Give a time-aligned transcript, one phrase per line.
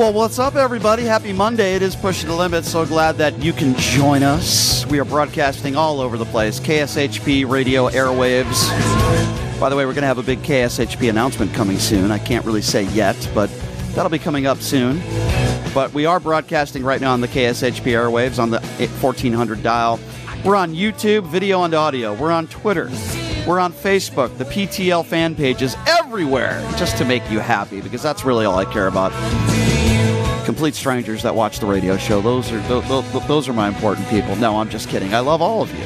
[0.00, 1.02] Well, what's up, everybody?
[1.02, 1.74] Happy Monday.
[1.74, 2.70] It is Pushing the Limits.
[2.70, 4.86] So glad that you can join us.
[4.86, 8.70] We are broadcasting all over the place KSHP radio airwaves.
[9.60, 12.10] By the way, we're going to have a big KSHP announcement coming soon.
[12.10, 13.50] I can't really say yet, but
[13.92, 15.02] that'll be coming up soon.
[15.74, 20.00] But we are broadcasting right now on the KSHP airwaves on the 1400 dial.
[20.46, 22.14] We're on YouTube, video and audio.
[22.14, 22.88] We're on Twitter.
[23.46, 28.24] We're on Facebook, the PTL fan pages, everywhere, just to make you happy, because that's
[28.24, 29.12] really all I care about
[30.50, 32.20] complete strangers that watch the radio show.
[32.20, 34.34] Those are those, are my important people.
[34.34, 35.14] No, I'm just kidding.
[35.14, 35.84] I love all of you.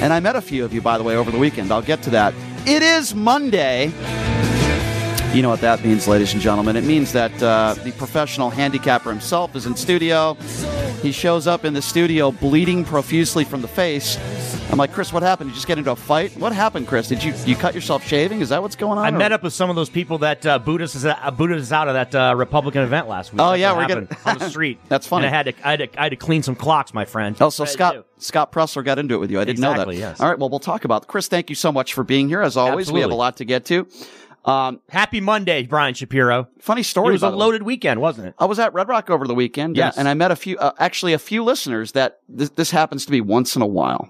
[0.00, 1.70] And I met a few of you, by the way, over the weekend.
[1.70, 2.32] I'll get to that.
[2.66, 3.92] It is Monday.
[5.34, 6.76] You know what that means, ladies and gentlemen.
[6.76, 10.32] It means that uh, the professional handicapper himself is in studio.
[11.02, 14.16] He shows up in the studio bleeding profusely from the face.
[14.72, 15.50] I'm like, Chris, what happened?
[15.50, 16.34] Did you just get into a fight?
[16.38, 17.06] What happened, Chris?
[17.06, 18.40] Did you you cut yourself shaving?
[18.40, 19.04] Is that what's going on?
[19.04, 21.60] I or- met up with some of those people that uh, booted us uh, booted
[21.60, 23.42] us out of that uh, Republican event last week.
[23.42, 24.78] Oh, That's yeah, we're gonna- on the street.
[24.88, 25.26] That's funny.
[25.26, 27.36] And I had to I had to, I had to clean some clocks, my friend.
[27.38, 28.06] Oh, so What did I Scott?
[28.16, 29.40] Scott Presler got into it with you.
[29.40, 30.00] I didn't know Exactly, that.
[30.00, 30.20] yes.
[30.20, 30.38] All right.
[30.38, 31.28] Well, we'll talk about Chris.
[31.28, 32.40] Thank you so much for being here.
[32.40, 33.86] As always, we have a lot to get to.
[34.46, 36.48] Um, Happy Monday, Brian Shapiro.
[36.60, 37.10] funny story.
[37.10, 37.38] It was a the way.
[37.38, 38.34] loaded weekend, wasn't it?
[38.38, 39.96] I was at Red Rock over the weekend, Yes.
[39.98, 43.10] and I met a few, uh, actually a few listeners that this, this happens to
[43.12, 44.08] be once in a while.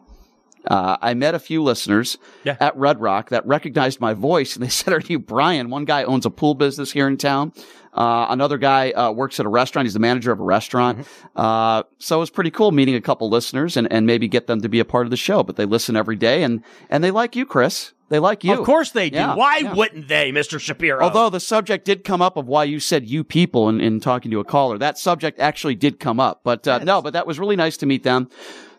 [0.67, 2.57] Uh, I met a few listeners Yeah.
[2.61, 6.05] at Red Rock that recognized my voice, and they said, "Are you Brian?" One guy
[6.05, 7.53] owns a pool business here in town.
[7.95, 9.85] Uh, another guy uh, works at a restaurant.
[9.85, 11.01] He's the manager of a restaurant.
[11.01, 11.41] Mm-hmm.
[11.41, 14.63] Uh, so it was pretty cool meeting a couple listeners and, and maybe get them
[14.63, 15.43] to be a part of the show.
[15.43, 17.93] But they listen every day, and and they like you, Chris.
[18.09, 18.53] They like you.
[18.53, 19.17] Of course they do.
[19.17, 19.73] Yeah, Why yeah.
[19.73, 20.61] wouldn't they, Mr.
[20.61, 21.03] Shapiro?
[21.03, 24.31] Although the subject did come up of why you said you people in, in talking
[24.33, 26.43] to a caller, that subject actually did come up.
[26.45, 28.29] But uh, no, but that was really nice to meet them.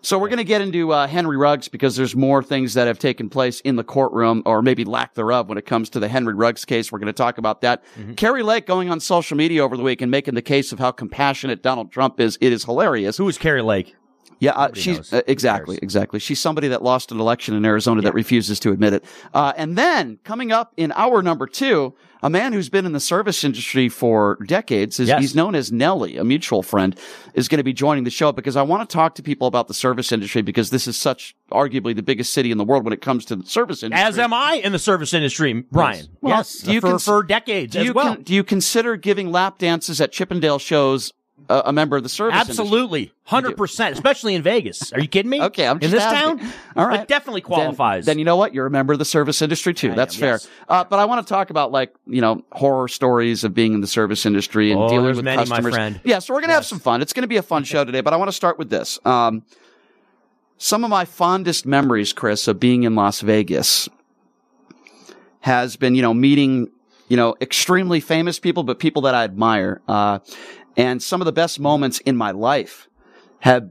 [0.06, 3.00] So we're going to get into uh, Henry Ruggs because there's more things that have
[3.00, 6.34] taken place in the courtroom, or maybe lack thereof, when it comes to the Henry
[6.34, 6.92] Ruggs case.
[6.92, 7.86] We're going to talk about that.
[7.98, 8.16] Mm-hmm.
[8.16, 10.92] Kari Lake going on social media over the week and making the case of how
[10.92, 12.38] compassionate Donald Trump is.
[12.42, 13.16] It is hilarious.
[13.16, 13.96] who is Kari Lake?
[14.40, 16.20] Yeah, uh, she's uh, exactly, exactly.
[16.20, 19.04] She's somebody that lost an election in Arizona that refuses to admit it.
[19.34, 23.00] Uh, and then coming up in hour number two, a man who's been in the
[23.02, 25.20] service industry for decades, is, Yes.
[25.20, 26.98] he's known as Nelly, a mutual friend,
[27.34, 29.68] is going to be joining the show because I want to talk to people about
[29.68, 32.94] the service industry because this is such arguably the biggest city in the world when
[32.94, 34.06] it comes to the service industry.
[34.08, 36.08] As am I in the service industry, Brian.
[36.22, 38.16] Well, yes, do you for, cons- for decades do as you well.
[38.16, 41.12] con- do you consider giving lap dances at Chippendale shows
[41.50, 42.40] uh, a member of the service?
[42.40, 44.92] Absolutely, hundred percent, especially in Vegas.
[44.94, 45.42] Are you kidding me?
[45.42, 46.40] Okay, I'm in this asking.
[46.40, 46.54] town.
[46.76, 48.06] All right, it definitely qualifies.
[48.06, 48.54] Then, you know what?
[48.54, 49.92] You're a member of the service industry too.
[49.92, 50.32] I That's am, fair.
[50.34, 50.48] yes.
[50.70, 53.82] Uh, but I want to talk about like you know horror stories of being in
[53.82, 55.74] the service industry and Oh, dealing with many, my customers.
[55.74, 56.02] friend.
[56.04, 57.02] Yeah, so we're gonna have some fun.
[57.02, 58.02] It's gonna be a fun show today.
[58.02, 59.00] But I want to start with this.
[59.06, 59.44] Um,
[60.58, 63.90] some of my fondest memories, Chris, of being in Las Vegas
[65.42, 66.70] has been, you know, meeting,
[67.10, 69.82] you know, extremely famous people, but people that I admire.
[69.88, 70.20] Uh,
[70.78, 72.88] and some of the best moments in my life
[73.40, 73.70] have,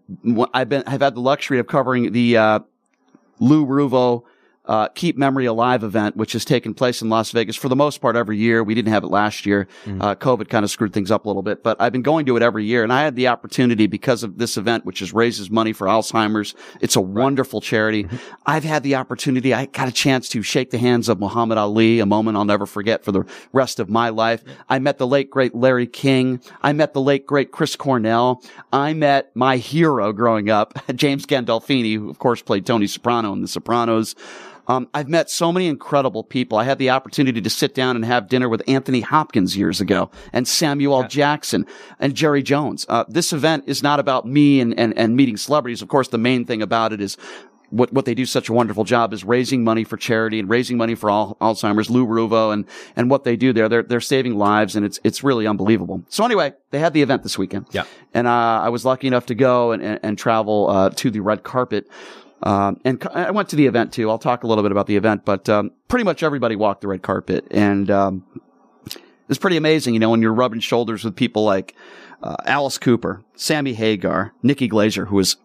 [0.52, 2.60] I've been, have had the luxury of covering the, uh,
[3.40, 4.22] Lou Ruvo,
[4.64, 8.00] uh, Keep Memory Alive event, which has taken place in Las Vegas for the most
[8.00, 8.62] part every year.
[8.62, 9.66] We didn't have it last year.
[9.86, 12.36] Uh, COVID kind of screwed things up a little bit, but I've been going to
[12.36, 12.84] it every year.
[12.84, 16.54] And I had the opportunity because of this event, which is raises money for Alzheimer's.
[16.80, 18.06] It's a wonderful charity.
[18.46, 19.52] I've had the opportunity.
[19.52, 22.66] I got a chance to shake the hands of Muhammad Ali, a moment I'll never
[22.66, 24.44] forget for the rest of my life.
[24.68, 26.40] I met the late great Larry King.
[26.62, 28.42] I met the late great Chris Cornell.
[28.72, 33.42] I met my hero growing up, James Gandolfini, who of course played Tony Soprano in
[33.42, 34.14] The Sopranos.
[34.68, 36.58] Um, I've met so many incredible people.
[36.58, 40.10] I had the opportunity to sit down and have dinner with Anthony Hopkins years ago
[40.32, 41.08] and Samuel L.
[41.08, 41.66] Jackson
[41.98, 42.86] and Jerry Jones.
[42.88, 45.82] Uh, this event is not about me and, and, and meeting celebrities.
[45.82, 47.16] Of course, the main thing about it is
[47.70, 50.76] what, what they do such a wonderful job is raising money for charity and raising
[50.76, 53.68] money for all, Alzheimer's, Lou Ruvo and, and what they do there.
[53.68, 56.02] They're, they're saving lives and it's, it's really unbelievable.
[56.08, 57.66] So anyway, they had the event this weekend.
[57.72, 57.84] Yeah.
[58.12, 58.30] And, uh,
[58.62, 61.88] I was lucky enough to go and, and, and travel, uh, to the red carpet.
[62.42, 64.10] Um, and I went to the event too.
[64.10, 66.88] I'll talk a little bit about the event, but, um, pretty much everybody walked the
[66.88, 68.24] red carpet and, um,
[69.28, 71.74] it's pretty amazing, you know, when you're rubbing shoulders with people like,
[72.22, 75.36] uh, Alice Cooper, Sammy Hagar, Nikki Glazer, who is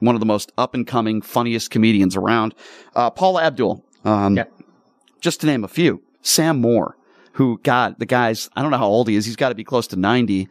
[0.00, 2.54] one of the most up and coming, funniest comedians around.
[2.96, 4.44] Uh, Paula Abdul, um, Yeah.
[5.20, 6.02] just to name a few.
[6.22, 6.96] Sam Moore,
[7.32, 9.26] who, God, the guy's, I don't know how old he is.
[9.26, 10.48] He's got to be close to 90.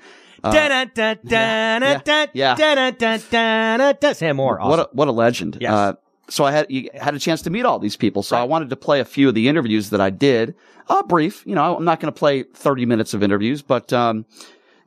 [4.17, 4.59] Sam Moore.
[4.59, 4.69] Awesome.
[4.69, 5.57] What a, what a legend.
[5.59, 5.71] Yes.
[5.71, 5.93] Uh,
[6.29, 8.21] so I had had a chance to meet all these people.
[8.23, 10.55] So I wanted to play a few of the interviews that I did.
[10.89, 14.25] Uh, brief, you know, I'm not going to play 30 minutes of interviews, but um,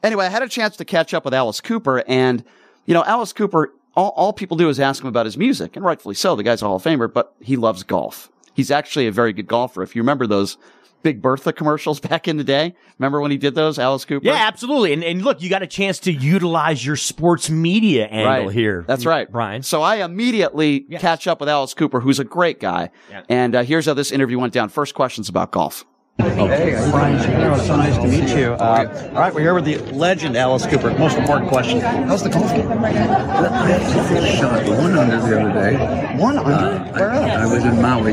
[0.02, 2.44] anyway, I had a chance to catch up with Alice Cooper, and
[2.86, 3.72] you know, Alice Cooper.
[3.96, 6.36] All, all people do is ask him about his music, and rightfully so.
[6.36, 8.30] The guy's a Hall of Famer, but he loves golf.
[8.54, 9.82] He's actually a very good golfer.
[9.82, 10.56] If you remember those
[11.02, 14.26] Big Bertha commercials back in the day, remember when he did those, Alice Cooper?
[14.26, 14.92] Yeah, absolutely.
[14.92, 18.54] And, and look, you got a chance to utilize your sports media angle right.
[18.54, 18.84] here.
[18.86, 19.62] That's right, Brian.
[19.62, 21.00] So I immediately Yes.
[21.00, 22.90] catch up with Alice Cooper, who's a great guy.
[23.10, 23.22] Yeah.
[23.28, 24.68] And uh, here's how this interview went down.
[24.68, 25.84] First questions about golf.
[26.22, 27.56] Hey, Brian Shapiro.
[27.58, 28.52] So nice to meet you.
[28.52, 30.90] Uh, all right, we're here with the legend Alice Cooper.
[30.98, 32.70] Most important question: How's the golf game?
[32.70, 36.16] I shot one under the other day.
[36.16, 36.50] One under.
[36.52, 37.40] Uh, Where I, at?
[37.40, 38.12] I was in Maui,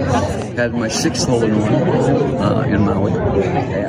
[0.55, 3.11] had my sixth hole in one uh, in Maui.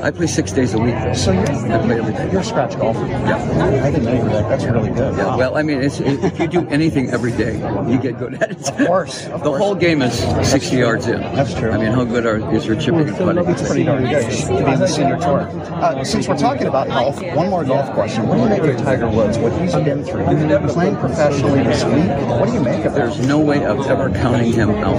[0.02, 0.94] I play six days a week.
[0.94, 1.12] Though.
[1.12, 2.30] So you're, I play every day.
[2.32, 3.06] you're a scratch golfer.
[3.06, 3.84] Yeah.
[3.84, 4.48] I didn't know you were that.
[4.48, 5.16] That's really good.
[5.16, 5.38] Yeah, Wow.
[5.38, 7.54] well, I mean, it's, if you do anything every day,
[7.90, 8.68] you get good at it.
[8.68, 9.58] Of course, of the course.
[9.60, 10.14] whole game is
[10.48, 11.20] 60 yards in.
[11.20, 11.70] That's true.
[11.70, 13.46] I mean, how good are, is your chipping and putting?
[13.48, 15.40] It's pretty darn good to be in the senior tour.
[15.40, 18.26] Uh, since we're talking about golf, one more golf question.
[18.26, 19.38] What do you make of Tiger Woods?
[19.38, 20.24] What he's been through?
[20.68, 22.08] Playing professionally this week.
[22.40, 22.94] What do you make of?
[22.94, 24.98] There's no way of ever counting him out.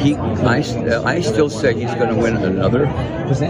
[0.00, 0.58] He, I,
[1.04, 2.86] I still say he's going to win another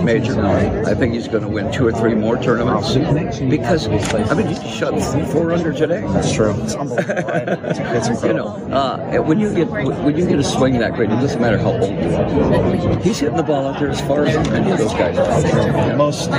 [0.02, 0.40] major.
[0.44, 2.94] I think he's going to win two or three more tournaments
[3.40, 4.98] because I mean he shot
[5.32, 6.00] four under today.
[6.00, 6.54] That's true.
[6.62, 7.22] It's unbelievable.
[7.22, 7.48] Right?
[7.48, 11.10] It's, it's You know, uh, when you get when you get a swing that great,
[11.10, 12.98] it doesn't matter how old you are.
[13.00, 15.16] He's hitting the ball out there as far as any of those guys.
[15.18, 15.96] are.
[15.96, 16.30] Most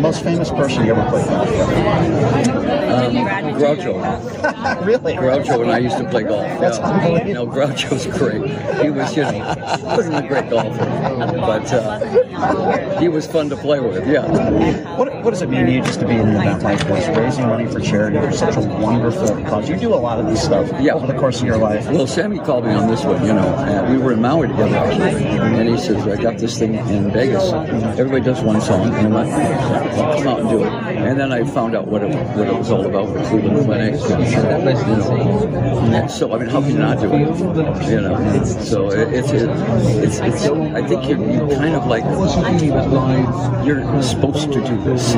[0.00, 2.48] most famous person you ever played golf with?
[2.92, 5.14] Um, Groucho, really?
[5.14, 6.46] Groucho, and I used to play golf.
[6.60, 6.84] That's Yeah.
[6.90, 7.34] unbelievable.
[7.34, 8.42] No, Groucho's great.
[8.82, 9.54] He was, you know,
[9.84, 10.86] wasn't a great golfer,
[11.36, 12.00] but uh,
[12.98, 14.06] he was fun to play with.
[14.06, 14.26] Yeah.
[14.96, 17.16] What, what does it mean to you just to be in an event like this,
[17.16, 19.68] raising money for charity for such a wonderful cause?
[19.68, 20.94] You do a lot of this stuff Yeah.
[20.94, 21.86] over the course of your life.
[21.88, 23.40] Well, Sammy called me on this one, you know.
[23.40, 25.24] Uh, we were in Maui together, actually.
[25.24, 27.52] And he says, I got this thing in Vegas.
[27.52, 28.92] Everybody does one song.
[28.94, 29.30] And I'm like,
[30.18, 30.68] come out and do it.
[30.68, 33.94] And then I found out what it, what it was all about with Cleveland Clinic.
[33.94, 34.24] And,
[34.78, 37.90] you know, and so, I mean, how can you not do it?
[37.90, 39.48] You know, so it, it's, it,
[40.02, 42.02] it's, it's, I think you're, you kind of like,
[43.64, 45.14] you're supposed to do this.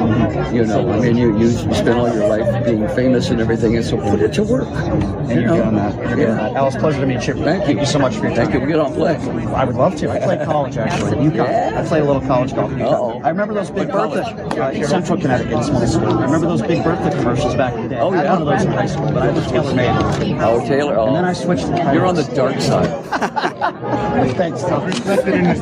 [0.53, 3.85] You know, I mean, you, you spend all your life being famous and everything, and
[3.85, 4.67] so put it to work.
[4.69, 5.63] And you you're know?
[5.63, 5.95] doing that.
[5.97, 6.35] You're doing Yeah.
[6.35, 6.55] that.
[6.55, 7.35] Alice, pleasure to meet you.
[7.35, 7.67] Thank you.
[7.67, 8.47] Thank you so much for your time.
[8.47, 8.61] Thank you.
[8.61, 9.17] We get on play.
[9.55, 10.11] I would love to.
[10.11, 11.35] I played college actually UConn.
[11.37, 11.83] Yeah.
[11.83, 12.71] I played a little college golf.
[12.73, 13.14] UConn.
[13.25, 16.19] I remember those Big What Bertha, uh, Central Connecticut Small School.
[16.19, 17.99] I remember those Big Bertha commercials back in the day.
[17.99, 18.33] Oh, I had yeah.
[18.35, 20.43] one of those in high school, but I was TaylorMade.
[20.43, 20.99] Oh, Taylor.
[20.99, 21.07] Oh.
[21.07, 22.91] And then I switched to You're on the dark side.
[24.37, 24.93] Thanks, Tom.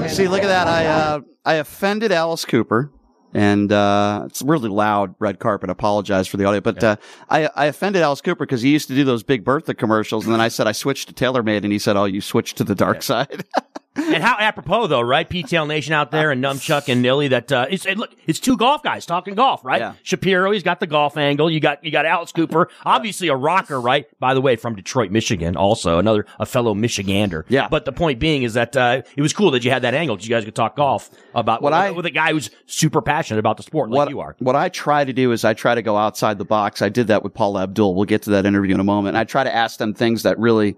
[0.08, 0.66] See, look at that.
[0.66, 2.90] I uh, I offended Alice Cooper,
[3.32, 5.70] and uh, it's really loud red carpet.
[5.70, 6.96] Apologize for the audio, but uh,
[7.30, 10.34] I I offended Alice Cooper because he used to do those Big Bertha commercials, and
[10.34, 12.74] then I said I switched to TaylorMade, and he said, "Oh, you switched to the
[12.74, 13.44] dark side."
[13.94, 15.28] And how apropos though, right?
[15.28, 17.28] PTL Nation out there and Numchuck and Nilly.
[17.28, 19.80] That uh, it's and look, it's two golf guys talking golf, right?
[19.80, 19.92] Yeah.
[20.02, 21.50] Shapiro, he's got the golf angle.
[21.50, 24.06] You got you got Alice Cooper, obviously a rocker, right?
[24.18, 27.44] By the way, from Detroit, Michigan, also another a fellow Michigander.
[27.48, 27.68] Yeah.
[27.68, 30.16] But the point being is that uh, it was cool that you had that angle
[30.16, 33.02] because you guys could talk golf about What with, I- with a guy who's super
[33.02, 34.36] passionate about the sport like you are.
[34.38, 36.80] What I try to do is I try to go outside the box.
[36.80, 37.94] I did that with Paula Abdul.
[37.94, 39.16] We'll get to that interview in a moment.
[39.18, 40.76] I try to ask them things that really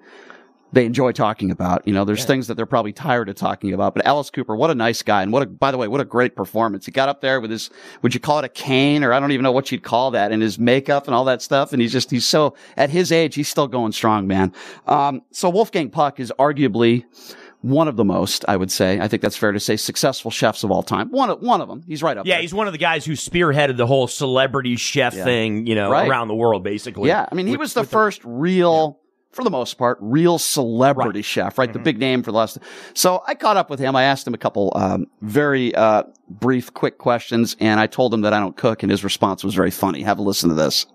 [0.75, 1.87] they enjoy talking about.
[1.87, 3.95] You know, there's things that they're probably tired of talking about.
[3.95, 6.05] But Alice Cooper, what a nice guy, and what a by the way, what a
[6.05, 6.85] great performance.
[6.87, 7.71] He got up there with his
[8.03, 10.33] would you call it a cane or I don't even know what you'd call that,
[10.33, 11.73] and his makeup and all that stuff.
[11.73, 14.53] And he's just he's so at his age he's still going strong, man.
[14.87, 17.05] Um, so Wolfgang Puck is arguably
[17.61, 20.65] one of the most, I would say, I think that's fair to say, successful chefs
[20.65, 21.09] of all time.
[21.11, 21.83] One of one of them.
[21.87, 22.31] He's right up there.
[22.31, 22.43] Yeah, there.
[22.43, 26.07] he's one of the guys who spearheaded the whole celebrity chef thing, you know, Right.
[26.07, 27.09] around the world, basically.
[27.09, 28.99] Yeah, I mean, he With- was the first real,
[29.35, 31.25] for the most part, real celebrity Right.
[31.25, 31.73] chef, right?
[31.73, 31.85] The Mm-hmm.
[31.85, 32.59] big name for the last.
[32.95, 33.97] So I caught up with him.
[33.97, 38.21] I asked him a couple um, very uh, brief, quick questions, and I told him
[38.23, 40.03] that I don't cook, and his response was very funny.
[40.03, 40.87] Have a listen to this.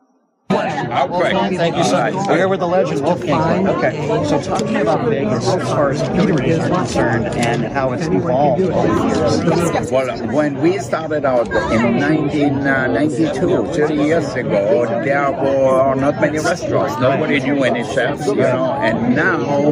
[0.51, 2.13] Wolfgang, thank you so much.
[2.27, 3.68] We're here with the legend, Wolfgang.
[3.68, 8.62] Okay, so talking about Vegas as far as eateries are concerned and how it's evolved
[8.63, 9.91] over the years.
[9.91, 17.00] Well, when we started out in 1992, 30 years ago, there were not many restaurants.
[17.00, 18.74] Nobody knew any chefs, you know.
[18.82, 19.72] And now,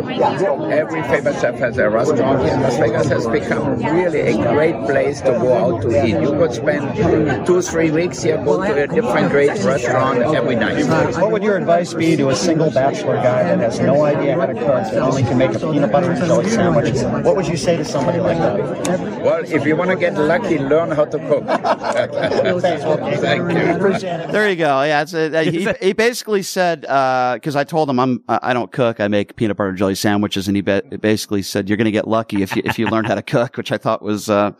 [0.70, 2.58] every favorite chef has a restaurant here.
[2.58, 6.22] Las Vegas has become really a great place to go out to eat.
[6.22, 10.67] You could spend two, three weeks here, go to a different great restaurant every night.
[10.76, 11.18] Nice.
[11.18, 14.46] What would your advice be to a single bachelor guy that has no idea how
[14.46, 16.96] to cook, that only can make a peanut butter and jelly sandwich?
[17.26, 19.22] What would you say to somebody like that?
[19.22, 21.46] Well, if you want to get lucky, learn how to cook.
[23.20, 24.32] Thank you.
[24.32, 24.84] There you go.
[24.84, 29.00] Yeah, it's a, he, he basically said because I told him I'm I don't cook.
[29.00, 31.92] I make peanut butter and jelly sandwiches, and he ba- basically said you're going to
[31.92, 34.52] get lucky if you if you learn how to cook, which I thought was uh,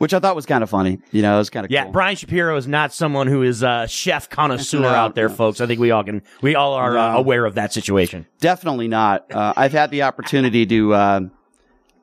[0.00, 0.98] which I thought was kind of funny.
[1.12, 1.92] You know, it was kind of Yeah, cool.
[1.92, 5.34] Brian Shapiro is not someone who is a chef connoisseur No, out there, no.
[5.34, 5.60] folks.
[5.60, 8.24] I think we all can, we all are uh, aware of that situation.
[8.38, 9.30] Definitely not.
[9.30, 11.20] Uh, I've had the opportunity to uh,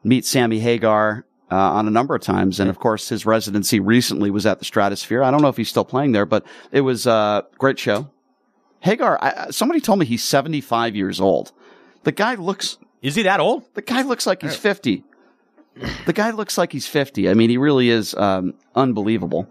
[0.03, 4.29] meet Sammy Hagar uh, on a number of times, and of course, his residency recently
[4.29, 5.23] was at the Stratosphere.
[5.23, 8.11] I don't know if he's still playing there, but it was a great show.
[8.81, 11.51] Hagar, I, somebody told me he's 75 years old.
[12.03, 12.77] The guy looks.
[13.01, 13.63] Is he that old?
[13.73, 15.03] The guy looks like he's 50.
[16.05, 17.29] The guy looks like he's 50.
[17.29, 19.47] I mean, he really is um, unbelievable.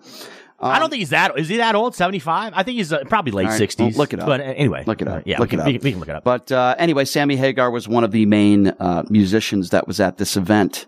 [0.58, 1.38] I don't think he's that.
[1.38, 1.94] Is he that old?
[1.94, 2.54] Seventy five?
[2.56, 3.94] I think he's uh, probably late All right, sixties.
[3.94, 4.26] well, look it up.
[4.26, 5.18] But uh, anyway, Look it up.
[5.18, 5.66] Uh, yeah, look we, it up.
[5.66, 6.24] We, can- we can look it up.
[6.24, 10.16] But uh, anyway, Sammy Hagar was one of the main uh, musicians that was at
[10.16, 10.86] this event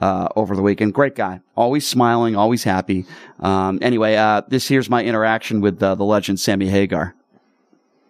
[0.00, 0.94] uh, over the weekend.
[0.94, 3.06] Great guy, always smiling, always happy.
[3.40, 7.16] Um, anyway, uh, this here's my interaction with uh, the legend Sammy Hagar.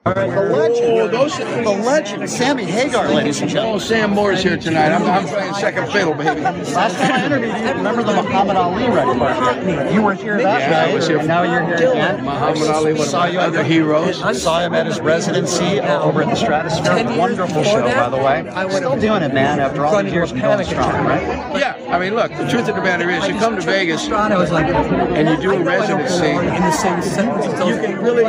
[0.07, 3.76] All right, the legend, the legend, Sammy Hagar, ladies and gentlemen.
[3.76, 4.90] Oh, Sam Moore's here tonight.
[4.90, 6.40] I'm, I'm playing second fiddle, baby.
[6.40, 9.93] Last time I interviewed you, remember the Muhammad Ali record?
[9.93, 11.23] You were here that Yeah, night, I was here.
[11.25, 12.25] now you're here again.
[12.25, 14.23] Muhammad Ali, one of Saw my you at other the- heroes.
[14.23, 17.05] I saw him at his residency uh, over at the Stratosphere.
[17.19, 18.71] Wonderful show, by the way.
[18.71, 21.21] Still doing it, man, after all these years and going strong, right?
[21.59, 25.28] Yeah, I mean, look, the truth of the matter is, you come to Vegas and
[25.28, 28.25] you do a residency, you can really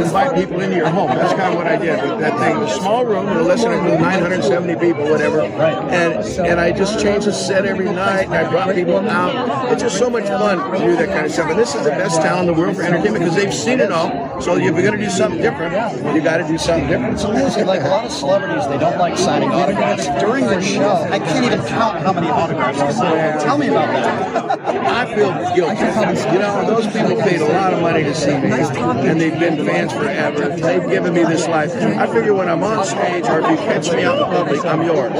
[0.00, 1.13] invite people into your home.
[1.16, 2.02] That's kind of what I did.
[2.02, 5.40] with That thing, a small room with less than 970 people, whatever.
[5.42, 9.72] And and I just changed the set every night, and I brought people out.
[9.72, 11.50] It's just so much fun to do that kind of stuff.
[11.50, 13.92] And this is the best town in the world for entertainment because they've seen it
[13.92, 14.40] all.
[14.40, 15.74] So if you're going to do something different,
[16.14, 17.14] you got to do something different.
[17.14, 17.66] It's amazing.
[17.66, 20.06] Like a lot of celebrities, they don't like signing autographs.
[20.20, 23.40] During the show, I can't even count how many autographs signed.
[23.40, 24.60] Tell me about that.
[24.86, 25.84] I feel guilty.
[26.32, 29.64] You know, those people paid a lot of money to see me, and they've been
[29.66, 30.48] fans forever.
[30.48, 31.72] They've given me this life.
[31.74, 34.82] I figure when I'm on stage, or if you catch me out in public, I'm
[34.82, 35.12] yours.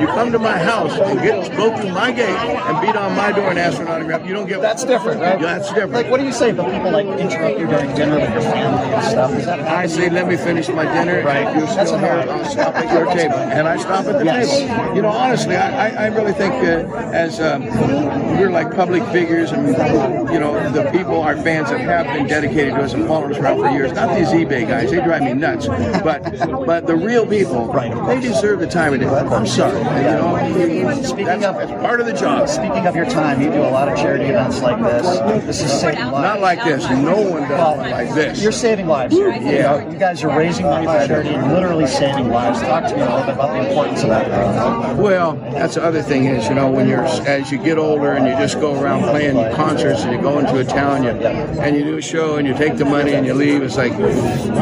[0.00, 3.32] You come to my house and get go through my gate and beat on my
[3.32, 4.26] door and ask for an autograph.
[4.26, 5.40] You don't get That's different, right?
[5.40, 5.92] Yeah, that's different.
[5.92, 6.52] Like, what do you say?
[6.52, 9.32] But people like interrupt you during dinner with your family and stuff.
[9.34, 11.22] Is that I say, let me finish my dinner.
[11.24, 11.56] Right.
[11.56, 12.10] You're That's still a here.
[12.30, 14.50] I'll stop at your table, and I stop at the Yes.
[14.58, 14.96] table.
[14.96, 17.64] You know, honestly, I, I- I really think uh, as um,
[18.38, 19.66] we're like public figures, and
[20.32, 23.38] you know, the people, our fans that have been dedicated to us and followed us
[23.38, 23.92] around for years.
[23.92, 25.66] Not these eBay guys; they drive me nuts.
[25.66, 26.22] But
[26.66, 27.72] but the real people,
[28.06, 29.06] they deserve the time of day.
[29.06, 29.78] I'm sorry.
[29.78, 32.48] You know, Speaking that's, of- that's part of the job.
[32.48, 35.44] Speaking of your time, you do a lot of charity events like this.
[35.44, 36.22] This is saving lives.
[36.22, 36.88] Not like this.
[36.90, 38.42] No one does Well, like this.
[38.42, 39.32] You're saving lives here.
[39.34, 39.62] You, Yeah.
[39.78, 42.60] know, you guys are raising money for charity and literally saving lives.
[42.60, 44.96] Talk to me a little bit about the importance of that.
[44.96, 48.26] Well, that's the other thing is, you know, when you're as you get older and
[48.26, 51.84] you just go around playing concerts and you go into a town you, and you
[51.84, 53.62] do a show and you take the money and you leave.
[53.62, 53.98] It's like, you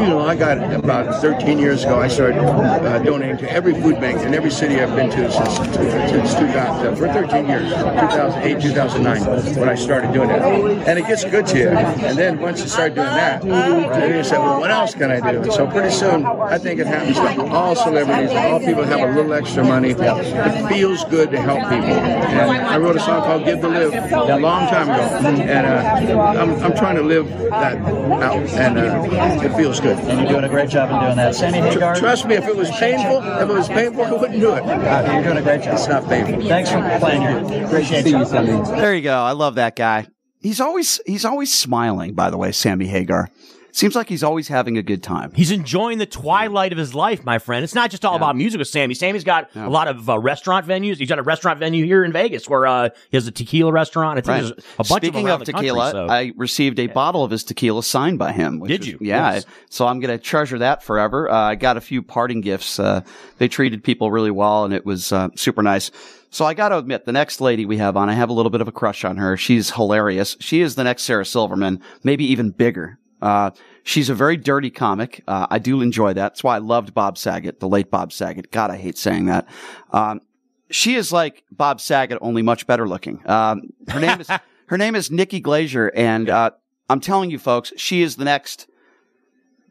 [0.07, 1.99] know, I got about 13 years ago.
[1.99, 5.55] I started uh, donating to every food bank in every city I've been to since
[5.55, 10.41] since 2000 uh, for 13 years, 2008, 2009, when I started doing that.
[10.87, 11.69] And it gets good to you.
[11.69, 15.31] And then once you start doing that, then you say, well, what else can I
[15.31, 15.51] do?
[15.51, 19.33] So pretty soon, I think it happens to all celebrities, all people have a little
[19.33, 19.91] extra money.
[19.91, 21.95] It feels good to help people.
[21.95, 25.03] And I wrote a song called "Give to Live" a long time ago,
[25.41, 29.97] and uh, I'm, I'm trying to live that out, and uh, it feels good.
[30.45, 31.35] And you're doing a great job in doing that.
[31.35, 34.53] Sammy Hagar, Trust me, if it was painful, if it was painful, I wouldn't do
[34.53, 34.63] it.
[34.63, 35.73] uh, you're doing a great job.
[35.73, 36.47] It's not painful.
[36.47, 37.65] Thanks for playing here.
[37.65, 38.23] Appreciate you.
[38.25, 39.17] There you go.
[39.17, 40.07] I love that guy.
[40.39, 42.13] He's always he's always smiling.
[42.13, 43.29] By the way, Sammy Hagar
[43.77, 45.31] seems like he's always having a good time.
[45.35, 47.63] He's enjoying the twilight of his life, my friend.
[47.63, 48.93] It's not just all about music with Sammy.
[48.93, 50.97] Sammy's got a lot of uh, restaurant venues.
[50.97, 54.17] He's got a restaurant venue here in Vegas where uh, he has a tequila restaurant.
[54.17, 54.41] I think Right.
[54.41, 56.13] there's a bunch Speaking of, of tequila, country, so.
[56.13, 58.59] I received a bottle of his tequila signed by him.
[58.59, 58.97] which Did is- you?
[59.01, 59.33] Yeah.
[59.33, 59.45] Yes.
[59.69, 61.29] So I'm going to treasure that forever.
[61.29, 62.79] Uh, I got a few parting gifts.
[62.79, 63.01] Uh,
[63.37, 65.91] they treated people really well, and it was uh, super nice.
[66.29, 68.49] So I got to admit, the next lady we have on, I have a little
[68.49, 69.37] bit of a crush on her.
[69.37, 70.35] She's hilarious.
[70.39, 72.99] She is the next Sarah Silverman, maybe even bigger.
[73.25, 73.49] Uh,
[73.81, 75.23] she's a very dirty comic.
[75.27, 76.21] Uh, I do enjoy that.
[76.21, 78.51] That's why I loved Bob Saget, the late Bob Saget.
[78.51, 79.47] God, I hate saying that.
[79.91, 80.21] Um,
[80.69, 83.27] she is like Bob Saget, only much better looking.
[83.27, 84.29] Um, her name is
[84.67, 86.51] her name is Nikki Glazer, and uh,
[86.87, 88.67] I'm telling you, folks, she is the next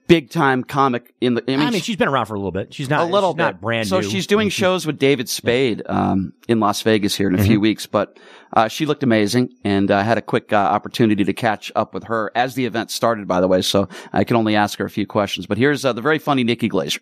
[0.08, 1.42] big time comic in the.
[1.46, 2.74] I mean, I mean, she's been around for a little bit.
[2.74, 4.02] She's not a little bit not brand so new.
[4.02, 7.60] So she's doing shows with David Spade um, in Las Vegas here in a few
[7.60, 8.18] weeks, but
[8.54, 12.04] uh, she looked amazing, and I had a quick uh, opportunity to catch up with
[12.04, 13.28] her as the event started.
[13.28, 15.46] By the way, so I can only ask her a few questions.
[15.46, 17.00] But here's uh, the very funny Nikki Glazer.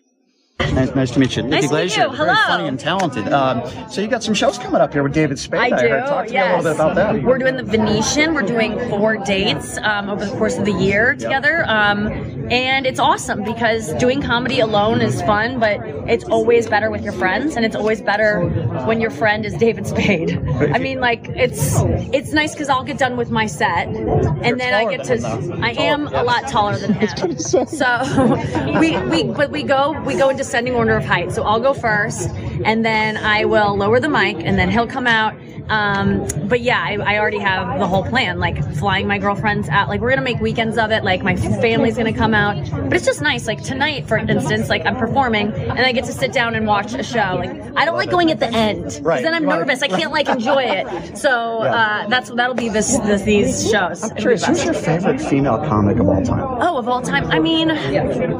[0.59, 1.43] Nice, nice to meet you.
[1.43, 2.03] Nice Nikki to meet you.
[2.03, 2.47] very Hello.
[2.47, 3.31] funny and talented.
[3.31, 5.59] Um, so you got some shows coming up here with David Spade.
[5.59, 5.87] I do.
[5.89, 6.05] heard.
[6.07, 6.47] Talk to yes.
[6.47, 7.23] me a little bit about that.
[7.23, 8.33] We're doing the Venetian.
[8.33, 12.07] We're doing four dates um, over the course of the year together, um,
[12.51, 17.13] and it's awesome because doing comedy alone is fun, but it's always better with your
[17.13, 18.41] friends, and it's always better
[18.85, 20.37] when your friend is David Spade.
[20.73, 21.75] I mean, like it's
[22.13, 25.59] it's nice because I'll get done with my set, and then I get to.
[25.61, 27.63] I am a lot taller than him, so
[28.79, 31.31] we we but we go we go in descending order of height.
[31.31, 32.29] So I'll go first,
[32.65, 35.33] and then I will lower the mic, and then he'll come out.
[35.73, 39.87] Um, but yeah, I, I already have the whole plan, like flying my girlfriends out.
[39.89, 41.03] Like we're gonna make weekends of it.
[41.03, 42.55] Like my family's gonna come out.
[42.71, 43.47] But it's just nice.
[43.47, 46.93] Like tonight, for instance, like I'm performing, and I get to sit down and watch
[46.93, 47.35] a show.
[47.43, 49.17] Like I don't like going at the end, 'cause Right.
[49.17, 49.81] Because then I'm nervous.
[49.81, 51.17] I can't like enjoy it.
[51.17, 54.03] So uh, that's that'll be this, this these shows.
[54.03, 56.43] I'm curious, who's your favorite female comic of all time?
[56.61, 57.71] Oh, of all time, I mean,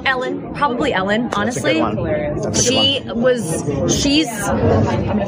[0.05, 1.29] Ellen, probably Ellen.
[1.35, 1.95] Honestly, one.
[1.95, 3.63] That's a good she was.
[4.01, 4.27] She's.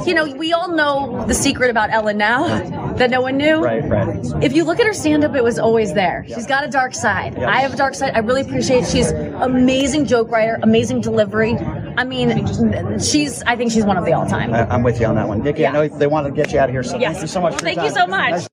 [0.07, 3.61] You know, we all know the secret about Ellen now that no one knew.
[3.63, 4.19] Right, right.
[4.43, 6.25] If you look at her stand-up, it was always there.
[6.27, 7.39] She's got a dark side.
[7.41, 8.11] I have a dark side.
[8.13, 8.85] I really appreciate.
[8.85, 11.55] She's amazing joke writer, amazing delivery.
[11.97, 13.41] I mean, she's.
[13.43, 14.53] I think she's one of the all-time.
[14.53, 15.41] I, I'm with you on that one.
[15.41, 17.13] Nikki, I know they wanted to get you out of here, so Yes.
[17.13, 18.43] thank you so much for Thank your you so much.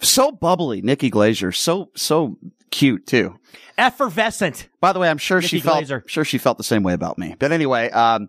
[0.00, 1.54] So bubbly, Nikki Glazer.
[1.54, 2.38] So so
[2.70, 3.38] cute too.
[3.78, 4.68] effervescent.
[4.80, 6.08] By the way, I'm sure she felt Glazer.
[6.08, 7.34] sure she felt the same way about me.
[7.38, 8.28] But anyway, um,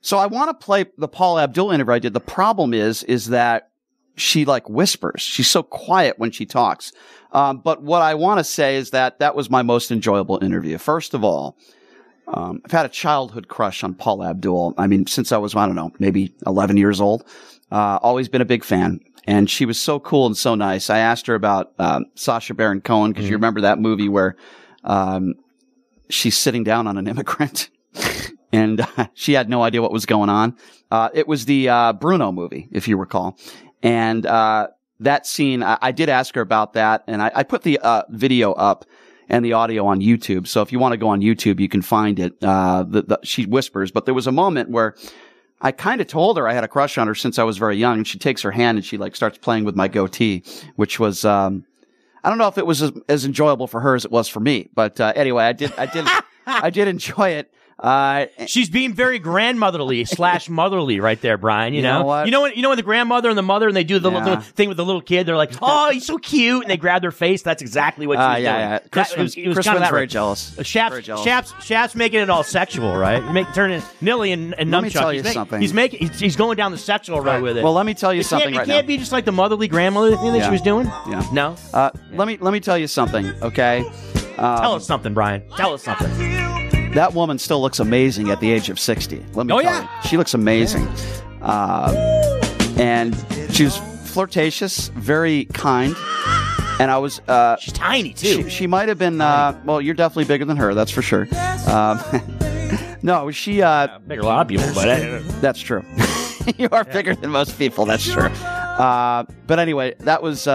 [0.00, 2.12] so I want to play the Paula Abdul interview I did.
[2.14, 3.70] The problem is is that
[4.20, 5.22] she like whispers.
[5.22, 6.92] She's so quiet when she talks.
[7.32, 10.78] Um, but what I want to say is that that was my most enjoyable interview.
[10.78, 11.56] First of all,
[12.28, 14.74] um, I've had a childhood crush on Paula Abdul.
[14.76, 17.24] I mean, since I was, I don't know, maybe 11 years old.
[17.70, 19.00] Uh, always been a big fan.
[19.26, 20.88] And she was so cool and so nice.
[20.90, 24.36] I asked her about, um, Sacha Baron Cohen because you remember that movie where,
[24.84, 25.34] um,
[26.08, 27.68] she's sitting down on an immigrant
[28.52, 30.56] and uh, she had no idea what was going on.
[30.90, 33.38] Uh, it was the, uh, Bruno movie, if you recall.
[33.82, 34.68] And, uh,
[35.00, 38.02] that scene, I, I did ask her about that and I, I put the, uh,
[38.08, 38.84] video up
[39.28, 40.46] and the audio on YouTube.
[40.46, 42.34] So if you want to go on YouTube, you can find it.
[42.42, 44.94] Uh, the, the, she whispers, but there was a moment where
[45.60, 47.76] I kind of told her I had a crush on her since I was very
[47.76, 50.44] young, and she takes her hand and she like starts playing with my goatee,
[50.76, 51.64] which was um,
[52.22, 54.40] I don't know if it was as, as enjoyable for her as it was for
[54.40, 56.06] me, but uh, anyway, I did I did
[56.46, 57.52] I did enjoy it.
[57.78, 61.72] Uh, She's being very grandmotherly slash motherly right there, Brian.
[61.74, 62.26] You, You know, know what?
[62.26, 64.10] you know when you know when the grandmother and the mother and they do the
[64.10, 64.24] Yeah.
[64.24, 65.26] little thing with the little kid.
[65.26, 67.42] They're like, "Oh, he's so cute," and they grab their face.
[67.42, 68.44] That's exactly what she Uh, yeah, doing.
[68.44, 68.68] yeah.
[68.70, 70.10] That- Chris it was, was- it was Chris kind of was that very right.
[70.10, 70.58] jealous.
[70.58, 71.24] Uh, Shaps, Very jealous.
[71.24, 73.22] Shaps, Shaps making it all sexual, right?
[73.32, 75.60] Make turning Nilly and, and Let me tell he's you make- something.
[75.60, 76.00] He's making.
[76.00, 77.62] He's, he's going down the sexual road with it.
[77.62, 78.88] well, let me tell you it something can't, right it can't now.
[78.88, 80.44] be just like the motherly grandmother thing that Yeah.
[80.46, 80.86] she was doing.
[81.08, 81.24] Yeah.
[81.32, 81.54] No.
[81.72, 83.84] Uh, Let me let me tell you something, okay?
[84.36, 85.42] Um, Tell us something, Brian.
[85.56, 86.57] Tell us something.
[86.98, 89.24] That woman still looks amazing at the age of 60.
[89.34, 89.82] Let me Oh, tell yeah.
[89.82, 90.08] you.
[90.08, 90.84] She looks amazing.
[91.40, 91.92] Uh,
[92.76, 93.14] and
[93.60, 95.94] was flirtatious, very kind.
[96.80, 97.20] And I was.
[97.28, 98.42] Uh, She's tiny too.
[98.42, 99.20] she, she might have been.
[99.20, 101.28] Uh, well, you're definitely bigger than her, that's for sure.
[101.68, 102.00] Um,
[103.02, 103.62] no, she.
[103.62, 105.84] Uh, Bigger a lot of people, but uh, that's true.
[106.58, 107.84] you are bigger than most people.
[107.84, 108.24] That's true.
[108.24, 110.48] Uh, but anyway, that was.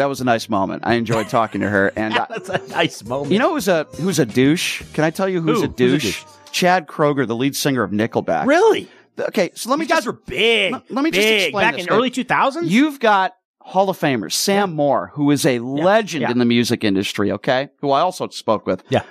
[0.00, 0.82] That was a nice moment.
[0.86, 3.32] I enjoyed talking to her, and I, that's a nice moment.
[3.32, 4.82] you know who's a who's a douche?
[4.94, 5.64] Can I tell you who's Who?
[5.64, 6.02] a Who's a douche?
[6.24, 6.24] douche?
[6.52, 8.46] Chad Kroeger, the lead singer of Nickelback.
[8.46, 8.88] really?
[9.18, 10.72] Okay, so let me These guys just were big.
[10.72, 11.42] Let- let me just big.
[11.48, 12.62] explain back this, in early 2000s.
[12.70, 16.30] You've got Hall of Famers, Sam Moore, who is a legend yeah.
[16.30, 17.68] in the music industry, okay?
[17.82, 18.82] Who I also spoke with.
[18.88, 19.02] Yeah.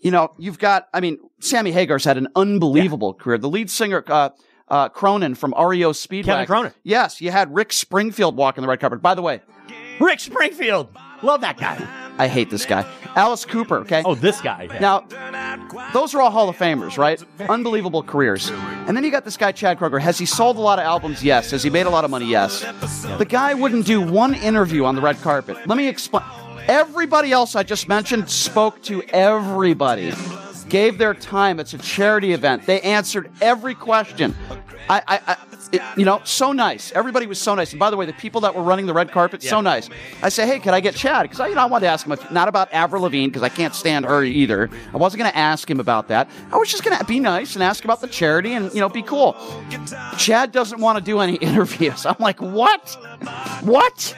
[0.00, 3.36] You know, you've got, I mean, Sammy Hagar's had an unbelievable career.
[3.38, 4.30] The lead singer, uh,
[4.68, 6.24] uh, Cronin from REO Speedwagon.
[6.24, 6.72] Kevin Cronin.
[6.84, 9.02] Yes, you had Rick Springfield walking the red carpet.
[9.02, 9.40] By the way,
[10.06, 10.88] Rick Springfield.
[11.22, 11.78] Love that guy.
[12.18, 12.90] I hate this guy.
[13.14, 14.02] Alice Cooper, okay?
[14.04, 14.68] Oh, this guy.
[14.72, 14.78] Yeah.
[14.78, 17.22] Now, those are all Hall of Famers, right?
[17.48, 18.50] Unbelievable careers.
[18.50, 20.00] And then you got this guy, Chad Kroeger.
[20.00, 21.22] Has he sold a lot of albums?
[21.22, 21.50] Yes.
[21.50, 22.26] Has he made a lot of money?
[22.26, 22.60] Yes.
[23.18, 25.56] The guy wouldn't do one interview on the red carpet.
[25.66, 26.24] Let me explain.
[26.68, 30.12] Everybody else I just mentioned spoke to everybody,
[30.70, 31.60] gave their time.
[31.60, 32.64] It's a charity event.
[32.64, 34.34] They answered every question.
[34.88, 35.36] I, I, I
[35.72, 36.90] it, you know, so nice.
[36.92, 37.70] Everybody was so nice.
[37.72, 39.88] And by the way, the people that were running the red carpet, so nice.
[40.22, 41.22] I say, hey, could I get Chad?
[41.24, 43.42] Because I, you know, I wanted to ask him, if, not about Avril Lavigne, because
[43.42, 44.68] I can't stand her either.
[44.92, 46.28] I wasn't going to ask him about that.
[46.50, 48.88] I was just going to be nice and ask about the charity and, you know,
[48.88, 49.36] be cool.
[50.16, 52.04] Chad doesn't want to do any interviews.
[52.04, 52.96] I'm like, what?
[53.62, 54.16] What?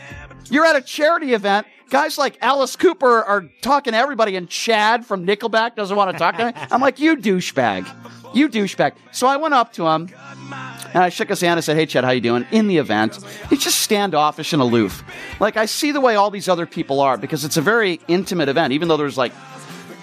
[0.50, 1.66] You're at a charity event.
[1.92, 6.18] Guys like Alice Cooper are talking to everybody, and Chad from Nickelback doesn't want to
[6.18, 6.52] talk to me.
[6.70, 7.86] I'm like, you douchebag,
[8.34, 8.94] you douchebag.
[9.12, 10.08] So I went up to him.
[10.94, 11.56] And I shook his hand.
[11.56, 15.02] I said, "Hey, Chad, how you doing?" In the event, he's just standoffish and aloof.
[15.40, 18.50] Like I see the way all these other people are because it's a very intimate
[18.50, 18.74] event.
[18.74, 19.32] Even though there's like,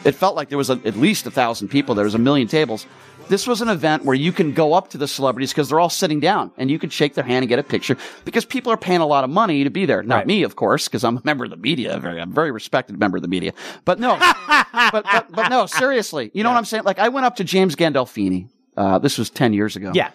[0.04, 1.94] it felt like there was a, at least a thousand people.
[1.94, 2.88] There was a million tables.
[3.30, 5.90] This was an event where you can go up to the celebrities because they're all
[5.90, 8.78] sitting down and you can shake their hand and get a picture because people are
[8.78, 10.02] paying a lot of money to be there.
[10.04, 10.28] Not Right.
[10.28, 11.98] me, of course, because I'm a member of the media.
[12.00, 13.54] Very, I'm a very respected member of the media.
[13.86, 16.32] But no, but, but, but no, seriously.
[16.34, 16.84] You know what I'm saying?
[16.84, 18.50] Like I went up to James Gandolfini.
[18.76, 19.92] Uh, this was 10 years ago.
[19.94, 20.12] Yeah.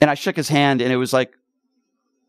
[0.00, 1.32] And I shook his hand and it was like,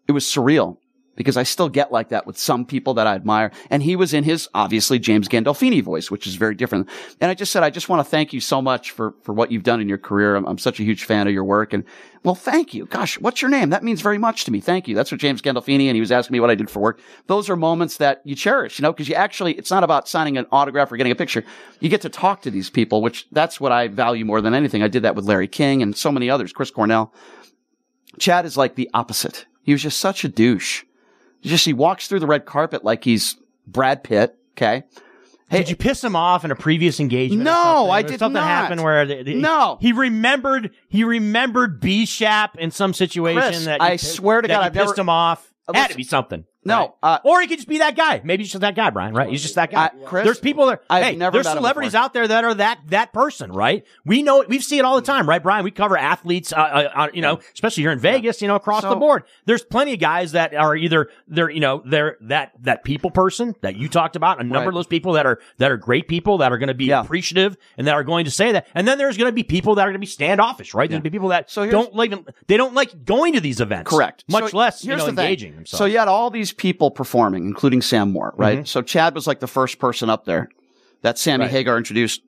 [0.07, 0.77] it was surreal
[1.19, 3.51] because I still get like that with some people that I admire.
[3.69, 6.87] And he was in his obviously James Gandolfini voice, which is very different.
[7.19, 9.51] And I just said, I just want to thank you so much for, for what
[9.51, 10.37] you've done in your career.
[10.37, 11.73] I'm, I'm such a huge fan of your work.
[11.73, 11.83] And
[12.23, 12.85] well, thank you.
[12.85, 13.69] Gosh, what's your name?
[13.71, 14.61] That means very much to me.
[14.61, 14.95] Thank you.
[14.95, 15.87] That's what James Gandolfini.
[15.87, 17.01] And he was asking me what I did for work.
[17.27, 20.37] Those are moments that you cherish, you know, because you actually, it's not about signing
[20.37, 21.43] an autograph or getting a picture.
[21.81, 24.83] You get to talk to these people, which that's what I value more than anything.
[24.83, 27.13] I did that with Larry King and so many others, Chris Cornell.
[28.19, 29.45] Chad is like the opposite.
[29.63, 30.83] He was just such a douche.
[31.41, 34.35] Just he walks through the red carpet like he's Brad Pitt.
[34.57, 34.83] Okay.
[35.49, 37.41] Hey, Did you piss him off in a previous engagement?
[37.41, 37.89] or No?
[37.89, 38.47] I did something not.
[38.47, 39.77] happened where the, the- No.
[39.81, 44.61] he remembered he remembered B Shap in some situation Chris, that I swear to God,
[44.63, 45.51] I've pissed never- him off.
[45.67, 46.45] Uh, Had to be something.
[46.65, 46.91] No, right?
[47.01, 48.19] uh, or he could just be that guy.
[48.23, 49.13] Maybe he's just that guy, Brian.
[49.13, 49.29] Right?
[49.29, 49.85] He's just that guy.
[49.85, 52.79] I- Chris, there's people that I've hey, never there's celebrities out there that are that
[52.87, 53.85] that person, right?
[54.05, 55.63] We know we see it all the time, right, Brian?
[55.63, 58.81] We cover athletes, uh, uh, uh, you know, especially here in Vegas, you know, across
[58.81, 59.23] So- the board.
[59.45, 63.55] There's plenty of guys that are either they're you know they're that that people person
[63.61, 64.39] that you talked about.
[64.41, 64.67] A number Right.
[64.67, 67.01] of those people that are that are great people that are going to be Yeah.
[67.01, 68.67] appreciative and that are going to say that.
[68.75, 70.89] And then there's going to be people that are going to be standoffish, right?
[70.89, 72.13] There's going to be people that So don't like
[72.47, 74.25] they don't like going to these events, Correct.
[74.27, 75.77] Much So less you know engaging themselves.
[75.79, 78.59] So you had all these people performing, including Sam Moore, right?
[78.59, 78.65] Mm-hmm.
[78.65, 80.49] So Chad was like the first person up there
[81.01, 81.51] that Sammy Right.
[81.51, 82.21] Hagar introduced.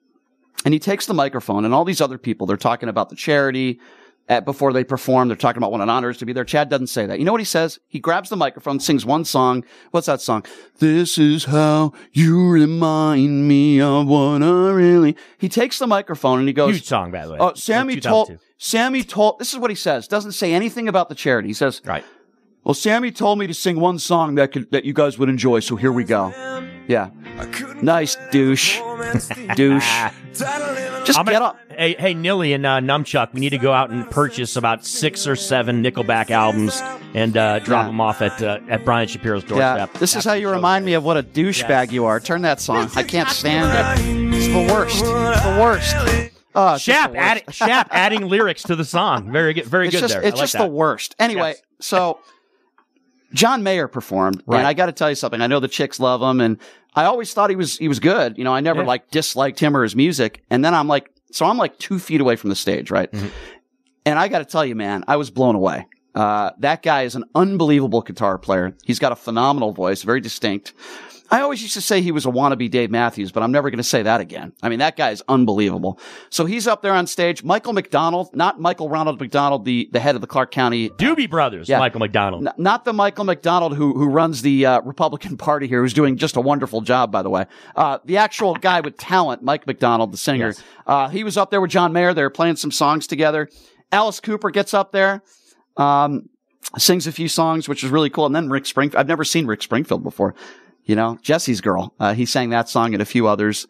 [0.63, 3.79] And he takes the microphone and all these other people, they're talking about the charity
[4.27, 5.27] at, before they perform.
[5.27, 6.45] They're talking about what an honor is to be there.
[6.45, 7.19] Chad doesn't say that.
[7.19, 7.79] You know what he says?
[7.87, 9.63] He grabs the microphone, sings one song.
[9.91, 10.45] What's that song?
[10.79, 15.17] This is how you remind me of what I really.
[15.37, 17.37] He takes the microphone and he goes, Huge song, by the way.
[17.39, 20.07] Oh, Sammy told, Sammy told, this is what he says.
[20.07, 21.49] Doesn't say anything about the charity.
[21.49, 22.05] He says, Right.
[22.63, 25.59] Well, Sammy told me to sing one song that could, that you guys would enjoy,
[25.61, 26.29] so here we go.
[26.87, 27.09] Yeah.
[27.81, 28.79] Nice douche.
[29.55, 30.09] douche.
[30.33, 30.43] Just
[31.17, 31.57] I'm get gonna- up.
[31.71, 35.25] Hey, hey, Nilly and uh, Numchuck, we need to go out and purchase about six
[35.25, 36.79] or seven Nickelback albums
[37.15, 37.87] and uh, drop Yeah.
[37.87, 39.89] them off at uh, at Brian Shapiro's doorstep.
[39.93, 39.99] Yeah.
[39.99, 42.19] This is how you remind me of what a douchebag you are.
[42.19, 42.91] Turn that song.
[42.95, 44.35] I can't stand it.
[44.35, 44.97] It's the worst.
[44.99, 45.95] It's the worst.
[46.53, 49.31] Just Shap, add, Shap adding lyrics to the song.
[49.31, 49.65] Very good.
[49.65, 50.21] Very it's good just, there.
[50.23, 50.63] It's like just that.
[50.63, 51.15] the worst.
[51.17, 51.61] Anyway, Yes.
[51.79, 52.19] so
[53.33, 54.59] John Mayer performed, Right.
[54.59, 55.41] and I got to tell you something.
[55.41, 56.57] I know the chicks love him, and
[56.95, 58.37] I always thought he was he was good.
[58.37, 58.87] You know, I never Yeah.
[58.87, 60.43] like disliked him or his music.
[60.49, 63.11] And then I'm like, so I'm like two feet away from the stage, right?
[63.11, 63.27] Mm-hmm.
[64.05, 65.87] And I got to tell you, man, I was blown away.
[66.13, 68.75] Uh, that guy is an unbelievable guitar player.
[68.83, 70.73] He's got a phenomenal voice, very distinct.
[71.31, 73.77] I always used to say he was a wannabe Dave Matthews, but I'm never going
[73.77, 74.51] to say that again.
[74.61, 75.97] I mean, that guy is unbelievable.
[76.29, 77.41] So he's up there on stage.
[77.41, 81.69] Michael McDonald, not Michael Ronald McDonald, the, the head of the Clark County Doobie Brothers,
[81.69, 81.79] Yeah.
[81.79, 82.45] Michael McDonald.
[82.45, 86.17] N- not the Michael McDonald who who runs the uh, Republican Party here, who's doing
[86.17, 87.45] just a wonderful job, by the way.
[87.77, 90.47] Uh, the actual guy with talent, Mike McDonald, the singer.
[90.47, 90.63] Yes.
[90.85, 92.13] Uh, he was up there with John Mayer.
[92.13, 93.47] They were playing some songs together.
[93.93, 95.23] Alice Cooper gets up there,
[95.77, 96.29] um,
[96.77, 98.25] sings a few songs, which is really cool.
[98.25, 98.99] And then Rick Springfield.
[98.99, 100.35] I've never seen Rick Springfield before.
[100.85, 101.93] You know, Jesse's girl.
[101.99, 103.67] Uh, he sang that song and a few others.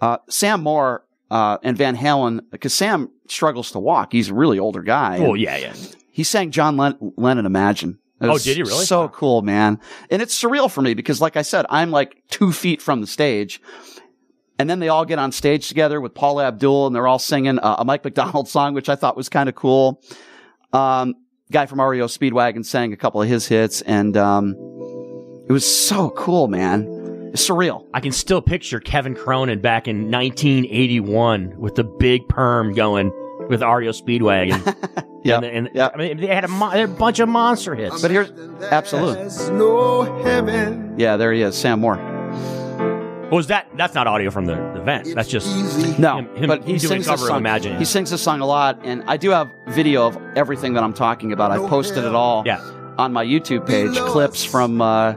[0.00, 4.12] Uh, Sam Moore uh, and Van Halen, because Sam struggles to walk.
[4.12, 5.18] He's a really older guy.
[5.18, 5.74] Oh yeah, yeah.
[6.10, 7.98] he sang John Len- Lennon Imagine.
[8.20, 8.84] Oh, did he really?
[8.84, 9.78] So cool, man.
[10.10, 13.06] And it's surreal for me because, like I said, I'm like two feet from the
[13.06, 13.60] stage.
[14.58, 17.60] And then they all get on stage together with Paula Abdul and they're all singing
[17.60, 20.02] uh, a Mike McDonald song, which I thought was kind of cool.
[20.72, 21.14] Um,
[21.52, 24.56] guy from REO Speedwagon sang a couple of his hits and, um,
[25.48, 26.86] it was so cool, man.
[27.32, 27.84] It's surreal.
[27.94, 33.12] I can still picture Kevin Cronin back in 1981 with the big perm going
[33.48, 35.04] with REO Speedwagon.
[35.24, 35.38] Yeah.
[35.38, 35.90] and, and yeah.
[35.92, 38.00] I mean, they had a, mo- they had a bunch of monster hits.
[38.00, 38.30] But here's,
[38.62, 39.24] absolutely.
[40.96, 41.96] Yeah, there he is, Sam Moore.
[43.30, 43.68] was that?
[43.76, 45.08] That's not audio from the, the event.
[45.16, 47.38] That's just No, him, him but he doing sings a cover song.
[47.38, 47.76] Imagine.
[47.78, 50.94] He sings this song a lot, and I do have video of everything that I'm
[50.94, 51.50] talking about.
[51.50, 52.60] I posted it all Yeah.
[52.96, 55.12] on my YouTube page, clips from uh,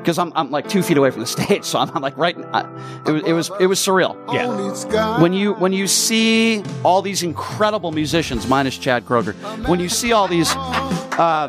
[0.00, 2.36] because I'm I'm like two feet away from the stage, so I'm, I'm like right.
[2.52, 2.68] I,
[3.06, 4.16] it was it was it was surreal.
[4.32, 5.20] yeah.
[5.20, 9.34] When you when you see all these incredible musicians, minus Chad Kroeger,
[9.68, 11.48] when you see all these uh,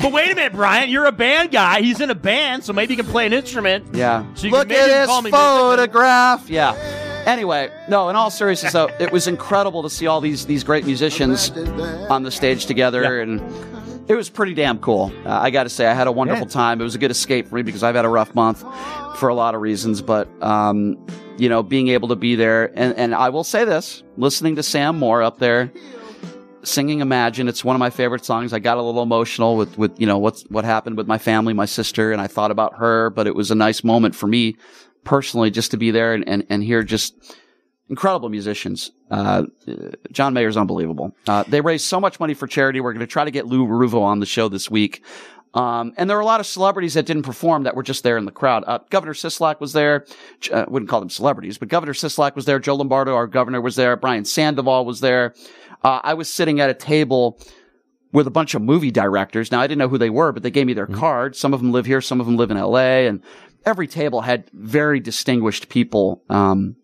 [0.00, 0.90] But wait a minute, Brian.
[0.90, 1.80] You're a band guy.
[1.82, 3.94] He's in a band, so maybe you can play an instrument.
[3.94, 4.24] Yeah.
[4.34, 6.48] So you Look can maybe at call his me photograph.
[6.48, 6.74] Yeah.
[7.26, 8.08] Anyway, no.
[8.08, 11.50] In all seriousness, though, it was incredible to see all these these great musicians
[12.08, 13.40] on the stage together, and
[14.08, 15.12] it was pretty damn cool.
[15.24, 16.80] Uh, I got to say, I had a wonderful time.
[16.80, 18.64] It was a good escape for me because I've had a rough month
[19.18, 21.04] for a lot of reasons, but um,
[21.36, 24.62] you know, being able to be there, and and I will say this: listening to
[24.62, 25.72] Sam Moore up there
[26.64, 27.48] singing Imagine.
[27.48, 28.52] It's one of my favorite songs.
[28.52, 31.54] I got a little emotional with, with, you know, what's, what happened with my family,
[31.54, 34.56] my sister, and I thought about her, but it was a nice moment for me
[35.04, 37.38] personally just to be there and, and, and hear just
[37.90, 38.90] incredible musicians.
[39.10, 39.44] Uh,
[40.12, 41.14] John Mayer's unbelievable.
[41.26, 42.80] Uh, they raised so much money for charity.
[42.80, 45.02] We're going to try to get Lou Ruvo on the show this week.
[45.54, 48.18] Um, and there were a lot of celebrities that didn't perform that were just there
[48.18, 48.64] in the crowd.
[48.66, 50.04] Uh, governor Sisolak was there.
[50.52, 52.58] Uh, wouldn't call them celebrities, but Governor Sisolak was there.
[52.58, 53.96] Joe Lombardo, our governor, was there.
[53.96, 55.34] Brian Sandoval was there.
[55.82, 57.40] Uh, I was sitting at a table
[58.12, 59.50] with a bunch of movie directors.
[59.50, 61.00] Now I didn't know who they were, but they gave me their Mm-hmm.
[61.00, 61.38] cards.
[61.38, 63.22] Some of them live here, some of them live in LA, and
[63.64, 66.22] every table had very distinguished people.
[66.28, 66.76] Um,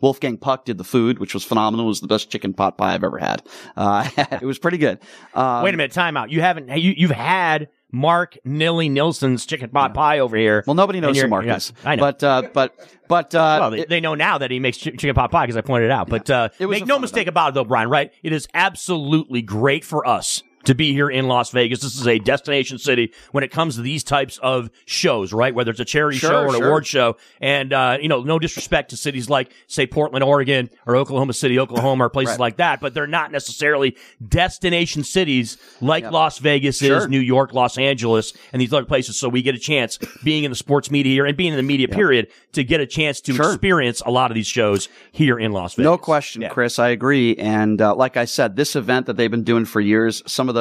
[0.00, 1.86] Wolfgang Puck did the food, which was phenomenal.
[1.86, 3.42] It was the best chicken pot pie I've ever had.
[3.76, 4.98] Uh, it was pretty good.
[5.34, 6.30] Um, Wait a minute, time out.
[6.30, 10.62] You haven't you you've had Mark Nilly Nilsson's chicken pot pie over here.
[10.66, 11.72] Well, nobody knows who Mark yeah, is.
[11.84, 12.00] I know.
[12.00, 15.14] But, uh, but, but, uh, well, they, they know now that he makes chi- chicken
[15.14, 16.08] pot pie because I pointed it out.
[16.08, 17.88] But uh, It make no mistake about it, though, Brian.
[17.88, 18.12] Right?
[18.22, 21.80] It is absolutely great for us to be here in Las Vegas.
[21.80, 25.54] This is a destination city when it comes to these types of shows, right?
[25.54, 26.66] Whether it's a charity Sure, show or an sure.
[26.66, 30.96] award show, and uh, you know, no disrespect to cities like, say, Portland, Oregon, or
[30.96, 32.40] Oklahoma City, Oklahoma, or places Right.
[32.40, 33.96] like that, but they're not necessarily
[34.28, 36.04] destination cities like.
[36.10, 39.16] Las Vegas is, New York, Los Angeles, and these other places.
[39.18, 41.62] So we get a chance, being in the sports media here and being in the
[41.62, 43.52] media period, to get a chance to Sure.
[43.52, 45.84] experience a lot of these shows here in Las Vegas.
[45.84, 46.48] No question, Yeah.
[46.48, 46.78] Chris.
[46.78, 47.36] I agree.
[47.36, 50.54] And uh, like I said, this event that they've been doing for years, some of
[50.54, 50.57] the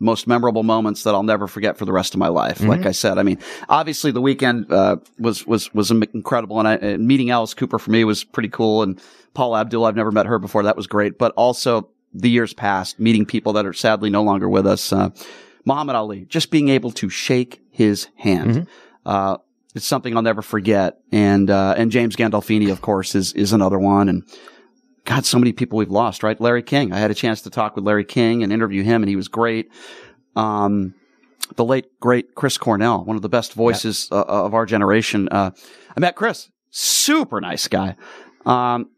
[0.00, 2.58] most memorable moments that I'll never forget for the rest of my life.
[2.58, 2.68] Mm-hmm.
[2.68, 6.76] Like I said, I mean, obviously the weekend uh, was was was incredible, and I,
[6.76, 8.82] uh, meeting Alice Cooper for me was pretty cool.
[8.82, 9.00] And
[9.34, 10.62] Paula Abdul, I've never met her before.
[10.62, 11.18] That was great.
[11.18, 14.92] But also the years past, meeting people that are sadly no longer with us.
[14.92, 15.10] Uh,
[15.64, 18.50] Muhammad Ali, just being able to shake his hand.
[18.50, 18.62] Mm-hmm.
[19.06, 19.36] Uh,
[19.74, 20.98] it's something I'll never forget.
[21.12, 24.08] And, uh, and James Gandolfini, of course, is, is another one.
[24.08, 24.24] And
[25.10, 26.40] God, so many people we've lost, right?
[26.40, 26.92] Larry King.
[26.92, 29.26] I had a chance to talk with Larry King and interview him and he was
[29.26, 29.68] great.
[30.36, 30.94] Um,
[31.56, 35.28] the late, great Chris Cornell, one of the best voices uh, of our generation.
[35.28, 35.50] Uh,
[35.96, 36.48] I met Chris.
[36.70, 37.96] Super nice guy.
[38.46, 38.88] Um,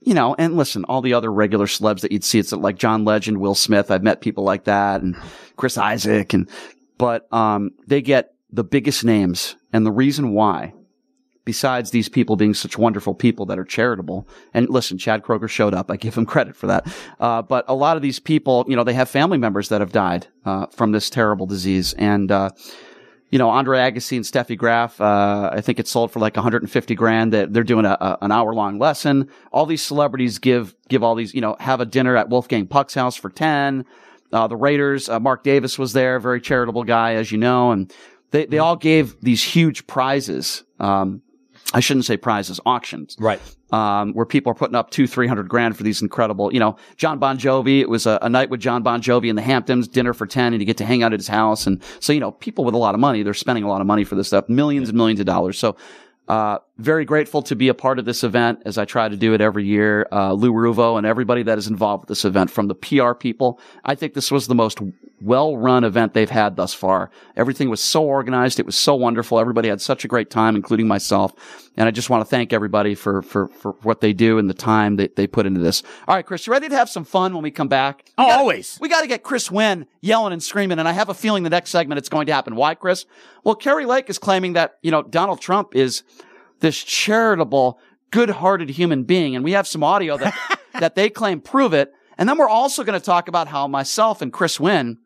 [0.00, 3.04] you know, and listen, all the other regular celebs that you'd see, it's like John
[3.04, 3.92] Legend, Will Smith.
[3.92, 5.14] I've met people like that and
[5.54, 6.50] Chris Isaak and,
[6.98, 10.74] but, um, they get the biggest names and the reason why,
[11.44, 14.26] besides these people being such wonderful people that are charitable.
[14.52, 15.90] And listen, Chad Kroeger showed up.
[15.90, 16.86] I give him credit for that.
[17.20, 19.92] Uh, but a lot of these people, you know, they have family members that have
[19.92, 21.92] died, uh, from this terrible disease.
[21.94, 22.50] And, uh,
[23.30, 26.94] you know, Andre Agassi and Steffi Graf, uh, I think it sold for like 150
[26.94, 27.32] grand.
[27.32, 29.28] That they're doing a, a, an hour long lesson.
[29.52, 32.94] All these celebrities give, give all these, you know, have a dinner at Wolfgang Puck's
[32.94, 33.84] house for 10.
[34.32, 37.92] Uh, the Raiders, uh, Mark Davis was there, very charitable guy, as you know, and
[38.32, 40.64] they, they all gave these huge prizes.
[40.80, 41.22] Um,
[41.74, 43.16] I shouldn't say prizes, auctions.
[43.18, 43.40] Right.
[43.72, 46.76] Um, where people are putting up two, three hundred grand for these incredible, you know,
[46.96, 47.80] John Bon Jovi.
[47.80, 50.54] It was a, a night with John Bon Jovi in the Hamptons, dinner for 10,
[50.54, 51.66] and you get to hang out at his house.
[51.66, 53.86] And so, you know, people with a lot of money, they're spending a lot of
[53.88, 55.58] money for this stuff, millions and millions of dollars.
[55.58, 55.76] So,
[56.28, 59.34] uh, very grateful to be a part of this event as I try to do
[59.34, 60.06] it every year.
[60.10, 63.60] Uh, Lou Ruvo and everybody that is involved with this event from the PR people.
[63.84, 64.80] I think this was the most
[65.24, 67.10] well run event they've had thus far.
[67.36, 68.60] Everything was so organized.
[68.60, 69.38] It was so wonderful.
[69.40, 71.32] Everybody had such a great time, including myself.
[71.76, 74.54] And I just want to thank everybody for, for, for what they do and the
[74.54, 75.82] time that they put into this.
[76.06, 78.04] All right, Chris, you ready to have some fun when we come back?
[78.18, 78.78] Oh, We gotta- always.
[78.80, 80.78] We got to get Chris Wynn yelling and screaming.
[80.78, 82.54] And I have a feeling the next segment it's going to happen.
[82.54, 83.06] Why, Chris?
[83.42, 86.02] Well, Kari Lake is claiming that, you know, Donald Trump is
[86.60, 87.78] this charitable,
[88.10, 89.34] good-hearted human being.
[89.34, 91.92] And we have some audio that, that they claim prove it.
[92.16, 94.98] And then we're also going to talk about how myself and Chris Wynn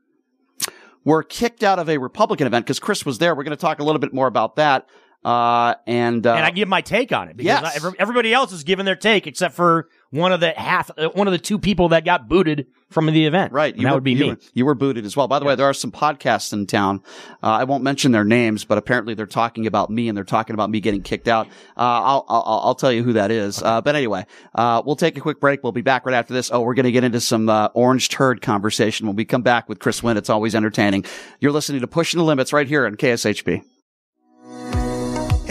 [1.04, 3.34] were kicked out of a Republican event because Chris was there.
[3.34, 4.87] We're going to talk a little bit more about that.
[5.24, 7.84] Uh, and, uh, and I give my take on it because yes.
[7.84, 11.27] I- everybody else is giving their take except for one of the half, uh, one
[11.27, 13.53] of the two people that got booted from the event.
[13.53, 13.75] Right.
[13.75, 14.31] And that would be you me.
[14.31, 15.29] Were, you were booted as well.
[15.29, 17.03] By the way, there are some podcasts in town.
[17.42, 20.55] Uh, I won't mention their names, but apparently they're talking about me and they're talking
[20.55, 21.47] about me getting kicked out.
[21.77, 23.62] Uh, I'll, I'll, I'll tell you who that is.
[23.62, 25.62] Uh, but anyway, uh, we'll take a quick break.
[25.62, 26.51] We'll be back right after this.
[26.51, 29.68] Oh, we're going to get into some, uh, orange turd conversation when we come back
[29.68, 30.16] with Chris Wynn.
[30.16, 31.05] It's always entertaining.
[31.40, 33.62] You're listening to Pushing the Limits right here on KSHP.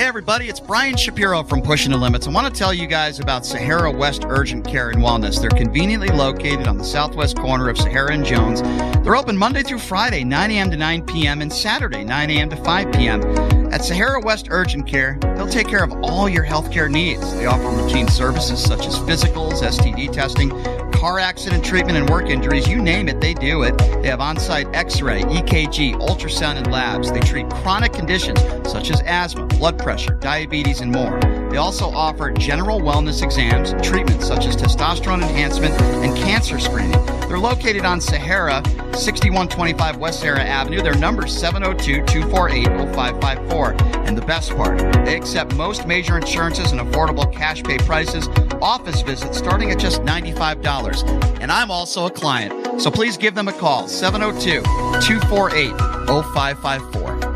[0.08, 2.28] Everybody, it's Brian Shapiro from Pushing the Limits.
[2.28, 5.42] I want to tell you guys about Sahara West Urgent Care and Wellness.
[5.42, 8.62] They're conveniently located on the southwest corner of Sahara and Jones.
[9.04, 10.72] They're open Monday through Friday, 9 a.m.
[10.72, 12.50] to 9 p.m., and Saturday, 9 a.m.
[12.50, 13.67] to 5 p.m.
[13.72, 17.34] At Sahara West Urgent Care, they'll take care of all your healthcare needs.
[17.36, 20.50] They offer routine services such as physicals, STD testing,
[20.94, 22.68] car accident treatment, and work injuries.
[22.68, 23.78] You name it, they do it.
[23.78, 27.12] They have on site x ray, EKG, ultrasound, and labs.
[27.12, 31.20] They treat chronic conditions such as asthma, blood pressure, diabetes, and more.
[31.52, 37.17] They also offer general wellness exams treatments such as testosterone enhancement and cancer screening.
[37.28, 38.64] They're located on Sahara,
[38.94, 40.82] 6125 West Sahara Avenue.
[40.82, 43.74] Their number is 702 248 0554.
[44.08, 48.30] And the best part, they accept most major insurances and affordable cash pay prices,
[48.62, 51.42] office visits starting at just $95.
[51.42, 54.62] And I'm also a client, so please give them a call 702
[55.02, 55.72] 248
[56.08, 57.27] 0554.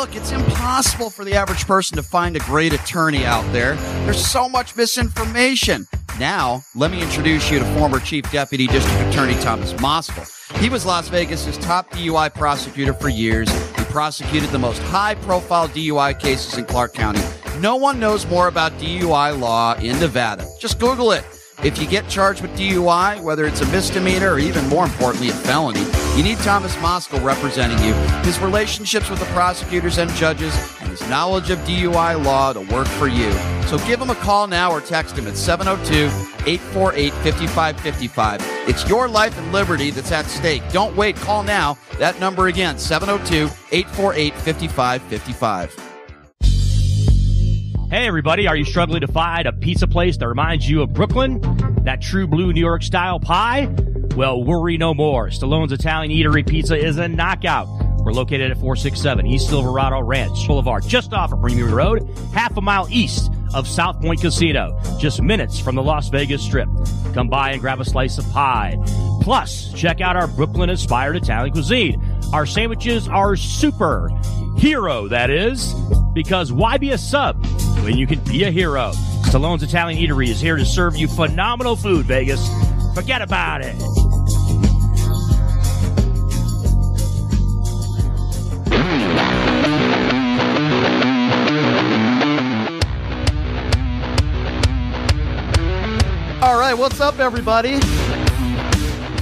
[0.00, 3.74] Look, it's impossible for the average person to find a great attorney out there.
[4.06, 5.86] There's so much misinformation.
[6.18, 10.26] Now, let me introduce you to former Chief Deputy District Attorney Thomas Moskal.
[10.56, 13.50] He was Las Vegas's top DUI prosecutor for years.
[13.76, 17.20] He prosecuted the most high profile DUI cases in Clark County.
[17.58, 20.48] No one knows more about DUI law in Nevada.
[20.58, 21.26] Just Google it.
[21.62, 25.32] If you get charged with DUI, whether it's a misdemeanor or even more importantly, a
[25.32, 25.84] felony,
[26.16, 27.92] you need Thomas Moskal representing you.
[28.24, 32.88] His relationships with the prosecutors and judges and his knowledge of DUI law to work
[32.88, 33.30] for you.
[33.66, 36.06] So give him a call now or text him at 702
[36.50, 38.40] 848 5555.
[38.66, 40.62] It's your life and liberty that's at stake.
[40.72, 41.16] Don't wait.
[41.16, 41.76] Call now.
[41.98, 45.89] That number again 702 848 5555.
[47.90, 51.40] Hey, everybody, are you struggling to find a pizza place that reminds you of Brooklyn?
[51.82, 53.68] That true blue New York style pie?
[54.14, 55.26] Well, worry no more.
[55.30, 57.66] Stallone's Italian Eatery Pizza is a knockout.
[58.04, 62.60] We're located at 467 East Silverado Ranch Boulevard, just off of Premier Road, half a
[62.60, 66.68] mile east of South Point Casino, just minutes from the Las Vegas Strip.
[67.12, 68.76] Come by and grab a slice of pie.
[69.20, 72.00] Plus, check out our Brooklyn inspired Italian cuisine.
[72.32, 74.10] Our sandwiches are super.
[74.56, 75.74] Hero, that is.
[76.14, 77.44] Because why be a sub
[77.82, 78.92] when you can be a hero?
[79.24, 82.48] Stallone's Italian Eatery is here to serve you phenomenal food, Vegas.
[82.94, 83.76] Forget about it.
[96.42, 97.74] All right, what's up, everybody?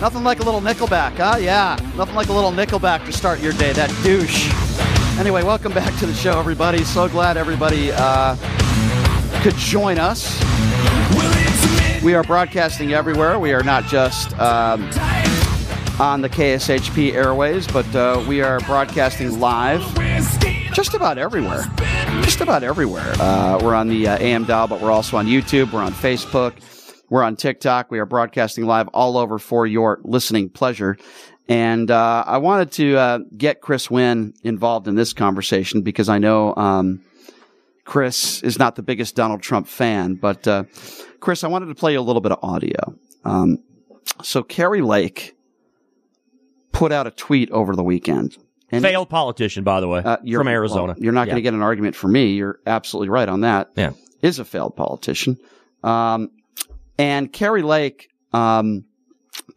[0.00, 1.38] Nothing like a little Nickelback, huh?
[1.40, 3.72] Yeah, nothing like a little Nickelback to start your day.
[3.72, 4.87] That douche.
[5.18, 6.84] Anyway, welcome back to the show, everybody.
[6.84, 8.36] So glad everybody uh,
[9.42, 10.40] could join us.
[12.04, 13.40] We are broadcasting everywhere.
[13.40, 14.84] We are not just um,
[15.98, 19.80] on the KSHP airways, but uh, we are broadcasting live
[20.72, 21.64] just about everywhere.
[22.22, 23.12] Just about everywhere.
[23.18, 25.72] Uh, we're on the uh, AM dial, but we're also on YouTube.
[25.72, 26.54] We're on Facebook.
[27.10, 27.90] We're on TikTok.
[27.90, 30.96] We are broadcasting live all over for your listening pleasure.
[31.48, 36.18] And uh, I wanted to uh, get Chris Wynn involved in this conversation because I
[36.18, 37.00] know um,
[37.84, 40.14] Chris is not the biggest Donald Trump fan.
[40.14, 40.64] But uh,
[41.20, 42.94] Chris, I wanted to play you a little bit of audio.
[43.24, 43.62] Um,
[44.22, 45.36] so Kari Lake
[46.72, 48.36] put out a tweet over the weekend.
[48.70, 50.92] And Failed politician, by the way, uh, you're- from Arizona.
[50.92, 52.32] well, you're not going to get an argument from me.
[52.34, 53.70] You're absolutely right on that.
[53.74, 53.92] Yeah.
[54.20, 55.38] Is a failed politician.
[55.82, 56.30] Um,
[56.98, 58.84] and Kari Lake um,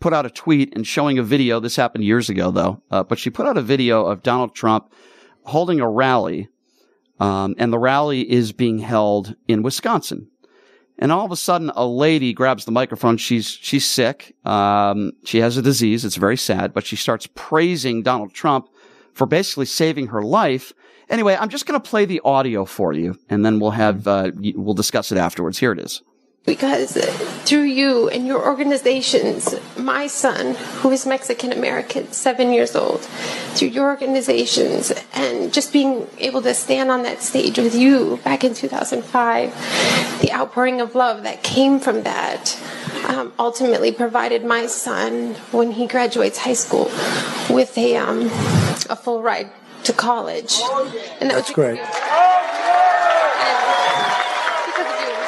[0.02, 1.62] put out a tweet and showing a video.
[1.62, 2.82] This happened years ago, though.
[2.92, 4.92] Uh, but she put out a video of Donald Trump
[5.46, 6.50] holding a rally,
[7.20, 10.28] um, and the rally is being held in Wisconsin.
[11.00, 13.18] And all of a sudden, a lady grabs the microphone.
[13.18, 14.36] She's she's sick.
[14.46, 16.04] Um, she has a disease.
[16.04, 16.74] It's very sad.
[16.74, 18.70] But she starts praising Donald Trump
[19.14, 20.74] for basically saving her life.
[21.10, 24.32] Anyway, I'm just going to play the audio for you, and then we'll have uh,
[24.56, 25.58] we'll discuss it afterwards.
[25.58, 26.04] Here it is.
[26.44, 26.94] Because
[27.46, 33.02] through you and your organizations, my son, who is Mexican American, seven years old,
[33.54, 38.44] through your organizations, and just being able to stand on that stage with you back
[38.44, 42.60] in 2005, the outpouring of love that came from that
[43.08, 46.86] um, ultimately provided my son, when he graduates high school,
[47.50, 48.26] with a, um,
[48.90, 49.52] a full ride
[49.84, 50.60] to college.
[51.20, 51.80] And that That's was great.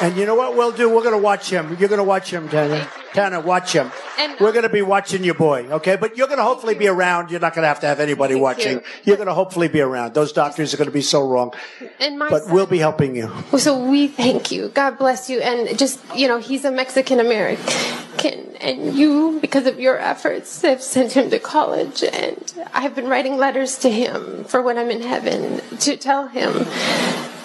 [0.02, 0.88] And you know what we'll do?
[0.88, 1.76] We're going to watch him.
[1.78, 2.88] You're going to watch him, Tana.
[3.12, 3.90] Tana, watch him.
[4.18, 5.96] And- We're going to be watching your boy, okay?
[5.96, 7.30] But you're going to hopefully be around.
[7.30, 8.74] You're not going to have to have anybody watching.
[8.78, 8.82] you.
[9.04, 10.14] You're going to hopefully be around.
[10.14, 11.52] Those doctors are going to be so wrong.
[12.00, 13.30] And my But son- we'll be helping you.
[13.58, 14.68] So we thank you.
[14.68, 15.40] God bless you.
[15.40, 20.62] And just, you know, he's a Mexican American American, and you, because of your efforts,
[20.62, 22.02] have sent him to college.
[22.04, 26.52] And I've been writing letters to him for when I'm in heaven to tell him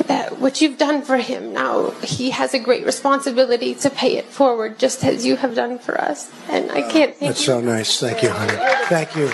[0.08, 4.26] that what you've done for him now, he has a great responsibility to pay it
[4.26, 6.32] forward, just as you have done for us.
[6.50, 7.46] And I can't thank That's you.
[7.46, 8.00] so nice.
[8.00, 8.58] Thank you, honey.
[8.88, 9.32] Thank you.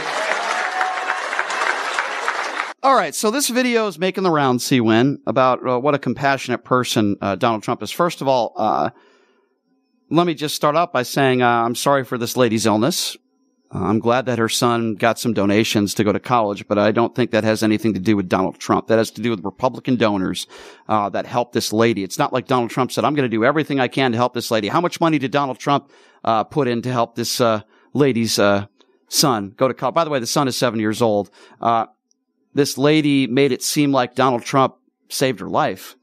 [2.83, 5.99] All right, so this video is making the round, C Win, about uh, what a
[5.99, 7.89] compassionate person uh, Donald Trump is.
[7.89, 8.91] First of all, uh,
[10.11, 13.17] let me just start out by saying uh, I'm sorry for this lady's illness.
[13.73, 16.91] Uh, I'm glad that her son got some donations to go to college, but I
[16.91, 18.87] don't think that has anything to do with Donald Trump.
[18.87, 20.47] That has to do with Republican donors
[20.87, 22.03] uh, that helped this lady.
[22.03, 24.33] It's not like Donald Trump said, I'm going to do everything I can to help
[24.33, 24.67] this lady.
[24.67, 25.89] How much money did Donald Trump
[26.23, 27.61] uh, put in to help this uh,
[27.93, 28.67] lady's uh,
[29.07, 29.95] son go to college?
[29.95, 31.31] By the way, the son is seven years old.
[31.59, 31.87] Uh,
[32.53, 34.75] this lady made it seem like Donald Trump
[35.09, 35.95] saved her life.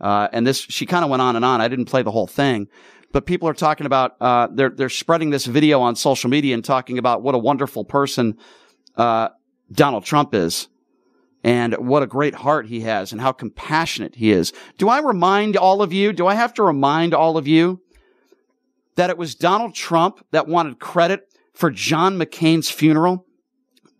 [0.00, 1.60] Uh, and this, she kind of went on and on.
[1.60, 2.68] I didn't play the whole thing,
[3.12, 6.64] but people are talking about, uh, they're, they're spreading this video on social media and
[6.64, 8.36] talking about what a wonderful person,
[8.96, 9.28] uh,
[9.72, 10.68] Donald Trump is
[11.44, 14.52] and what a great heart he has and how compassionate he is.
[14.76, 17.80] Do I remind all of you, do I have to remind all of you
[18.96, 23.24] that it was Donald Trump that wanted credit for John McCain's funeral?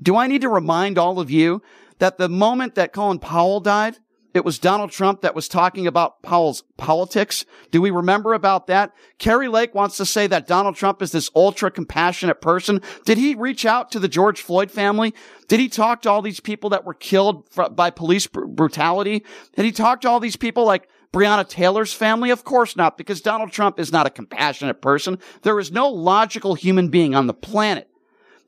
[0.02, 1.62] Do I need to remind all of you
[1.98, 3.98] that the moment that Colin Powell died,
[4.35, 7.47] it was Donald Trump that was talking about Powell's politics.
[7.70, 8.93] Do we remember about that?
[9.18, 12.83] Kari Lake wants to say that Donald Trump is this ultra compassionate person.
[13.05, 15.14] Did he reach out to the George Floyd family?
[15.49, 19.24] Did he talk to all these people that were killed by police br- brutality?
[19.57, 22.31] Did he talk to all these people like Breonna Taylor's family?
[22.31, 25.18] Of course not, because Donald Trump is not a compassionate person.
[25.43, 27.89] There is no logical human being on the planet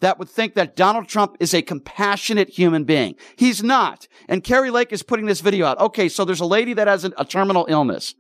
[0.00, 3.14] that would think that Donald Trump is a compassionate human being.
[3.36, 4.08] He's not.
[4.28, 5.78] And Kari Lake is putting this video out.
[5.78, 8.14] Okay, so there's a lady that has a, a terminal illness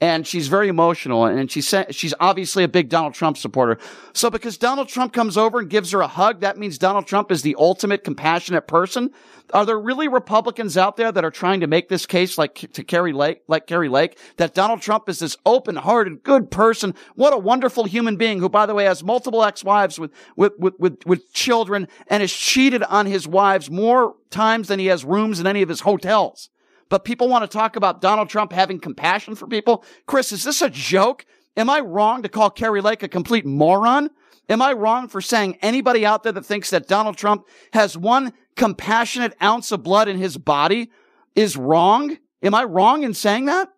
[0.00, 3.78] and she's very emotional and she sa- she's obviously a big Donald Trump supporter.
[4.12, 7.32] So because Donald Trump comes over and gives her a hug, that means Donald Trump
[7.32, 9.10] is the ultimate compassionate person.
[9.54, 12.84] Are there really Republicans out there that are trying to make this case like to
[12.84, 16.94] Kari Lake, like Kari Lake, that Donald Trump is this open-hearted, good person?
[17.14, 20.74] What a wonderful human being who, by the way, has multiple ex-wives with, with, with,
[20.78, 25.40] with, with children and has cheated on his wives more times than he has rooms
[25.40, 26.50] in any of his hotels
[26.88, 29.84] but people want to talk about Donald Trump having compassion for people.
[30.06, 31.26] Chris, is this a joke?
[31.56, 34.10] Am I wrong to call Kari Lake a complete moron?
[34.48, 38.32] Am I wrong for saying anybody out there that thinks that Donald Trump has one
[38.56, 40.90] compassionate ounce of blood in his body
[41.34, 42.16] is wrong?
[42.42, 43.70] Am I wrong in saying that?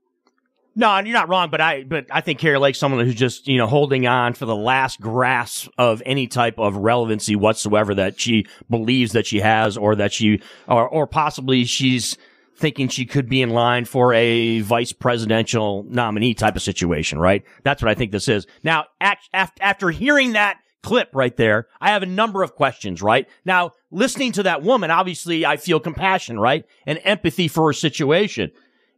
[0.76, 3.58] No, you're not wrong, but I but I think Kari Lake's someone who's just you
[3.58, 8.46] know holding on for the last grasp of any type of relevancy whatsoever that she
[8.68, 12.16] believes that she has, or that she or or possibly she's
[12.60, 17.42] thinking she could be in line for a vice presidential nominee type of situation, right?
[17.64, 18.46] That's what I think this is.
[18.62, 23.28] Now, after hearing that clip right there, I have a number of questions, right?
[23.44, 26.64] Now, listening to that woman, obviously I feel compassion, right?
[26.86, 28.52] And empathy for her situation.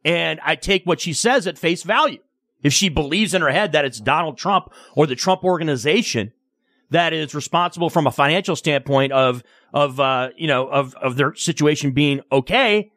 [0.04, 2.18] And I take what she says at face value.
[2.62, 6.32] If she believes in her head that it's Donald Trump or the Trump organization
[6.90, 9.42] that is responsible from a financial standpoint of,
[9.72, 12.92] of, uh, you know, of, of their situation being okay,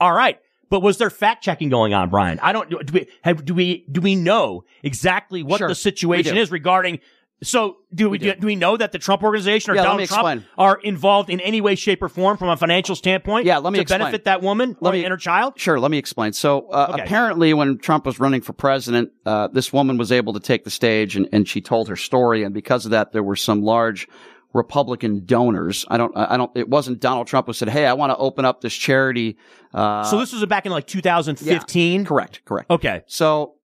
[0.00, 0.38] all right.
[0.68, 2.40] But was there fact checking going on, Brian?
[2.42, 6.36] I don't, do we, have, do we, do we know exactly what Sure, the situation
[6.36, 6.98] is regarding,
[7.40, 8.34] so do we, do.
[8.40, 10.44] we know that the Trump organization or Yeah, Donald Trump explain.
[10.58, 13.46] are involved in any way, shape or form from a financial standpoint?
[13.46, 14.00] Yeah, let me to explain.
[14.00, 15.52] benefit that woman Let or me- and her child?
[15.56, 16.32] Sure, let me explain.
[16.32, 17.02] So, uh, Okay.
[17.04, 20.70] apparently when Trump was running for president, uh, this woman was able to take the
[20.70, 22.42] stage and, and she told her story.
[22.42, 24.08] And because of that, there were some large
[24.56, 25.84] Republican donors.
[25.88, 28.44] I don't, I don't, it wasn't Donald Trump who said, Hey, I want to open
[28.44, 29.36] up this charity.
[29.72, 32.04] Uh, so this was back in like 2015?
[32.04, 32.70] correct, correct.
[32.70, 33.02] Okay.
[33.06, 33.54] So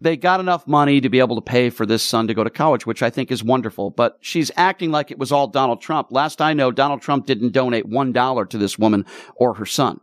[0.00, 2.50] they got enough money to be able to pay for this son to go to
[2.50, 3.90] college, which I think is wonderful.
[3.90, 6.08] But she's acting like it was all Donald Trump.
[6.10, 9.04] Last I know, Donald Trump didn't donate one dollar to this woman
[9.36, 10.00] or her son.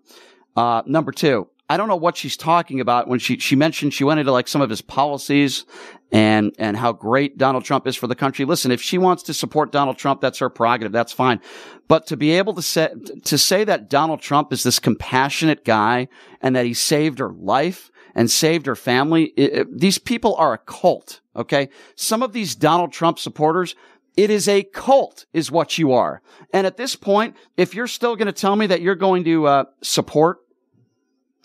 [0.56, 4.04] Uh, number two, I don't know what she's talking about when she, she mentioned she
[4.04, 5.66] went into like some of his policies
[6.12, 8.46] and, and how great Donald Trump is for the country.
[8.46, 10.92] Listen, if she wants to support Donald Trump, that's her prerogative.
[10.92, 11.42] That's fine.
[11.88, 12.90] But to be able to say,
[13.24, 16.08] to say that Donald Trump is this compassionate guy
[16.40, 20.54] and that he saved her life and saved her family, it- it- these people are
[20.54, 21.22] a cult.
[21.36, 21.70] Okay.
[21.96, 23.76] Some of these Donald Trump supporters,
[24.16, 26.22] it is a cult is what you are.
[26.54, 29.48] And at this point, if you're still going to tell me that you're going to,
[29.48, 30.38] uh, support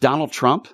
[0.01, 0.69] Donald Trump,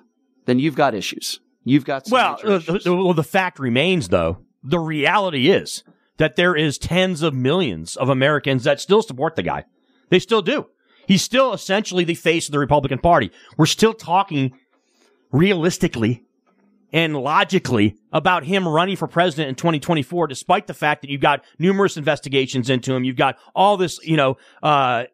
[0.45, 1.39] then you've got issues.
[1.63, 5.83] You've got Well, uh, the, well, the fact remains, though, the reality is
[6.17, 9.65] that there is tens of millions of Americans that still support the guy.
[10.09, 10.67] They still do.
[11.07, 13.31] He's still essentially the face of the Republican Party.
[13.57, 14.57] We're still talking
[15.31, 16.23] realistically
[16.93, 21.43] and logically about him running for president in 2024, despite the fact that you've got
[21.59, 23.03] numerous investigations into him.
[23.03, 25.05] You've got all this, you know, uh,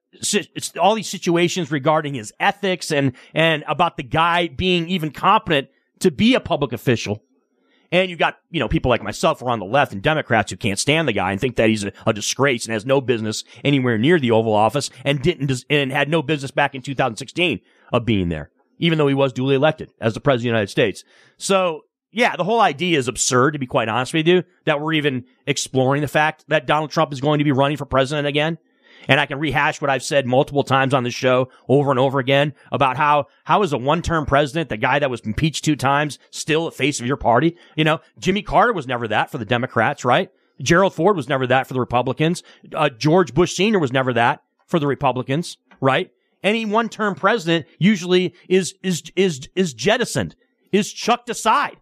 [0.79, 5.69] all these situations regarding his ethics and, and about the guy being even competent
[5.99, 7.23] to be a public official.
[7.91, 10.49] And you've got, you know, people like myself who are on the left and Democrats
[10.49, 13.01] who can't stand the guy and think that he's a, a disgrace and has no
[13.01, 17.61] business anywhere near the Oval Office and didn't, and had no business back in 2016
[17.91, 18.49] of being there,
[18.79, 21.03] even though he was duly elected as the president of the United States.
[21.37, 24.93] So yeah, the whole idea is absurd, to be quite honest with you, that we're
[24.93, 28.59] even exploring the fact that Donald Trump is going to be running for president again.
[29.07, 32.19] And I can rehash what I've said multiple times on the show over and over
[32.19, 36.19] again about how, how is a one-term president, the guy that was impeached two times,
[36.29, 37.57] still the face of your party?
[37.75, 40.29] You know, Jimmy Carter was never that for the Democrats, right?
[40.61, 42.43] Gerald Ford was never that for the Republicans.
[42.73, 43.79] Uh, George Bush Sr.
[43.79, 46.11] was never that for the Republicans, right?
[46.43, 50.35] Any one-term president usually is, is, is, is jettisoned,
[50.71, 51.77] is chucked aside.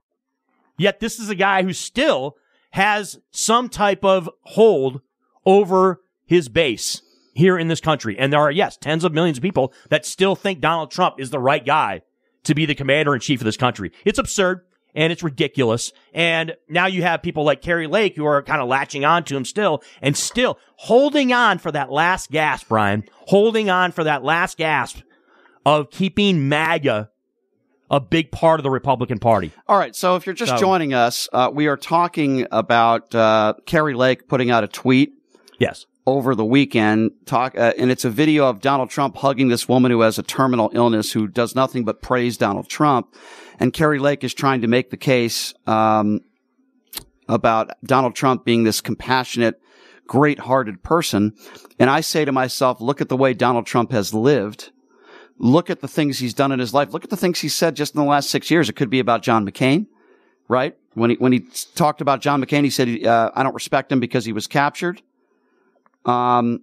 [0.77, 2.35] Yet this is a guy who still
[2.71, 5.01] has some type of hold
[5.45, 7.01] over his base
[7.33, 8.17] here in this country.
[8.17, 11.29] And there are, yes, tens of millions of people that still think Donald Trump is
[11.29, 12.01] the right guy
[12.43, 13.91] to be the commander in chief of this country.
[14.05, 14.61] It's absurd
[14.95, 15.91] and it's ridiculous.
[16.13, 19.35] And now you have people like Kari Lake who are kind of latching on to
[19.35, 24.23] him still and still holding on for that last gasp, Brian, holding on for that
[24.23, 24.99] last gasp
[25.65, 27.09] of keeping MAGA
[27.89, 29.51] a big part of the Republican Party.
[29.67, 29.93] All right.
[29.95, 34.27] So if you're just So- joining us, uh, we are talking about uh, Kari Lake
[34.29, 35.11] putting out a tweet.
[35.59, 35.85] Yes.
[36.07, 39.91] Over the weekend, talk, uh, and it's a video of Donald Trump hugging this woman
[39.91, 43.13] who has a terminal illness who does nothing but praise Donald Trump.
[43.59, 46.21] And Kari Lake is trying to make the case, um,
[47.27, 49.61] about Donald Trump being this compassionate,
[50.05, 51.33] great hearted person.
[51.79, 54.71] And I say to myself, look at the way Donald Trump has lived.
[55.37, 56.93] Look at the things he's done in his life.
[56.93, 58.69] Look at the things he said just in the last six years.
[58.69, 59.87] It could be about John McCain,
[60.47, 60.77] right?
[60.93, 63.99] When he, when he talked about John McCain, he said, uh, I don't respect him
[63.99, 65.01] because he was captured.
[66.05, 66.61] Um,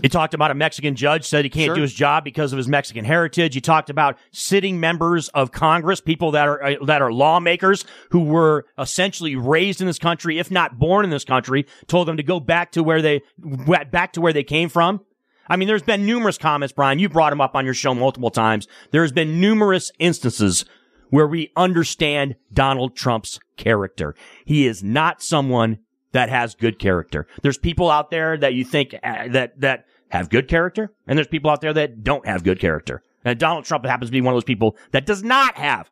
[0.00, 1.74] He talked about a Mexican judge said he can't Sure.
[1.74, 3.54] do his job because of his Mexican heritage.
[3.54, 8.20] He talked about sitting members of Congress, people that are uh, that are lawmakers who
[8.24, 12.22] were essentially raised in this country, if not born in this country, told them to
[12.22, 15.00] go back to where they went back to where they came from.
[15.48, 16.98] I mean, there's been numerous comments, Brian.
[16.98, 18.66] You brought them up on your show multiple times.
[18.92, 20.64] There's been numerous instances
[21.10, 24.14] where we understand Donald Trump's character.
[24.46, 25.78] He is not someone
[26.12, 27.26] that has good character.
[27.42, 31.28] There's people out there that you think uh, that that have good character, and there's
[31.28, 33.02] people out there that don't have good character.
[33.24, 35.90] And Donald Trump happens to be one of those people that does not have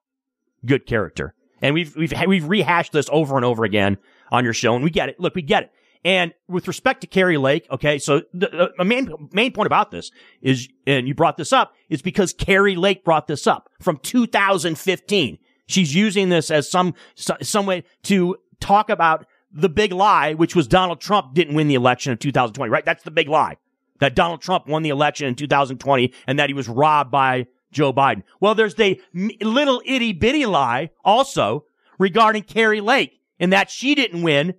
[0.64, 1.34] good character.
[1.62, 3.98] And we've we've we've rehashed this over and over again
[4.30, 5.20] on your show, and we get it.
[5.20, 5.72] Look, we get it.
[6.02, 10.10] And with respect to Kari Lake, okay, so the, the main main point about this
[10.40, 15.38] is, and you brought this up, is because Kari Lake brought this up from 2015.
[15.66, 20.66] She's using this as some some way to talk about the big lie, which was
[20.68, 22.84] Donald Trump didn't win the election in 2020, right?
[22.84, 23.56] That's the big lie.
[23.98, 27.92] That Donald Trump won the election in 2020 and that he was robbed by Joe
[27.92, 28.22] Biden.
[28.40, 31.64] Well, there's the little itty bitty lie also
[31.98, 34.54] regarding Kari Lake in that she didn't win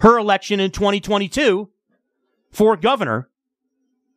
[0.00, 1.68] her election in 2022
[2.50, 3.28] for governor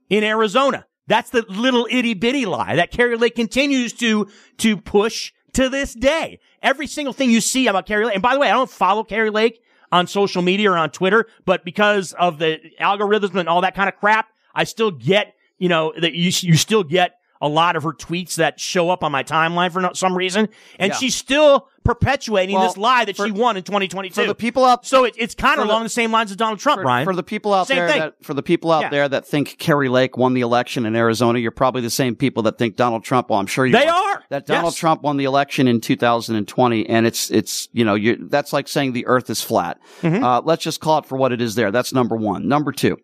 [0.09, 0.85] in Arizona.
[1.07, 4.27] That's the little itty bitty lie that Kari Lake continues to,
[4.57, 6.39] to push to this day.
[6.61, 9.03] Every single thing you see about Kari Lake, and by the way, I don't follow
[9.03, 9.61] Kari Lake
[9.91, 13.89] on social media or on Twitter, but because of the algorithms and all that kind
[13.89, 17.83] of crap, I still get, you know, that you, you still get a lot of
[17.83, 20.49] her tweets that show up on my timeline for no, some reason.
[20.77, 20.97] And Yeah.
[20.97, 24.13] she's still perpetuating Well, this lie that for- she won in 2022.
[24.21, 26.59] for the people out, so it, it's kind of along the same lines as Donald
[26.59, 27.05] Trump, for, Brian.
[27.05, 28.89] for the people out Same there that for the people out Yeah.
[28.89, 32.43] there that think Kari Lake won the election in Arizona, you're probably the same people
[32.43, 33.29] that think Donald Trump.
[33.29, 34.23] Well, I'm sure you They are.
[34.29, 34.75] that Donald Yes.
[34.75, 38.91] Trump won the election in 2020, and it's it's you know you that's like saying
[38.93, 39.79] the Earth is flat.
[40.01, 40.23] Mm-hmm.
[40.23, 41.55] Uh, let's just call it for what it is.
[41.55, 42.47] There, that's number one.
[42.47, 42.97] Number two,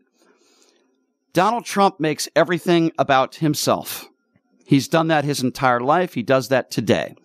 [1.33, 4.07] Donald Trump makes everything about himself.
[4.65, 6.13] He's done that his entire life.
[6.13, 7.15] He does that today.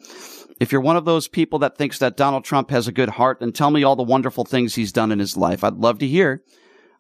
[0.61, 3.41] If you're one of those people that thinks that Donald Trump has a good heart,
[3.41, 5.65] then tell me all the wonderful things he's done in his life.
[5.65, 6.43] I'd love to hear.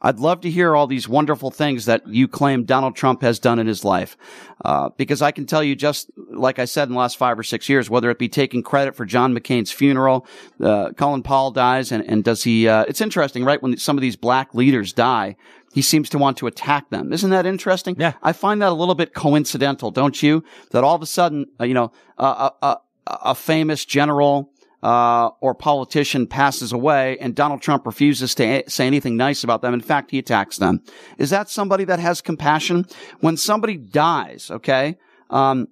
[0.02, 3.58] I'd love to hear all these wonderful things that you claim Donald Trump has done
[3.58, 4.16] in his life.
[4.64, 7.42] Uh, because I can tell you just like I said in the last five or
[7.42, 10.26] six years, whether it be taking credit for John McCain's funeral,
[10.62, 13.62] uh, Colin Powell dies and, and does he, uh, it's interesting, right?
[13.62, 15.36] When some of these black leaders die,
[15.72, 17.12] he seems to want to attack them.
[17.12, 17.96] Isn't that interesting?
[17.98, 18.14] Yeah.
[18.22, 20.42] I find that a little bit coincidental, don't you?
[20.72, 24.50] That all of a sudden, uh, you know, uh, a, a, a famous general,
[24.82, 29.60] uh, or politician passes away and Donald Trump refuses to a- say anything nice about
[29.60, 29.74] them.
[29.74, 30.82] In fact, he attacks them.
[31.18, 32.86] Is that somebody that has compassion?
[33.20, 34.96] When somebody dies, okay,
[35.28, 35.68] um,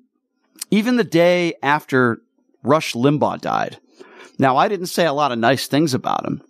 [0.71, 2.21] even the day after
[2.63, 3.79] Rush Limbaugh died,
[4.39, 6.43] Now, I didn't say a lot of nice things about him,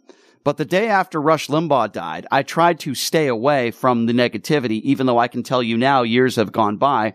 [0.49, 4.80] but the day after Rush Limbaugh died, I tried to stay away from the negativity,
[4.80, 7.12] even though I can tell you now years have gone by.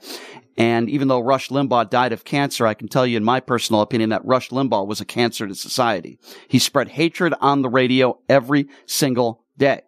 [0.55, 3.81] And even though Rush Limbaugh died of cancer, I can tell you in my personal
[3.81, 6.19] opinion that Rush Limbaugh was a cancer to society.
[6.47, 9.81] He spread hatred on the radio every single day.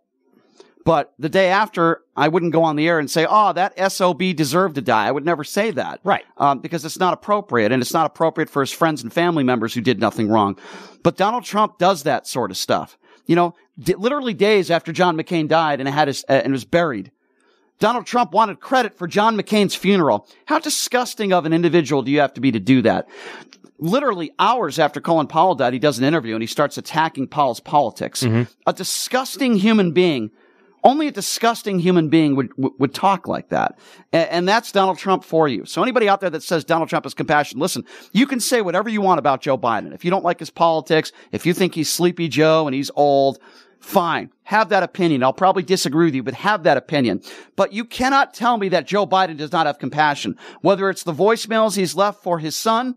[0.83, 4.23] But the day after, I wouldn't go on the air and say, "Oh, that sob
[4.35, 6.25] deserved to die." I would never say that, right?
[6.37, 9.75] Um, because it's not appropriate, and it's not appropriate for his friends and family members
[9.75, 10.57] who did nothing wrong.
[11.03, 12.97] But Donald Trump does that sort of stuff.
[13.25, 16.65] You know, d- literally days after John McCain died and had his uh, and was
[16.65, 17.11] buried,
[17.79, 20.27] Donald Trump wanted credit for John McCain's funeral.
[20.45, 23.07] How disgusting of an individual do you have to be to do that?
[23.77, 27.59] Literally hours after Colin Powell died, he does an interview and he starts attacking Powell's
[27.59, 28.23] politics.
[28.65, 30.31] A disgusting human being.
[30.85, 33.79] Only a disgusting human being would, would, talk like that.
[34.13, 35.65] And, and that's Donald Trump for you.
[35.65, 38.87] So anybody out there that says Donald Trump is compassionate, listen, you can say whatever
[38.87, 39.95] you want about Joe Biden.
[39.95, 43.39] If you don't like his politics, if you think he's sleepy Joe and he's old,
[43.79, 44.31] fine.
[44.43, 45.23] Have that opinion.
[45.23, 47.23] I'll probably disagree with you, but have that opinion.
[47.55, 50.37] But you cannot tell me that Joe Biden does not have compassion.
[50.61, 52.95] Whether it's the voicemails he's left for his son,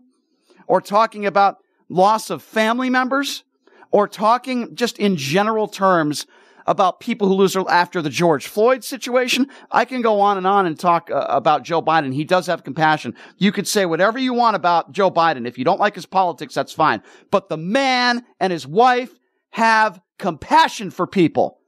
[0.67, 1.57] or talking about
[1.89, 3.43] loss of family members,
[3.89, 6.27] or talking just in general terms
[6.65, 9.47] about people who lose their, after the George Floyd situation.
[9.71, 12.13] I can go on and on and talk uh, about Joe Biden.
[12.13, 13.15] He does have compassion.
[13.37, 15.47] You could say whatever you want about Joe Biden.
[15.47, 17.01] If you don't like his politics, that's fine.
[17.31, 19.19] But the man and his wife
[19.51, 21.59] have compassion for people.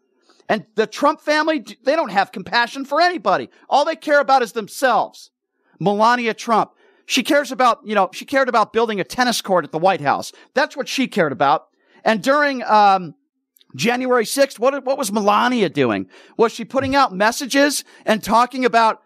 [0.47, 3.49] And the Trump family, they don't have compassion for anybody.
[3.69, 5.31] All they care about is themselves.
[5.79, 6.71] Melania Trump,
[7.05, 10.01] she cares about, you know, she cared about building a tennis court at the White
[10.01, 10.31] House.
[10.53, 11.67] That's what she cared about.
[12.03, 13.15] And during, um,
[13.75, 16.07] January 6th, what, what was Melania doing?
[16.37, 19.01] Was she putting out messages and talking about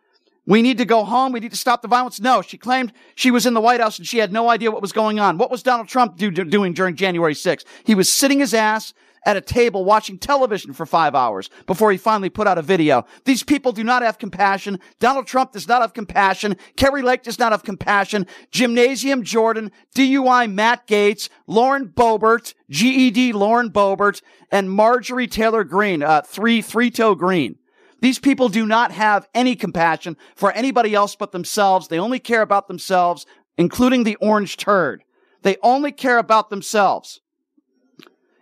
[0.47, 1.31] we need to go home.
[1.31, 2.19] We need to stop the violence.
[2.19, 4.81] No, she claimed she was in the White House and she had no idea what
[4.81, 5.37] was going on.
[5.37, 7.65] What was Donald Trump do, do, doing during January 6th?
[7.83, 8.93] He was sitting his ass
[9.25, 13.05] at a table watching television for five hours before he finally put out a video.
[13.25, 14.79] These people do not have compassion.
[14.99, 16.55] Donald Trump does not have compassion.
[16.75, 18.27] Kari Lake does not have compassion.
[18.51, 24.21] Gymnasium Jordan, DUI Matt Gaetz, Lauren Boebert, GED Lauren Boebert,
[24.51, 27.57] and Marjorie Taylor Greene, uh, three, three toe green.
[28.01, 31.87] These people do not have any compassion for anybody else but themselves.
[31.87, 33.25] They only care about themselves,
[33.57, 35.03] including the orange turd.
[35.41, 37.21] They only care about themselves.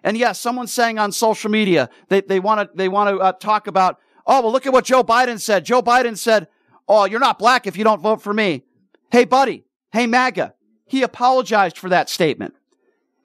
[0.04, 3.32] And yes, someone's saying on social media they they want to they want to uh,
[3.34, 4.00] talk about.
[4.26, 5.66] Oh well, look at what Joe Biden said.
[5.66, 6.48] Joe Biden said,
[6.88, 8.64] "Oh, you're not black if you don't vote for me."
[9.12, 9.64] Hey, buddy.
[9.92, 10.56] Hey, MAGA.
[10.88, 12.56] He apologized for that statement.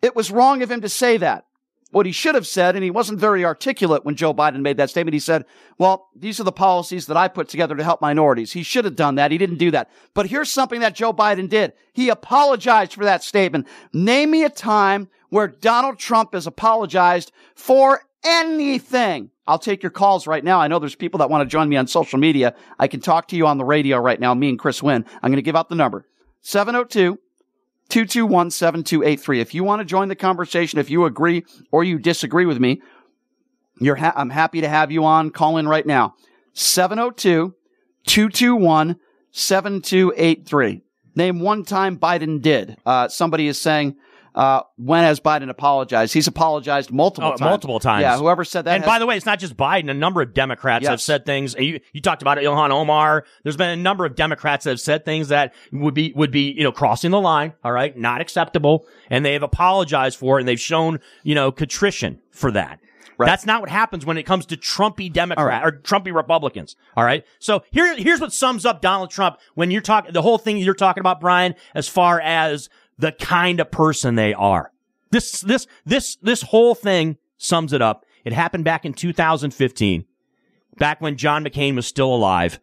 [0.03, 1.47] It was wrong of him to say that.
[1.91, 4.91] What he should have said, and he wasn't very articulate when Joe Biden made that
[4.91, 5.14] statement.
[5.14, 5.47] He said,
[5.78, 8.53] well, these are the policies that I put together to help minorities.
[8.53, 9.30] He should have done that.
[9.30, 9.91] He didn't do that.
[10.12, 11.72] But here's something that Joe Biden did.
[11.95, 13.66] He apologized for that statement.
[13.95, 19.30] Name me a time where Donald Trump has apologized for anything.
[19.47, 20.61] I'll take your calls right now.
[20.61, 22.55] I know there's people that want to join me on social media.
[22.78, 25.07] I can talk to you on the radio right now, me and Chris Wynn.
[25.22, 26.07] I'm going to give out the number
[26.43, 27.18] 702
[27.89, 29.41] 221 7283.
[29.41, 32.82] If you want to join the conversation, if you agree or you disagree with me,
[33.82, 35.30] ha- I'm happy to have you on.
[35.30, 36.14] Call in right now.
[36.53, 37.55] 702
[38.07, 38.97] 221
[39.30, 40.82] 7283.
[41.14, 42.76] Name one time Biden did.
[42.84, 43.97] Uh, somebody is saying,
[44.39, 46.14] uh, when has Biden apologized?
[46.14, 47.41] He's apologized multiple Oh, times.
[47.41, 48.03] multiple times.
[48.03, 48.74] Yeah, whoever said that.
[48.76, 49.91] And has- by the way, it's not just Biden.
[49.91, 51.57] A number of Democrats have said things.
[51.59, 53.24] You, you talked about it, Ilhan Omar.
[53.43, 56.53] There's been a number of Democrats that have said things that would be would be
[56.53, 57.53] you know crossing the line.
[57.64, 61.51] All right, not acceptable, and they have apologized for it, and they've shown you know
[61.51, 62.78] contrition for that.
[63.18, 66.76] That's not what happens when it comes to Trumpy Democrat or Trumpy Republicans.
[66.97, 67.24] All right.
[67.41, 70.72] So here, here's what sums up Donald Trump when you're talking the whole thing you're
[70.72, 72.68] talking about, Brian, as far as
[72.99, 74.73] the kind of person they are.
[75.11, 78.05] This, this, this, this whole thing sums it up.
[78.25, 80.05] It happened back in 2015,
[80.77, 82.61] back when John McCain was still alive.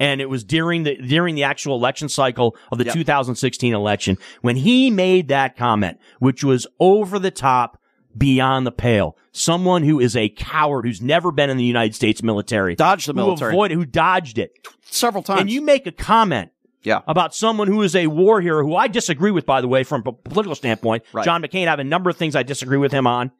[0.00, 4.56] And it was during the, during the actual election cycle of the 2016 election when
[4.56, 7.80] he made that comment, which was over the top,
[8.16, 9.16] beyond the pale.
[9.32, 12.74] Someone who is a coward who's never been in the United States military.
[12.74, 13.52] Dodged the military.
[13.52, 14.52] who avoided, who dodged it.
[14.82, 15.42] Several times.
[15.42, 16.50] And you make a comment
[16.84, 17.00] yeah.
[17.06, 20.02] about someone who is a war hero, who I disagree with, by the way, from
[20.06, 21.02] a political standpoint.
[21.12, 21.24] Right.
[21.24, 23.32] John McCain, I have a number of things I disagree with him on,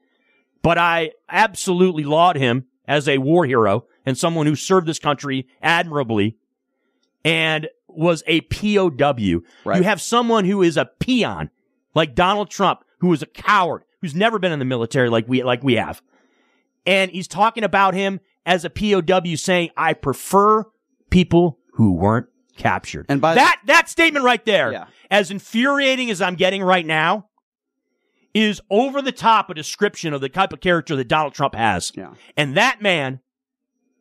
[0.62, 5.46] but I absolutely laud him as a war hero and someone who served this country
[5.62, 6.36] admirably
[7.24, 9.42] and was a POW.
[9.64, 9.78] Right.
[9.78, 11.50] You have someone who is a peon,
[11.94, 15.42] like Donald Trump, who is a coward, who's never been in the military like we,
[15.42, 16.02] like we have.
[16.86, 20.64] And he's talking about him as a POW saying, I prefer
[21.10, 22.26] people who weren't
[22.56, 23.06] captured.
[23.08, 24.86] And by that, that statement right there, Yeah.
[25.10, 27.28] as infuriating as I'm getting right now,
[28.34, 31.92] is over the top a description of the type of character that Donald Trump has.
[31.94, 32.14] Yeah.
[32.36, 33.20] And that man,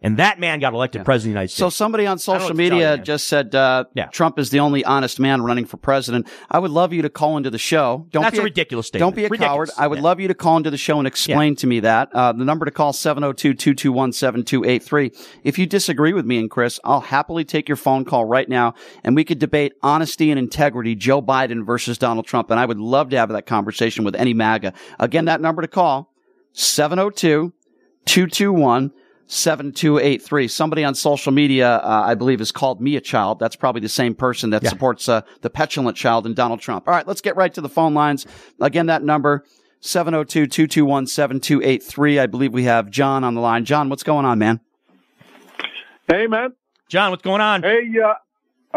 [0.04, 1.60] and that man got elected president of the United States.
[1.60, 3.86] So somebody on I don't know social what to tell you, media just said uh,
[4.12, 6.28] Trump is the only honest man running for president.
[6.51, 8.06] I would love you to call into the show.
[8.12, 9.47] Don't That's be a ridiculous Don't be a Ridiculous.
[9.47, 9.70] coward.
[9.78, 12.10] I would love you to call into the show and explain to me that.
[12.14, 15.28] Uh, the number to call 702-221-7283.
[15.43, 18.74] If you disagree with me and Chris, I'll happily take your phone call right now
[19.04, 22.51] and we could debate honesty and integrity, Joe Biden versus Donald Trump.
[22.51, 24.74] And I would love to have that conversation with any MAGA.
[24.99, 26.12] Again, that number to call
[26.54, 27.54] 702
[28.06, 28.91] 221
[29.28, 30.47] 7283.
[30.47, 33.39] Somebody on social media, uh, I believe, has called me a child.
[33.39, 36.88] That's probably the same person that supports uh, the petulant child in Donald Trump.
[36.88, 38.26] All right, let's get right to the phone lines.
[38.59, 39.43] Again, that number,
[39.82, 42.19] 702 221 7283.
[42.19, 43.65] I believe we have John on the line.
[43.65, 44.59] John, what's going on, man?
[46.07, 46.53] Hey, man.
[46.89, 47.63] John, what's going on?
[47.63, 48.13] Hey, uh,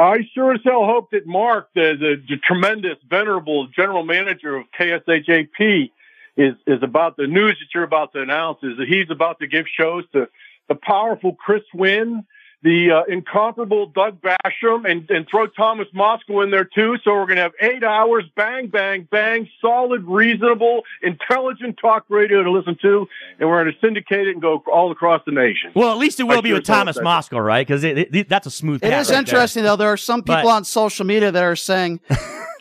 [0.01, 4.66] I sure as hell hope that Mark, the, the, the tremendous, venerable general manager of
[4.78, 5.90] KSHAP,
[6.37, 8.59] is is about the news that you're about to announce.
[8.62, 10.28] Is that he's about to give shows to
[10.68, 12.24] the powerful Chris Wynn,
[12.62, 16.97] the uh, incomparable Doug Basham, and and throw Thomas Moskal in there too.
[17.05, 22.43] So we're going to have eight hours, bang, bang, bang, solid, reasonable, intelligent talk radio
[22.43, 23.07] to listen to,
[23.39, 25.70] and we're going to syndicate it and go all across the nation.
[25.74, 27.66] Well, at least it will I be with Thomas hope Moskal, right?
[27.66, 28.82] Because it, it- that's a smooth.
[28.84, 29.76] It is right interesting, though.
[29.76, 32.01] There are some people But- on social media that are saying,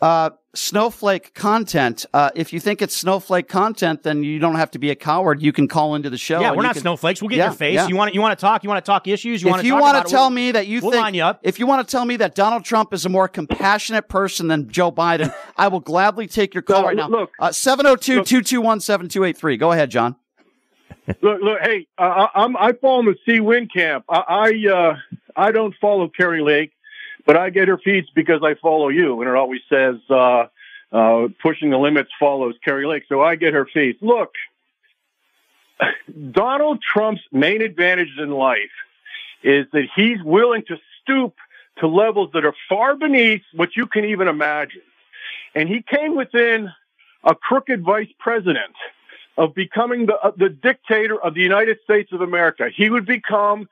[0.05, 2.05] uh, snowflake content.
[2.13, 5.41] Uh, if you think it's snowflake content, then you don't have to be a coward.
[5.41, 6.39] You can call into the show.
[6.39, 7.21] Yeah, we're not can- snowflakes.
[7.21, 7.75] We'll get Yeah, in your face.
[7.75, 7.87] yeah.
[7.87, 8.63] You want you want to talk?
[8.63, 9.41] You want to talk issues?
[9.41, 11.13] You want if to you want to tell we'll- me that you we'll think, line
[11.15, 11.39] you up.
[11.43, 14.69] if you want to tell me that Donald Trump is a more compassionate person than
[14.69, 17.09] Joe Biden, I will gladly take your call No, right now.
[17.09, 17.31] look.
[17.39, 19.59] uh, 702-221-7283.
[19.59, 20.15] Go ahead, John.
[21.21, 24.05] look, look, hey, uh, I- I'm I follow the C Win camp.
[24.09, 24.23] I
[24.67, 24.95] I, uh,
[25.35, 26.71] I don't follow Kari Lake,
[27.25, 30.45] but I get her feeds because I follow you, and it always says uh,
[30.91, 33.97] uh, pushing the limits follows Kari Lake, so I get her feeds.
[34.01, 34.33] Look,
[36.31, 38.59] Donald Trump's main advantage in life
[39.43, 41.35] is that he's willing to stoop
[41.79, 44.81] to levels that are far beneath what you can even imagine,
[45.53, 46.71] and he came within
[47.23, 48.75] a crooked vice president
[49.37, 52.69] of becoming the uh, the dictator of the United States of America.
[52.73, 53.67] He would become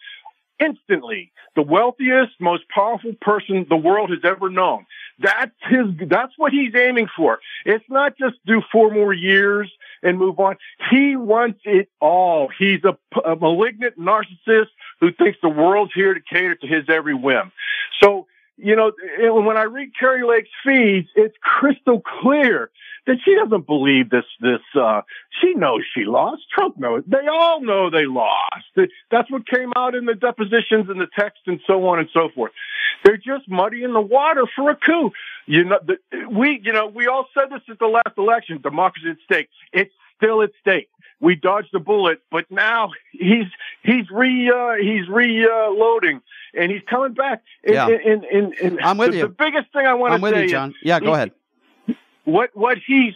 [0.64, 4.86] instantly the wealthiest, most powerful person the world has ever known.
[5.20, 6.08] That's his.
[6.10, 7.40] That's what he's aiming for.
[7.66, 10.56] It's not just do four more years and move on.
[10.90, 12.50] He wants it all.
[12.58, 17.14] He's a, a malignant narcissist who thinks the world's here to cater to his every
[17.14, 17.52] whim.
[18.02, 18.28] So
[18.58, 18.92] you know,
[19.42, 22.70] when I read Kari Lake's feeds, it's crystal clear
[23.06, 24.26] that she doesn't believe this.
[24.40, 25.02] This uh,
[25.42, 26.44] she knows she lost.
[26.54, 27.04] Trump knows.
[27.08, 28.66] They all know they lost.
[29.12, 32.30] That's what came out in the depositions and the text and so on and so
[32.34, 32.52] forth.
[33.04, 35.12] They're just muddying the water for a coup.
[35.46, 35.98] You know, the,
[36.30, 38.62] we you know we all said this at the last election.
[38.62, 39.50] Democracy at stake.
[39.74, 40.90] It's still at stake.
[41.20, 43.46] We dodged a bullet, but now he's
[43.84, 46.22] he's re uh, he's reloading
[46.54, 47.44] and he's coming back.
[47.64, 47.88] And, Yeah.
[47.88, 49.22] and, and, and I'm with the, you.
[49.24, 50.74] The biggest thing I want I'm to with say you, John.
[50.84, 51.32] Yeah, go he- ahead.
[52.26, 53.14] what what he's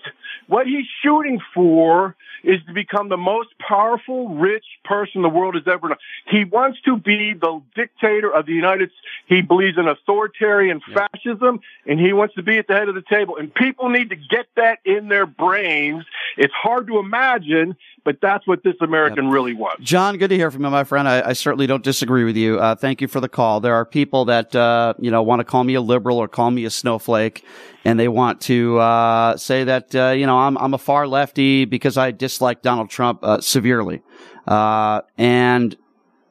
[0.48, 5.64] what he's shooting for is to become the most powerful, rich person the world has
[5.68, 5.98] ever known.
[6.28, 9.02] He wants to be the dictator of the United States.
[9.28, 13.02] He believes in authoritarian fascism, and he wants to be at the head of the
[13.02, 13.36] table.
[13.38, 16.06] And people need to get that in their brains.
[16.38, 17.76] It's hard to imagine,
[18.08, 19.84] but that's what this American really wants.
[19.84, 21.10] John, good to hear from you, my friend.
[21.10, 22.58] I, I certainly don't disagree with you.
[22.58, 23.60] Uh, thank you for the call.
[23.60, 26.50] There are people that, uh, you know, want to call me a liberal or call
[26.50, 27.44] me a snowflake,
[27.84, 31.66] and they want to, uh, say that, uh, you know, I'm, I'm a far lefty
[31.66, 34.02] because I dislike Donald Trump, uh, severely.
[34.48, 35.76] Uh, and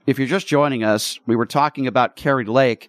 [0.07, 2.89] if you're just joining us, we were talking about Kari Lake,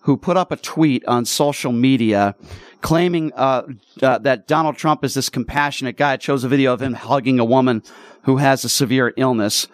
[0.00, 2.36] who put up a tweet on social media
[2.80, 3.66] claiming uh,
[4.02, 6.14] uh, that Donald Trump is this compassionate guy.
[6.14, 7.82] It shows a video of him hugging a woman
[8.26, 9.68] who has a severe illness.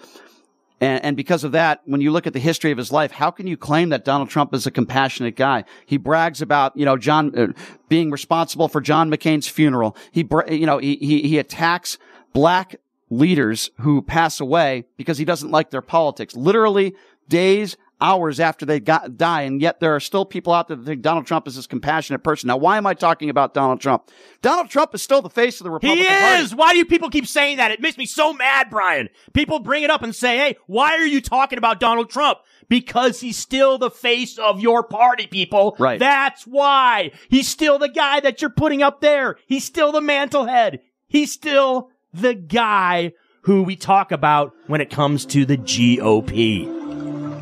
[0.80, 3.30] And, and because of that, when you look at the history of his life, how
[3.30, 5.64] can you claim that Donald Trump is a compassionate guy?
[5.86, 7.52] He brags about, you know, John uh,
[7.88, 9.96] being responsible for John McCain's funeral.
[10.10, 11.98] He, you know, he, he, he attacks
[12.32, 12.76] black
[13.10, 16.36] leaders who pass away because he doesn't like their politics.
[16.36, 16.94] Literally
[17.28, 19.42] days, hours after they got, die.
[19.42, 22.22] And yet there are still people out there that think Donald Trump is this compassionate
[22.24, 22.48] person.
[22.48, 24.10] Now, why am I talking about Donald Trump?
[24.42, 26.42] Donald Trump is still the face of the He Republican Party.
[26.42, 26.54] is.
[26.54, 27.70] Why do you people keep saying that?
[27.70, 29.08] It makes me so mad, Brian.
[29.32, 32.38] People bring it up and say, "Hey, why are you talking about Donald Trump?"
[32.68, 35.76] Because he's still the face of your party, people.
[35.78, 35.98] Right.
[36.00, 37.12] That's why.
[37.28, 39.36] He's still the guy that you're putting up there.
[39.46, 40.80] He's still the mantle head.
[41.06, 46.81] He's still the guy who we talk about when it comes to the GOP.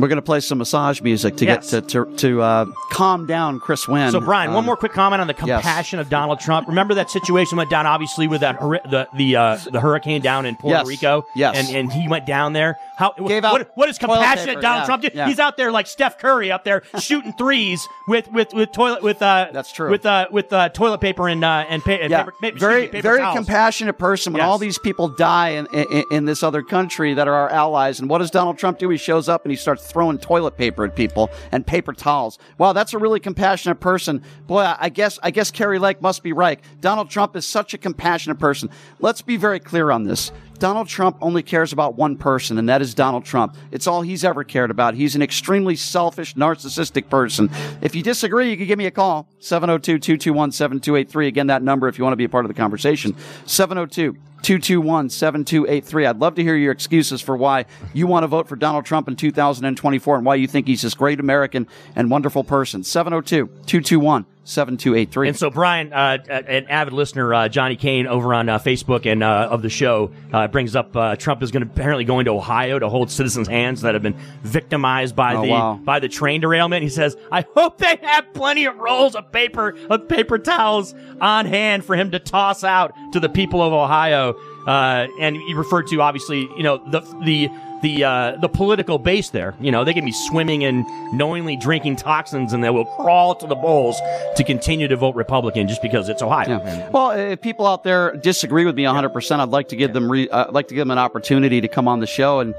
[0.01, 1.70] We're going to play some massage music to Yes.
[1.70, 4.11] get to to, to uh, calm down Chris Wynn.
[4.12, 5.61] So, Brian, one Um, more quick comment on the yes.
[5.62, 6.68] compassion of Donald Trump.
[6.68, 10.57] Remember that situation went down, obviously, with that the the uh, the hurricane down in
[10.57, 10.86] Puerto Yes.
[10.86, 11.26] Rico.
[11.34, 11.57] Yes.
[11.57, 12.76] and and he went down there.
[12.96, 15.09] How Gave out what, what is compassionate Donald yeah, Trump do?
[15.14, 15.26] yeah.
[15.26, 19.22] He's out there like Steph Curry up there shooting threes with with with toilet with
[19.22, 19.90] uh That's true.
[19.90, 22.88] with uh with uh, toilet paper and uh and, pa- yeah, paper, pa- very me,
[22.88, 23.36] paper very towels.
[23.36, 24.32] compassionate person.
[24.32, 24.48] When Yes.
[24.48, 28.09] all these people die in, in in this other country that are our allies, and
[28.11, 28.88] what does Donald Trump do?
[28.90, 32.38] He shows up and he starts throwing toilet paper at people and paper towels.
[32.59, 34.22] Wow, that's a really compassionate person.
[34.47, 36.61] Boy, I guess I guess Kari Lake must be right.
[36.80, 38.70] Donald Trump is such a compassionate person.
[38.99, 40.32] Let's be very clear on this.
[40.61, 43.56] Donald Trump only cares about one person, and that is Donald Trump.
[43.72, 44.94] It's all he's ever cared about.
[44.94, 47.50] He's an extremely selfish, narcissistic person.
[47.80, 49.26] If you disagree, you can give me a call.
[49.40, 51.26] 702-221-7283.
[51.26, 53.16] Again, that number if you want to be a part of the conversation.
[53.46, 56.06] 702 221 7283.
[56.06, 59.08] I'd love to hear your excuses for why you want to vote for Donald Trump
[59.08, 62.84] in 2024 and why you think he's this great American and wonderful person.
[62.84, 65.28] 702 221 7283.
[65.28, 69.22] And so, Brian, uh, an avid listener, uh, Johnny Kane, over on uh, Facebook and
[69.22, 72.32] uh, of the show, uh, brings up uh, Trump is going to apparently going to
[72.32, 75.80] Ohio to hold citizens' hands that have been victimized by Oh, the wow.
[75.82, 76.82] by the train derailment.
[76.82, 81.47] He says, "I hope they have plenty of rolls of paper of paper towels on
[81.47, 84.34] hand for him to toss out to the people of Ohio."
[84.66, 87.49] Uh, and he referred to obviously, you know, the the
[87.83, 89.55] the uh, the political base there.
[89.61, 90.85] You know, they can be swimming and
[91.16, 94.01] knowingly drinking toxins, and they will crawl to the bowls
[94.37, 96.61] to continue to vote Republican just because it's Ohio.
[96.61, 100.11] And- Well, if people out there disagree with me 100%, I'd like to give them
[100.11, 102.55] re- uh, I'd like to give them an opportunity to come on the show and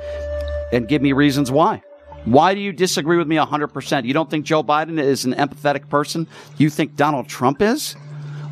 [0.71, 1.81] and give me reasons why.
[2.25, 4.05] Why do you disagree with me 100%?
[4.05, 6.27] You don't think Joe Biden is an empathetic person?
[6.57, 7.95] You think Donald Trump is?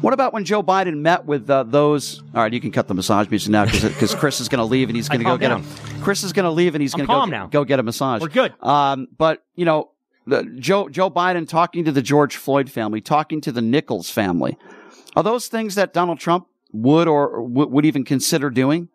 [0.02, 2.24] What about when Joe Biden met with uh, those?
[2.34, 4.88] All right, you can cut the massage music now because Chris is going to leave
[4.88, 5.62] and he's going to go get down.
[5.62, 6.02] a.
[6.02, 8.22] Chris is going to leave and he's going to go go get a massage.
[8.22, 8.54] We're good.
[8.64, 9.91] Um, but you know,
[10.26, 14.58] the, Joe Joe Biden talking to the George Floyd family, talking to the Nichols family,
[15.18, 18.88] are those things that Donald Trump would or would, would even consider doing?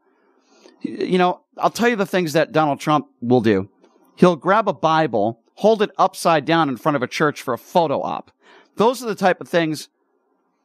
[0.80, 3.68] You know, I'll tell you the things that Donald Trump will do.
[4.16, 7.58] He'll grab a Bible, hold it upside down in front of a church for a
[7.58, 8.30] photo op.
[8.76, 9.88] Those are the type of things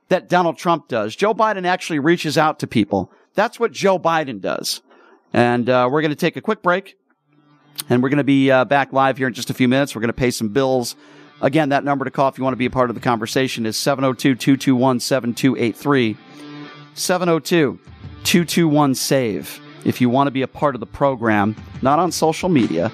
[0.10, 1.16] that Donald Trump does.
[1.16, 3.12] Joe Biden actually reaches out to people.
[3.36, 4.82] That's what Joe Biden does.
[5.34, 6.98] And uh, we're going to take a quick break.
[7.90, 9.96] And we're going to be uh, back live here in just a few minutes.
[9.96, 10.96] We're going to pay some bills.
[11.42, 13.66] Again, that number to call if you want to be a part of the conversation
[13.66, 16.18] is 702 221 7283.
[16.96, 17.80] 702
[18.24, 19.62] 221 SAVE.
[19.86, 22.92] If you want to be a part of the program, not on social media,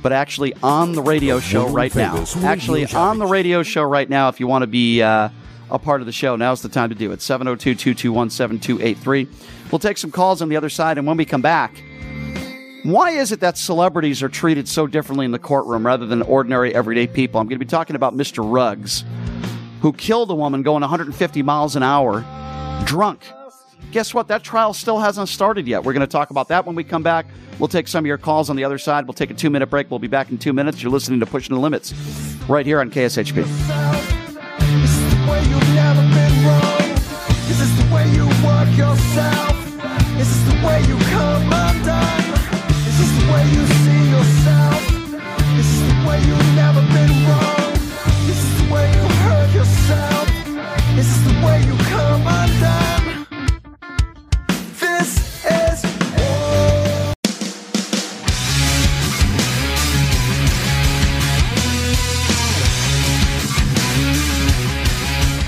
[0.00, 2.24] but actually on the radio show right now.
[2.38, 5.28] Actually on the radio show right now, if you want to be uh,
[5.70, 7.22] a part of the show, now's the time to do it.
[7.22, 9.28] 702 221 7283.
[9.70, 11.82] We'll take some calls on the other side, and when we come back,
[12.84, 16.74] why is it that celebrities are treated so differently in the courtroom rather than ordinary,
[16.74, 17.40] everyday people?
[17.40, 18.48] I'm going to be talking about Mr.
[18.48, 19.04] Ruggs,
[19.80, 22.24] who killed a woman going 150 miles an hour
[22.86, 23.20] drunk.
[23.90, 24.28] Guess what?
[24.28, 25.84] That trial still hasn't started yet.
[25.84, 27.26] We're going to talk about that when we come back.
[27.58, 29.06] We'll take some of your calls on the other side.
[29.06, 29.90] We'll take a two minute break.
[29.90, 30.82] We'll be back in two minutes.
[30.82, 31.92] You're listening to Pushing the Limits
[32.48, 34.17] right here on KSHP.
[38.78, 39.56] Yourself?
[40.20, 42.17] Is this the way you come undone?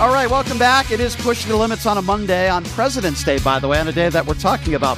[0.00, 0.90] All right, welcome back.
[0.90, 3.86] It is Pushing the Limits on a Monday, on President's Day, by the way, on
[3.86, 4.96] a day that we're talking about.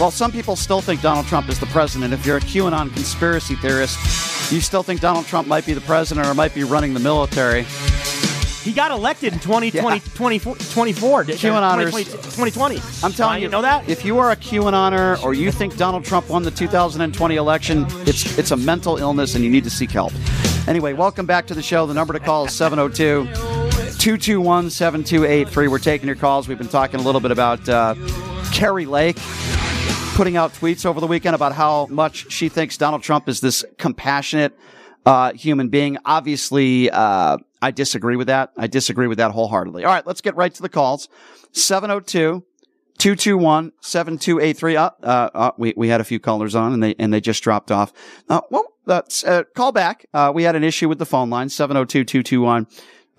[0.00, 2.14] Well, some people still think Donald Trump is the president.
[2.14, 6.26] If you're a QAnon conspiracy theorist, you still think Donald Trump might be the president
[6.26, 7.64] or might be running the military.
[8.62, 11.90] He got elected in 2020, 24, 24, did- QAnoners.
[11.92, 12.76] 2020.
[12.76, 12.80] 2020.
[13.04, 13.86] I'm telling you, know that?
[13.90, 18.38] If you are a QAnoner or you think Donald Trump won the 2020 election, it's
[18.38, 20.14] it's a mental illness and you need to seek help.
[20.66, 21.86] Anyway, welcome back to the show.
[21.86, 23.55] The number to call is 702
[23.98, 25.68] 221 7283.
[25.68, 26.48] We're taking your calls.
[26.48, 27.94] We've been talking a little bit about uh,
[28.52, 29.16] Kari Lake
[30.14, 33.64] putting out tweets over the weekend about how much she thinks Donald Trump is this
[33.76, 34.58] compassionate
[35.04, 35.98] uh, human being.
[36.06, 38.52] Obviously, uh, I disagree with that.
[38.56, 39.84] I disagree with that wholeheartedly.
[39.84, 41.08] All right, let's get right to the calls.
[41.52, 42.44] 702
[42.98, 44.76] 221 7283.
[44.76, 47.70] Uh, uh, we, we had a few callers on and they, and they just dropped
[47.70, 47.92] off.
[48.28, 50.06] Uh, well, that's, uh, call back.
[50.14, 52.66] Uh, we had an issue with the phone line, 702 221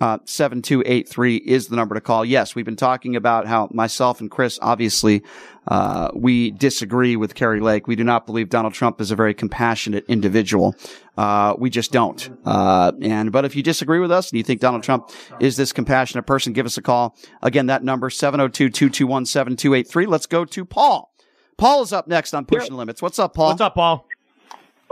[0.00, 2.24] Uh, 7283 is the number to call.
[2.24, 5.24] Yes, we've been talking about how myself and Chris, obviously,
[5.66, 7.88] uh, we disagree with Kari Lake.
[7.88, 10.76] We do not believe Donald Trump is a very compassionate individual.
[11.16, 12.30] Uh, we just don't.
[12.44, 15.72] Uh, and, but if you disagree with us and you think Donald Trump is this
[15.72, 17.16] compassionate person, give us a call.
[17.42, 20.06] Again, that number, 702-221-7283.
[20.06, 21.12] Let's go to Paul.
[21.56, 23.02] Paul is up next on Pushing Limits.
[23.02, 23.48] What's up, Paul?
[23.48, 24.06] What's up, Paul?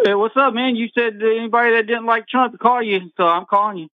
[0.04, 0.74] Hey, what's up, man?
[0.74, 3.88] You said anybody that didn't like Trump to call you, so I'm calling you.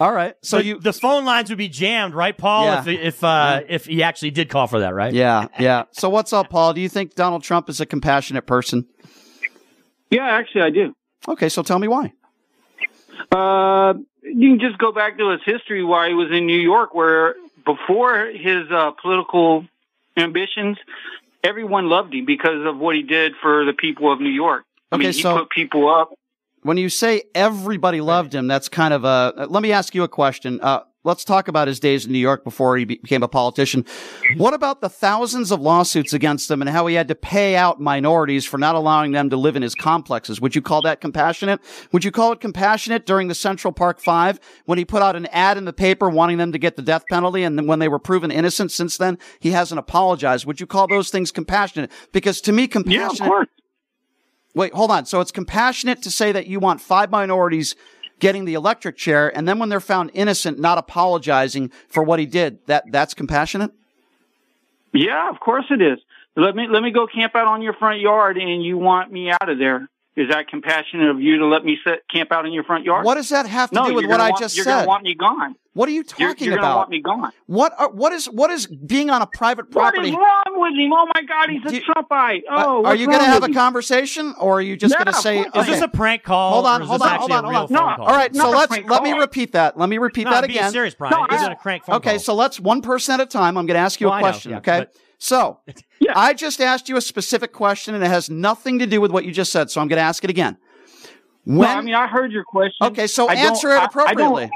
[0.00, 0.34] All right.
[0.42, 2.64] So the, you the phone lines would be jammed, right, Paul?
[2.64, 2.80] Yeah.
[2.80, 5.12] If if uh, if he actually did call for that, right?
[5.12, 5.84] Yeah, yeah.
[5.92, 6.72] So what's up, Paul?
[6.72, 8.86] Do you think Donald Trump is a compassionate person?
[10.10, 10.94] Yeah, actually, I do.
[11.28, 12.12] Okay, so tell me why.
[13.30, 16.94] Uh, you can just go back to his history while he was in New York,
[16.94, 17.34] where
[17.64, 19.66] before his uh, political
[20.16, 20.78] ambitions,
[21.44, 24.64] everyone loved him because of what he did for the people of New York.
[24.90, 26.10] I Okay, mean, he so- put people up.
[26.62, 29.46] When you say everybody loved him, that's kind of a.
[29.48, 30.60] Let me ask you a question.
[30.60, 33.86] Uh, let's talk about his days in New York before he became a politician.
[34.36, 37.80] What about the thousands of lawsuits against him and how he had to pay out
[37.80, 40.38] minorities for not allowing them to live in his complexes?
[40.40, 41.60] Would you call that compassionate?
[41.92, 45.26] Would you call it compassionate during the Central Park Five when he put out an
[45.26, 47.88] ad in the paper wanting them to get the death penalty and then when they
[47.88, 50.44] were proven innocent since then, he hasn't apologized?
[50.44, 51.90] Would you call those things compassionate?
[52.12, 53.48] Because to me, compassionate.
[54.54, 55.06] Wait, hold on.
[55.06, 57.76] So it's compassionate to say that you want five minorities
[58.18, 62.26] getting the electric chair, and then when they're found innocent, not apologizing for what he
[62.26, 62.64] did.
[62.66, 63.72] That that's compassionate.
[64.92, 65.98] Yeah, of course it is.
[66.36, 69.30] Let me let me go camp out on your front yard, and you want me
[69.30, 69.88] out of there.
[70.16, 73.04] Is that compassionate of you to let me sit, camp out in your front yard?
[73.06, 74.74] What does that have to no, do with what gonna I want- just you're said?
[74.78, 75.54] gonna want me gone.
[75.72, 77.30] What are you You're, talking you're gonna want me gone.
[77.46, 80.08] What are, what is what is being on a private property?
[80.08, 80.92] is wrong with him?
[80.92, 82.42] Oh my God, he's a Trumpite.
[82.50, 83.54] Uh, oh, are you going to have a him?
[83.54, 85.44] conversation, or are you just Yeah, going to say?
[85.44, 85.68] course.
[85.68, 87.78] Is this a prank call, Hold on, hold on, hold on, real hold on.
[87.86, 88.06] phone call?
[88.06, 89.78] All right, so let's prank let me repeat that.
[89.78, 90.72] Let me repeat No, that I'm being again.
[90.72, 91.14] serious, Brian.
[91.30, 92.18] This isn't a crank phone Okay, call.
[92.18, 93.56] so let's one person at a time.
[93.56, 94.50] I'm going to ask you Well, a I know, question.
[94.50, 95.60] yeah, okay, but- so
[96.16, 99.24] I just asked you a specific question, and it has nothing to do with what
[99.24, 99.70] you just said.
[99.70, 100.56] So I'm going to ask it again.
[101.44, 102.86] When I mean I heard your question.
[102.88, 104.50] Okay, so I answer it I- I appropriately.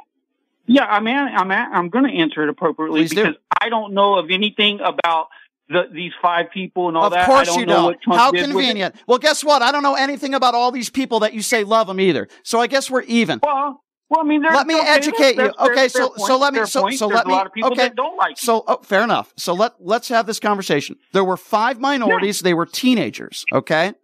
[0.67, 3.17] yeah, I'm an, I'm an, I'm going to answer it appropriately Please do.
[3.23, 5.29] because I don't know of anything about
[5.69, 7.27] the, these five people and all Of that.
[7.27, 8.17] course I don't you know don't.
[8.17, 8.53] How did with it.
[8.53, 8.95] convenient.
[9.07, 9.63] Well, guess what?
[9.63, 12.29] I don't know anything about all these people that you say love them either.
[12.43, 13.41] So I guess we're even.
[13.43, 13.83] Well,
[14.15, 15.53] well, I mean, let me educate you.
[15.59, 17.83] Okay, so so let me so so let a me lot of people okay.
[17.83, 19.33] that don't like so oh, fair enough.
[19.37, 20.97] So let let's have this conversation.
[21.13, 22.41] There were five minorities.
[22.41, 23.45] They were teenagers.
[23.53, 23.95] Okay,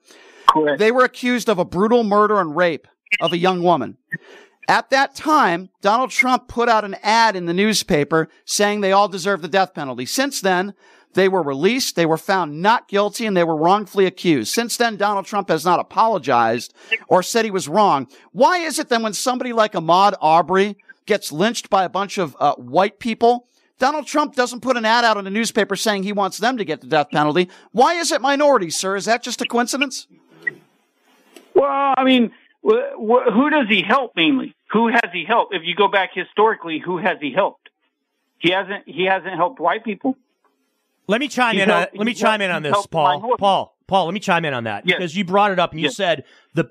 [0.48, 0.80] correct.
[0.80, 2.88] They were accused of a brutal murder and rape
[3.20, 3.98] of a young woman.
[4.68, 9.08] At that time, Donald Trump put out an ad in the newspaper saying they all
[9.08, 10.06] deserve the death penalty.
[10.06, 10.74] Since then,
[11.14, 14.52] they were released, they were found not guilty, and they were wrongfully accused.
[14.52, 16.72] Since then, Donald Trump has not apologized
[17.08, 18.06] or said he was wrong.
[18.32, 22.36] Why is it then when somebody like Ahmaud Arbery gets lynched by a bunch of
[22.38, 23.46] uh, white people,
[23.78, 26.64] Donald Trump doesn't put an ad out in the newspaper saying he wants them to
[26.64, 27.48] get the death penalty?
[27.72, 28.94] Why is it minorities, sir?
[28.94, 30.06] Is that just a coincidence?
[31.54, 32.30] Well, I mean,
[32.64, 34.54] wh- wh- who does he help mainly?
[34.72, 35.54] Who has he helped?
[35.54, 37.70] If you go back historically, who has he helped?
[38.38, 38.84] He hasn't.
[38.86, 40.16] He hasn't helped white people.
[41.10, 41.70] Let me chime He's in.
[41.70, 43.36] On, let me chime in on this, Paul.
[43.38, 43.76] Paul.
[43.88, 44.04] Paul.
[44.06, 44.96] Let me chime in on that Yes.
[44.98, 45.96] because you brought it up and you Yes.
[45.96, 46.64] said the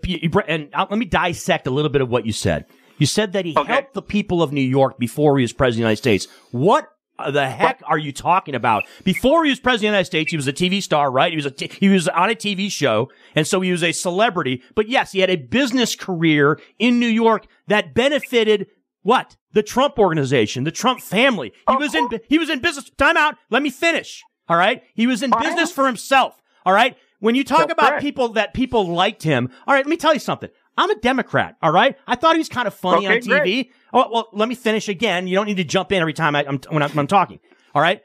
[0.47, 2.65] and let me dissect a little bit of what you said.
[2.97, 5.87] You said that he helped the people of New York before he was president of
[5.87, 6.27] the United States.
[6.51, 6.87] What
[7.33, 8.85] the heck are you talking about?
[9.03, 11.31] Before he was president of the United States, he was a TV star, right?
[11.33, 13.91] He was a t- he was on a TV show, and so he was a
[13.91, 14.61] celebrity.
[14.73, 18.67] But yes, he had a business career in New York that benefited
[19.01, 21.51] what the Trump organization, the Trump family.
[21.69, 22.89] He was in he was in business.
[22.97, 23.35] Time out.
[23.49, 24.23] Let me finish.
[24.49, 26.41] All right, he was in business for himself.
[26.65, 26.97] All right.
[27.21, 28.01] When you talk That's about correct.
[28.03, 30.49] people that people liked him, all right, let me tell you something.
[30.77, 31.97] I'm a Democrat, all right?
[32.07, 33.27] I thought he was kind of funny Okay, on TV.
[33.41, 33.71] great.
[33.93, 35.27] Oh, well, let me finish again.
[35.27, 37.39] You don't need to jump in every time I, I'm, when, I'm, when I'm talking,
[37.75, 38.01] all right?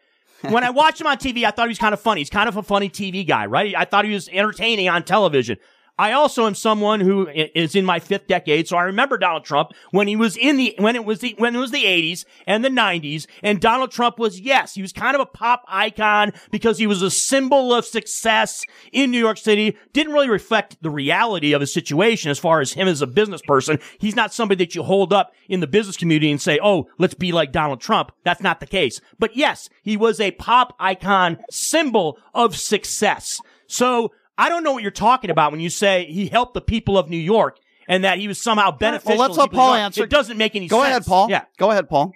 [0.48, 2.20] when I watched him on TV, I thought he was kind of funny.
[2.22, 3.72] He's kind of a funny TV guy, right?
[3.76, 5.58] I thought he was entertaining on television.
[5.98, 9.70] I also am someone who is in my fifth decade, so I remember Donald Trump
[9.92, 12.64] when he was in the when it was the when it was the 80s and
[12.64, 16.78] the 90s, and Donald Trump was yes, he was kind of a pop icon because
[16.78, 19.76] he was a symbol of success in New York City.
[19.92, 23.42] Didn't really reflect the reality of his situation as far as him as a business
[23.42, 23.78] person.
[23.98, 27.14] He's not somebody that you hold up in the business community and say, "Oh, let's
[27.14, 29.00] be like Donald Trump." That's not the case.
[29.20, 33.38] But yes, he was a pop icon symbol of success.
[33.66, 36.98] So I don't know what you're talking about when you say he helped the people
[36.98, 37.58] of New York
[37.88, 39.18] and that he was somehow beneficial.
[39.18, 40.04] Well, let's to let Paul New answer.
[40.04, 40.86] It doesn't make any Go sense.
[40.86, 41.30] Go ahead, Paul.
[41.30, 41.44] Yeah.
[41.58, 42.12] Go ahead, Paul.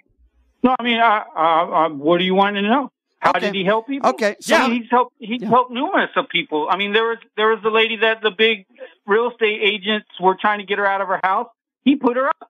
[0.63, 2.91] No, I mean, uh, uh, uh, what do you want to know?
[3.19, 4.09] How did he help people?
[4.11, 5.13] Okay, so- yeah, he's helped.
[5.19, 6.67] He's helped numerous of people.
[6.69, 8.65] I mean, there was there was the lady that the big
[9.05, 11.47] real estate agents were trying to get her out of her house.
[11.83, 12.49] He put her up.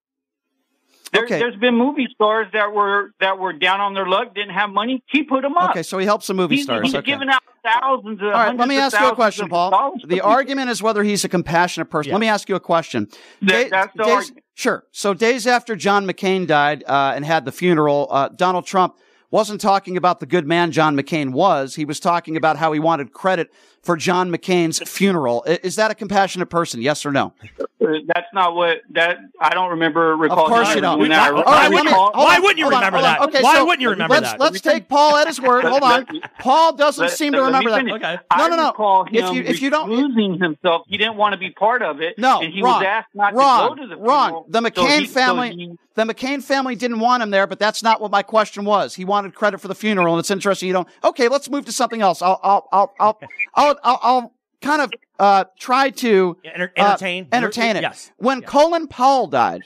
[1.12, 1.40] There, Okay.
[1.40, 5.04] There's been movie stars that were that were down on their luck, didn't have money.
[5.08, 5.72] He put them up.
[5.72, 6.86] Okay, so he helps some movie He's, stars.
[6.86, 7.12] he's Okay.
[7.14, 8.20] giving out thousands.
[8.22, 9.72] Of, All right, let me ask you a question, Paul.
[9.72, 10.04] dollars.
[10.08, 12.12] The argument is whether he's a compassionate person.
[12.12, 13.08] Let me ask you a question.
[13.44, 14.44] Da- that's the days- argument.
[14.56, 14.84] Sure.
[14.92, 18.98] So days after John McCain died uh, and had the funeral, uh, Donald Trump
[19.32, 21.76] wasn't talking about the good man John McCain was.
[21.76, 23.50] He was talking about how he wanted credit
[23.82, 25.44] for John McCain's funeral.
[25.44, 26.82] Is that a compassionate person?
[26.82, 27.34] Yes or no?
[27.82, 29.18] Uh, That's not what that.
[29.40, 30.44] I don't remember recalling.
[30.44, 31.00] Of course you don't.
[31.00, 33.30] When I- All I right, let me- recall- hold on, hold on, hold on.
[33.30, 33.66] Okay, so
[34.10, 35.64] let's, Let's take Paul at his word.
[35.64, 36.06] Hold on.
[36.40, 38.16] Paul doesn't Let- seem to let me remember that.
[38.16, 38.22] Okay.
[38.38, 38.68] No, I no, no.
[38.68, 42.02] recall If you if you don't losing himself, he didn't want to be part of
[42.02, 42.18] it.
[42.18, 42.80] No, and he wrong.
[42.80, 44.30] was asked not wrong, to go to the wrong.
[44.30, 44.46] funeral.
[44.50, 47.60] The So McCain he- so family, he- the McCain family didn't want him there, but
[47.60, 48.96] that's not what my question was.
[48.96, 50.88] He wanted credit for the funeral, and it's interesting you don't.
[51.04, 52.22] Okay, let's move to something else.
[52.22, 53.20] I'll, I'll, I'll, I'll,
[53.70, 57.28] I'll, I'll, I'll kind of uh, try to enter- uh, entertain.
[57.32, 57.82] entertain it.
[57.82, 58.12] Yes.
[58.18, 59.64] When Colin Powell died.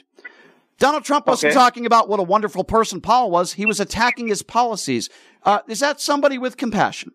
[0.78, 1.58] Donald Trump wasn't Okay.
[1.58, 3.52] talking about what a wonderful person Powell was.
[3.52, 5.08] He was attacking his policies.
[5.44, 7.12] Uh, is that somebody with compassion?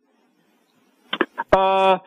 [1.52, 1.98] Uh,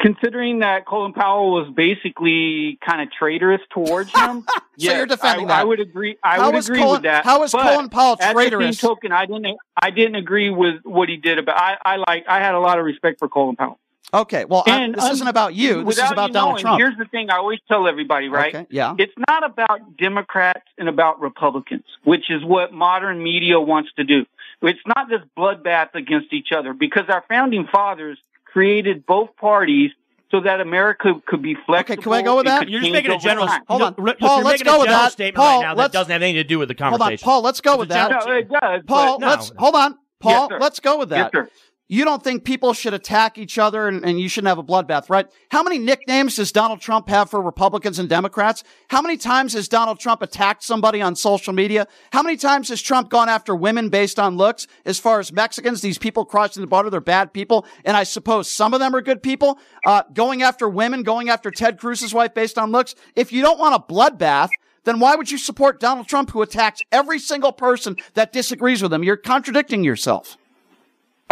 [0.00, 5.46] considering that Colin Powell was basically kind of traitorous towards him, So yes, you're defending
[5.46, 5.60] I, that.
[5.60, 6.16] I would agree.
[6.22, 7.24] I How would agree Colin- with that.
[7.24, 8.76] how is But Colin Powell at traitorous?
[8.76, 9.56] the same token, I didn't.
[9.80, 11.56] I didn't agree with what he did about.
[11.58, 12.24] I, I like.
[12.28, 13.78] I had a lot of respect for Colin Powell.
[14.14, 15.82] Okay, well, I- this un- isn't about you.
[15.84, 16.78] This is about Donald knowing, Trump.
[16.80, 18.54] Here's the thing: I always tell everybody, right?
[18.54, 18.94] Okay, yeah.
[18.98, 24.24] It's not about Democrats and about Republicans, which is what modern media wants to do.
[24.62, 29.90] It's not this bloodbath against each other because our founding fathers created both parties
[30.30, 31.94] so that America could be flexible.
[31.94, 32.68] Okay, can I go with that?
[32.68, 33.46] You're just making a general.
[33.46, 33.62] time.
[33.68, 33.94] Hold on.
[33.98, 35.12] Look, Paul, let's go with that.
[35.12, 37.16] statement Paul, right now that let's- doesn't have anything to do with the Hold on.
[37.18, 37.42] Paul.
[37.42, 38.08] Let's go with that.
[38.08, 38.82] general- No, it does.
[38.86, 39.98] Paul, but- let's hold on.
[40.20, 40.58] Paul, sir.
[40.60, 41.32] let's go with Yes, that.
[41.32, 41.48] sir.
[41.86, 45.10] You don't think people should attack each other and, and you shouldn't have a bloodbath,
[45.10, 45.26] right?
[45.50, 48.64] How many nicknames does Donald Trump have for Republicans and Democrats?
[48.88, 51.86] How many times has Donald Trump attacked somebody on social media?
[52.10, 54.66] How many times has Trump gone after women based on looks?
[54.86, 57.66] As far as Mexicans, these people crossing the border, they're bad people.
[57.84, 59.58] And I suppose some of them are good people.
[59.84, 62.94] Uh, going after women, going after Ted Cruz's wife based on looks.
[63.14, 64.48] If you don't want a bloodbath,
[64.84, 68.92] then why would you support Donald Trump who attacks every single person that disagrees with
[68.92, 69.04] him?
[69.04, 70.38] You're contradicting yourself.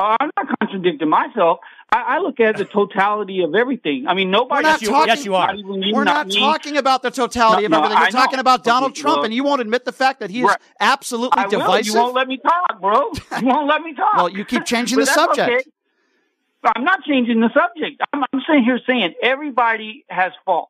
[0.02, 1.58] Uh, I'm not contradicting myself.
[1.92, 4.06] I, I look at the totality of everything.
[4.08, 4.64] I mean, nobody.
[4.64, 6.38] We're not talking, not even you, We're not me.
[6.40, 7.98] talking about the totality No, of no, everything.
[7.98, 8.18] We're I know.
[8.18, 10.46] talking about Donald Okay, Trump, well- and you won't admit the fact that he is
[10.46, 10.58] Right.
[10.80, 11.50] absolutely I will.
[11.50, 11.86] divisive.
[11.94, 13.12] You won't let me talk, bro.
[13.40, 14.14] You won't let me talk.
[14.16, 15.48] Well, you keep changing the subject.
[15.48, 16.72] okay.
[16.74, 18.00] I'm not changing the subject.
[18.12, 20.68] I'm, I'm sitting here saying everybody has fault.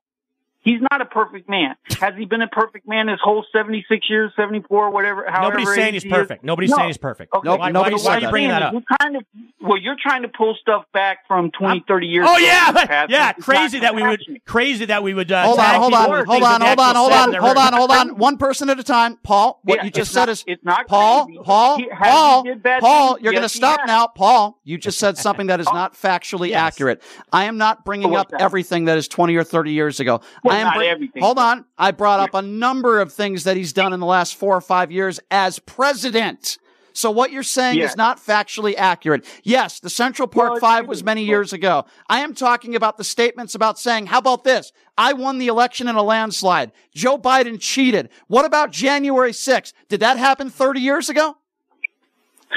[0.65, 1.75] He's not a perfect man.
[2.01, 5.25] Has he been a perfect man his whole 76 years, 74, whatever?
[5.29, 6.13] However Nobody's saying he's he is?
[6.15, 6.45] perfect.
[6.45, 6.77] Nobody's No.
[6.77, 7.35] saying he's perfect.
[7.35, 7.49] Okay.
[7.49, 8.73] Nope, why, nobody why, why are you bringing that up?
[8.73, 9.25] You're kind of,
[9.61, 12.45] well, you're trying to pull stuff back from 20, 30 years Oh ago.
[12.45, 15.33] yeah, yeah, crazy that we would, crazy that we would.
[15.33, 17.41] Uh, hold on, tag hold people on, hold on, hold on, hold on, in their
[17.41, 18.17] hold on, hold on.
[18.19, 19.17] One person at a time.
[19.25, 21.41] Paul, what Yeah, you just said not- is it's not Paul, crazy.
[21.43, 22.45] Paul, He- Paul,
[22.81, 23.19] Paul.
[23.21, 24.61] You're going to stop now, Paul.
[24.63, 27.03] You just said something that is not factually accurate.
[27.33, 30.21] I am not bringing up everything that is 20 or 30 years ago.
[30.53, 31.23] I am bring- everything.
[31.23, 31.65] Hold on.
[31.79, 34.61] I brought up a number of things that he's done in the last four or
[34.61, 36.59] five years as president.
[36.95, 37.93] So what you're saying Yes.
[37.93, 39.25] is not factually accurate.
[39.45, 41.87] Yes, the Central Park Well, Five was many years ago.
[42.09, 44.73] I am talking about the statements about saying, how about this?
[44.99, 46.71] I won the election in a landslide.
[46.95, 48.11] Joe Biden cheated.
[48.27, 49.73] What about January 6th?
[49.89, 51.39] Did that happen 30 years ago?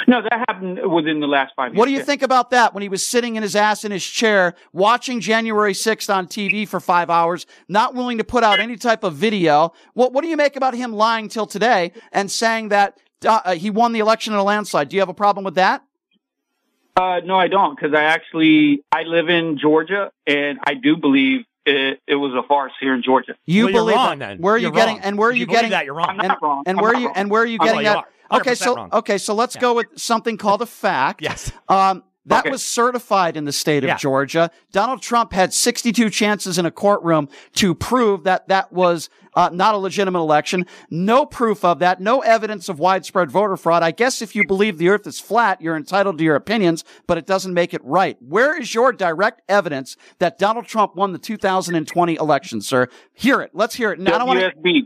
[0.07, 1.77] No, that happened within the last five years.
[1.79, 4.05] What do you think about that when he was sitting in his ass in his
[4.05, 8.75] chair watching January 6th on TV for five hours, not willing to put out any
[8.75, 9.73] type of video?
[9.93, 13.69] What, what do you make about him lying till today and saying that uh, he
[13.69, 14.89] won the election in a landslide?
[14.89, 15.83] Do you have a problem with that?
[16.97, 21.41] Uh, no, I don't, because I actually I live in Georgia, and I do believe
[21.65, 23.35] it, it was a farce here in Georgia.
[23.45, 24.27] You Well, you're believe wrong that.
[24.27, 24.37] then.
[24.39, 24.95] Where are you You're getting?
[24.95, 25.03] wrong.
[25.03, 26.07] And where are you, you getting that, you're wrong.
[26.09, 26.63] I'm not And, wrong.
[26.67, 27.07] and I'm where are you?
[27.07, 27.13] wrong.
[27.17, 27.91] And where are you I'm getting not- that?
[27.93, 28.05] you are.
[28.31, 28.89] Okay, so wrong.
[28.93, 31.21] okay, so let's go with something called a fact.
[31.25, 31.51] Yes.
[31.69, 32.49] Um, that Okay.
[32.49, 33.97] was certified in the state of Yeah.
[33.97, 34.49] Georgia.
[34.71, 39.75] Donald Trump had 62 chances in a courtroom to prove that that was uh, not
[39.75, 40.65] a legitimate election.
[40.89, 42.01] No proof of that.
[42.01, 43.83] No evidence of widespread voter fraud.
[43.83, 47.19] I guess if you believe the earth is flat, you're entitled to your opinions, but
[47.19, 48.17] it doesn't make it right.
[48.21, 52.87] Where is your direct evidence that Donald Trump won the 2020 election, sir?
[53.13, 53.51] Hear it.
[53.53, 53.99] Let's hear it.
[53.99, 54.51] Now, I don't want to.
[54.51, 54.81] WSB,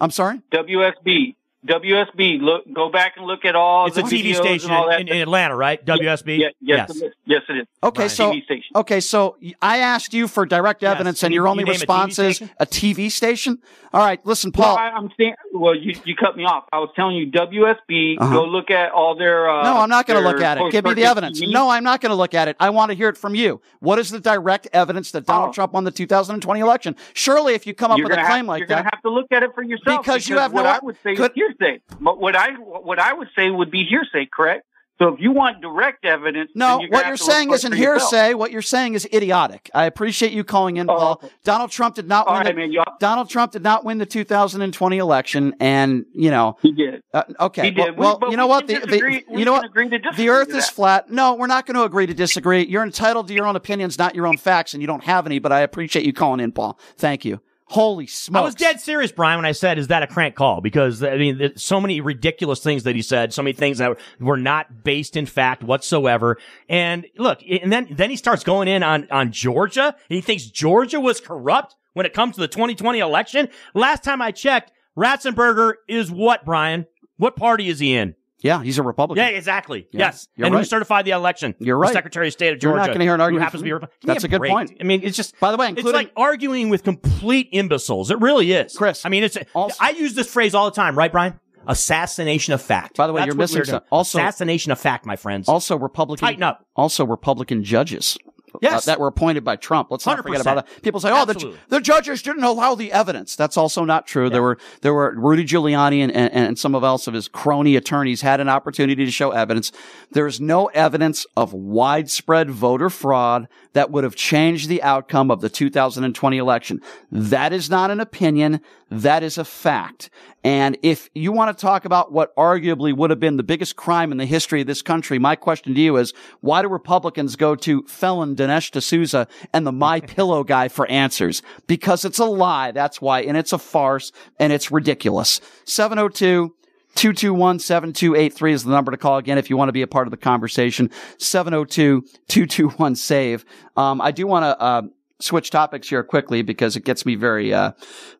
[0.00, 0.40] I'm sorry?
[0.50, 1.36] WSB,
[1.66, 2.40] WSB.
[2.40, 4.88] Look, go back and look at all It's the a TV videos station and all
[4.88, 5.00] that.
[5.00, 5.84] in, in Atlanta, right?
[5.84, 6.38] WSB.
[6.38, 7.12] Yeah, yes, It is.
[7.26, 7.66] yes, it is.
[7.82, 8.10] Okay, Right.
[8.10, 8.76] so TV station.
[8.76, 11.72] okay, so I asked you for direct evidence, Can and you- your only you name
[11.72, 13.58] a response is a TV station.
[13.92, 14.78] All right, listen, Well, Paul.
[14.78, 15.34] I, I'm saying.
[15.52, 16.64] Well, you you cut me off.
[16.72, 18.18] I was telling you WSB.
[18.20, 18.32] Uh-huh.
[18.32, 19.50] Go look at all their.
[19.50, 20.70] Uh, no, I'm not going to look at it.
[20.70, 21.40] Give me the evidence.
[21.40, 21.50] TV.
[21.52, 22.54] No, I'm not going to look at it.
[22.60, 23.60] I want to hear it from you.
[23.80, 25.52] What is the direct evidence that Donald Oh.
[25.52, 26.94] Trump won the 2020 election?
[27.14, 29.02] Surely, if you come up You're with a claim have, like you're that, gonna have
[29.02, 30.04] to look at it for yourself.
[30.04, 30.68] because you have what no.
[30.68, 31.16] I would say.
[31.16, 31.80] could, here's hearsay.
[32.00, 34.66] But what I what I would say would be hearsay, correct?
[34.98, 38.10] So if you want direct evidence, No, you're what you're saying isn't for yourself.
[38.12, 38.34] hearsay.
[38.34, 39.70] What you're saying is idiotic.
[39.72, 41.22] I appreciate you calling in, Paul.
[41.42, 42.42] Donald Trump did not All win.
[42.44, 46.72] right, the, man, Donald Trump did not win the 2020 election, and you know he
[46.72, 47.02] did.
[47.14, 47.96] Uh, okay, He did.
[47.96, 48.66] well, We- but you know what?
[48.66, 49.72] The, the, you know what?
[50.16, 51.10] The Earth is flat.
[51.10, 52.66] No, we're not going to agree to disagree.
[52.66, 55.38] You're entitled to your own opinions, not your own facts, and you don't have any.
[55.38, 56.78] But I appreciate you calling in, Paul.
[56.98, 57.40] Thank you.
[57.70, 58.40] Holy smokes!
[58.40, 61.16] I was dead serious, Brian, when I said, "Is that a crank call?" Because I
[61.16, 64.82] mean, there's so many ridiculous things that he said, so many things that were not
[64.82, 66.36] based in fact whatsoever.
[66.68, 69.94] And look, and then then he starts going in on on Georgia.
[70.08, 73.48] And he thinks Georgia was corrupt when it comes to the 2020 election.
[73.72, 76.86] Last time I checked, Raffensperger is what, Brian?
[77.18, 78.16] What party is he in?
[78.42, 79.24] Yeah, he's a Republican.
[79.24, 79.86] Yeah, exactly.
[79.92, 80.28] Yeah, yes.
[80.38, 81.54] and who certified the election?
[81.58, 81.92] You're The right.
[81.92, 82.72] Secretary of State of Georgia.
[82.72, 83.40] You're not going to hear an argument.
[83.40, 83.72] Who happens to be me.
[83.74, 84.06] Republican.
[84.06, 84.52] That's a good break.
[84.52, 84.76] point.
[84.80, 85.38] I mean, it's just.
[85.40, 88.10] By the way, It's like arguing with complete imbeciles.
[88.10, 88.74] It really is.
[88.76, 89.04] Chris.
[89.04, 89.36] I mean, it's.
[89.80, 91.38] I use this phrase all the time, right, Brian?
[91.66, 92.96] Assassination of fact.
[92.96, 95.48] By the way, That's you're missing some- also- assassination of fact, my friends.
[95.48, 96.26] also Republican.
[96.26, 96.64] Tighten up.
[96.74, 98.16] Also Republican judges.
[98.60, 98.86] Yes.
[98.86, 99.90] uh, that were appointed by Trump.
[99.90, 100.42] Let's not forget 100%.
[100.42, 100.82] about that.
[100.82, 104.30] People say, "Oh, the, the judges didn't allow the evidence." That's also not true.
[104.30, 107.76] There were there were Rudy Giuliani and, and, and some of else of his crony
[107.76, 109.72] attorneys had an opportunity to show evidence.
[110.10, 115.40] There is no evidence of widespread voter fraud that would have changed the outcome of
[115.40, 116.80] the 2020 election.
[117.10, 118.60] That is not an opinion.
[118.90, 120.10] That is a fact.
[120.42, 124.10] And if you want to talk about what arguably would have been the biggest crime
[124.10, 127.54] in the history of this country, my question to you is, why do Republicans go
[127.56, 131.42] to felon Dinesh D'Souza and the My Pillow guy for answers?
[131.66, 132.72] Because it's a lie.
[132.72, 133.20] That's why.
[133.22, 135.40] And it's a farce and it's ridiculous.
[135.64, 136.54] 702
[136.96, 140.06] 221 7283 is the number to call again if you want to be a part
[140.06, 140.90] of the conversation.
[141.18, 143.44] 702 221 SAVE.
[143.76, 144.82] Um, I do want to, uh,
[145.20, 147.72] switch topics here quickly because it gets me very, uh,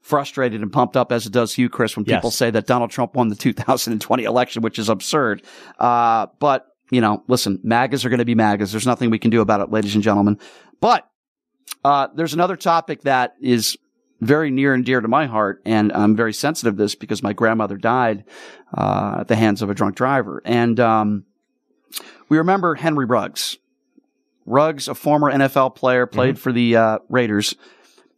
[0.02, 2.36] frustrated and pumped up as it does you, Chris, when people Yes.
[2.36, 5.42] say that Donald Trump won the 2020 election, which is absurd.
[5.78, 8.72] Uh, but, you know, listen, MAGAs are going to be MAGAs.
[8.72, 10.38] There's nothing we can do about it, ladies and gentlemen.
[10.80, 11.08] But,
[11.84, 13.76] uh, there's another topic that is
[14.20, 17.32] very near and dear to my heart, and I'm very sensitive to this because my
[17.32, 18.24] grandmother died
[18.76, 20.42] uh, at the hands of a drunk driver.
[20.44, 21.24] And um,
[22.28, 23.56] we remember Henry Ruggs.
[24.46, 27.54] Ruggs, a former NFL player, played for the uh, Raiders,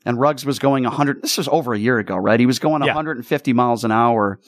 [0.05, 1.23] and Ruggs was going 100.
[1.23, 2.41] This was over a year ago, right?
[2.41, 4.41] He was going 150 miles an hour.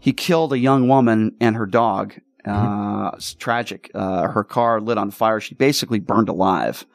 [0.00, 2.14] He killed a young woman and her dog.
[2.44, 3.90] Uh, It's tragic.
[3.94, 5.40] Uh, her car lit on fire.
[5.40, 6.86] She basically burned alive.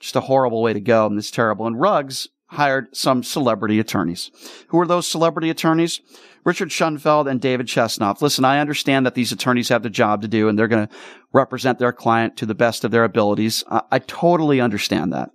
[0.00, 1.66] Just a horrible way to go, and it's terrible.
[1.66, 4.30] And Ruggs hired some celebrity attorneys.
[4.68, 6.00] Who are those celebrity attorneys?
[6.44, 8.22] Richard Schonfeld and David Chesnoff.
[8.22, 10.94] Listen, I understand that these attorneys have the job to do and they're going to
[11.32, 13.64] represent their client to the best of their abilities.
[13.68, 15.30] I, I totally understand that.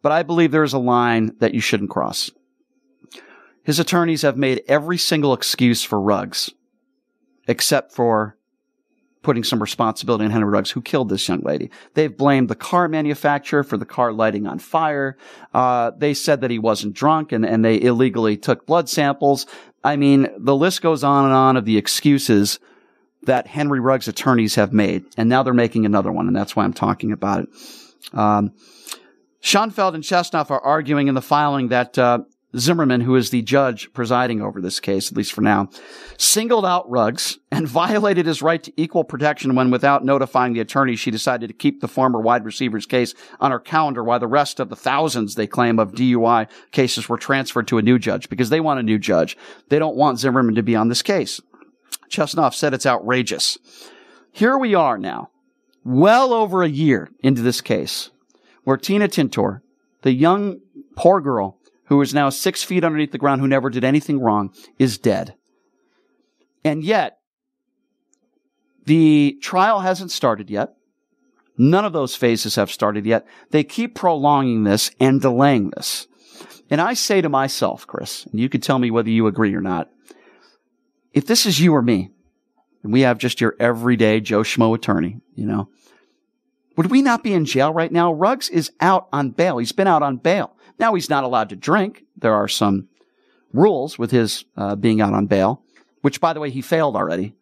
[0.00, 2.30] But I believe there is a line that you shouldn't cross.
[3.64, 6.50] His attorneys have made every single excuse for Ruggs,
[7.50, 8.36] except for
[9.22, 11.68] putting some responsibility on Henry Ruggs, who killed this young lady.
[11.94, 15.18] They've blamed the car manufacturer for the car lighting on fire.
[15.52, 19.46] Uh, they said that he wasn't drunk and, and they illegally took blood samples.
[19.84, 22.60] I mean, the list goes on and on of the excuses
[23.24, 25.04] that Henry Ruggs attorneys have made.
[25.18, 27.48] And now they're making another one, and that's why I'm talking about it.
[28.16, 28.52] Um,
[29.42, 32.20] Schonfeld and Chesnoff are arguing in the filing that uh,
[32.56, 35.68] Zimmerman, who is the judge presiding over this case, at least for now,
[36.18, 40.96] singled out Ruggs and violated his right to equal protection when, without notifying the attorney,
[40.96, 44.58] she decided to keep the former wide receiver's case on her calendar while the rest
[44.58, 48.50] of the thousands they claim of DUI cases were transferred to a new judge because
[48.50, 49.36] they want a new judge.
[49.68, 51.40] They don't want Zimmerman to be on this case.
[52.10, 53.58] Chesnoff said it's outrageous.
[54.32, 55.30] Here we are now,
[55.84, 58.10] well over a year into this case,
[58.64, 59.60] where Tina Tintor,
[60.02, 60.60] the young
[60.96, 61.59] poor girl
[61.90, 65.34] who is now six feet underneath the ground, who never did anything wrong, is dead.
[66.64, 67.18] And yet,
[68.86, 70.74] the trial hasn't started yet.
[71.58, 73.26] None of those phases have started yet.
[73.50, 76.06] They keep prolonging this and delaying this.
[76.70, 79.60] And I say to myself, Chris, and you can tell me whether you agree or
[79.60, 79.90] not,
[81.12, 82.12] if this is you or me,
[82.84, 85.68] and we have just your everyday Joe Schmo attorney, you know,
[86.76, 88.12] would we not be in jail right now?
[88.12, 89.58] Ruggs is out on bail.
[89.58, 90.54] He's been out on bail.
[90.80, 92.04] Now he's not allowed to drink.
[92.16, 92.88] There are some
[93.52, 95.62] rules with his uh, being out on bail,
[96.00, 97.34] which, by the way, he failed already.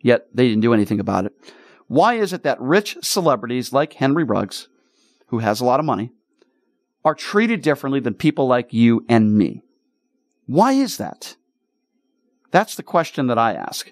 [0.00, 1.32] Yet they didn't do anything about it.
[1.88, 4.68] Why is it that rich celebrities like Henry Ruggs,
[5.28, 6.12] who has a lot of money,
[7.04, 9.62] are treated differently than people like you and me?
[10.46, 11.36] Why is that?
[12.50, 13.90] That's the question that I ask.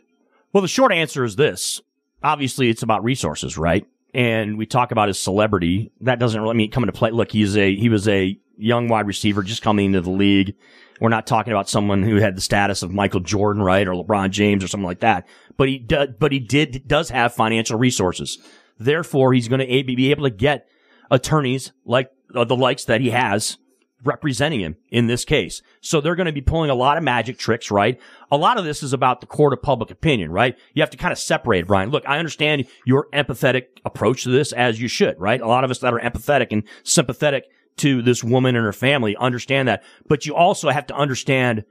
[0.53, 1.81] Well, the short answer is this.
[2.23, 3.87] Obviously, it's about resources, right?
[4.15, 7.11] And we talk about his celebrity, that doesn't really mean come into play.
[7.11, 10.55] Look, he's a he was a young wide receiver just coming into the league.
[11.01, 14.31] We're not talking about someone who had the status of Michael Jordan, right, or LeBron
[14.31, 15.27] James or something like that.
[15.57, 18.39] But he does, but he did does have financial resources.
[18.79, 20.69] Therefore, he's going to be able to get
[21.11, 23.59] attorneys like uh, the likes that he has
[24.05, 25.63] representing him in this case.
[25.81, 28.01] So they're going to be pulling a lot of magic tricks, right?
[28.31, 30.57] A lot of this is about the court of public opinion, right?
[30.75, 31.91] You have to kind of separate, Brian.
[31.91, 35.41] Look, I understand your empathetic approach to this as you should, right?
[35.41, 37.45] A lot of us that are empathetic and sympathetic
[37.79, 41.65] to this woman and her family understand that, but you also have to understand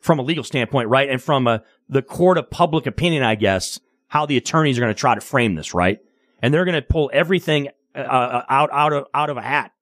[0.00, 1.08] from a legal standpoint, right?
[1.08, 4.94] And from a, the court of public opinion, I guess, how the attorneys are going
[4.94, 5.98] to try to frame this, right?
[6.40, 9.72] And they're going to pull everything uh, out, out of, out of a hat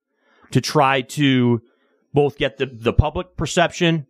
[0.52, 1.60] to try to
[2.14, 4.06] both get the, the public perception,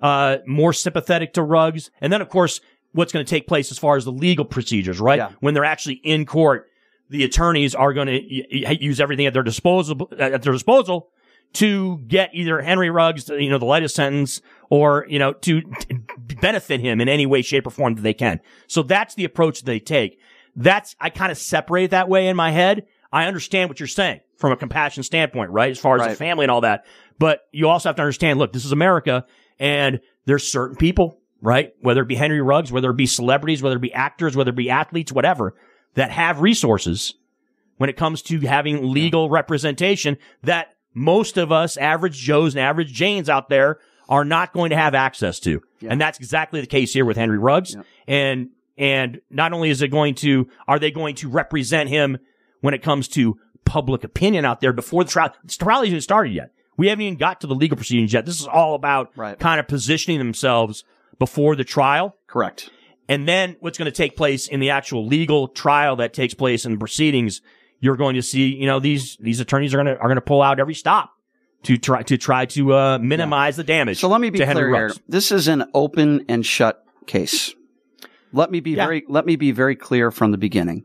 [0.00, 1.90] uh, more sympathetic to Ruggs.
[2.00, 2.60] And then, of course,
[2.92, 5.18] what's going to take place as far as the legal procedures, right?
[5.18, 5.32] Yeah.
[5.40, 6.68] When they're actually in court,
[7.10, 11.08] the attorneys are going to use everything at their disposal, at their disposal
[11.54, 16.00] to get either Henry Ruggs, you know, the lightest sentence or, you know, to, to
[16.40, 18.40] benefit him in any way, shape or form that they can.
[18.66, 20.20] So that's the approach they take.
[20.54, 22.86] That's, I kind of separate that way in my head.
[23.10, 25.70] I understand what you're saying from a compassion standpoint, right?
[25.70, 26.84] As far as the family and all that.
[27.18, 29.26] But you also have to understand, look, this is America
[29.58, 31.72] and there's certain people, right?
[31.80, 34.56] Whether it be Henry Ruggs, whether it be celebrities, whether it be actors, whether it
[34.56, 35.54] be athletes, whatever,
[35.94, 37.14] that have resources
[37.78, 42.92] when it comes to having legal representation that most of us average Joes and average
[42.92, 43.78] Janes out there
[44.08, 45.62] are not going to have access to.
[45.90, 47.76] And that's exactly the case here with Henry Ruggs.
[48.06, 52.18] And, and not only is it going to, are they going to represent him
[52.60, 55.32] when it comes to public opinion out there before the trial?
[55.44, 56.52] The trial hasn't started yet.
[56.78, 58.24] We haven't even got to the legal proceedings yet.
[58.24, 60.84] This is all about kind of positioning themselves
[61.18, 62.16] before the trial.
[62.26, 62.70] Correct.
[63.08, 66.64] And then what's going to take place in the actual legal trial that takes place
[66.64, 67.40] in the proceedings,
[67.80, 70.20] you're going to see, you know, these, these attorneys are going to, are going to
[70.22, 71.12] pull out every stop
[71.64, 73.98] to try, to try to, uh, minimize the damage.
[73.98, 74.92] So let me be clear here.
[75.08, 77.54] This is an open and shut case.
[78.32, 80.84] Let me be very let me be very clear from the beginning.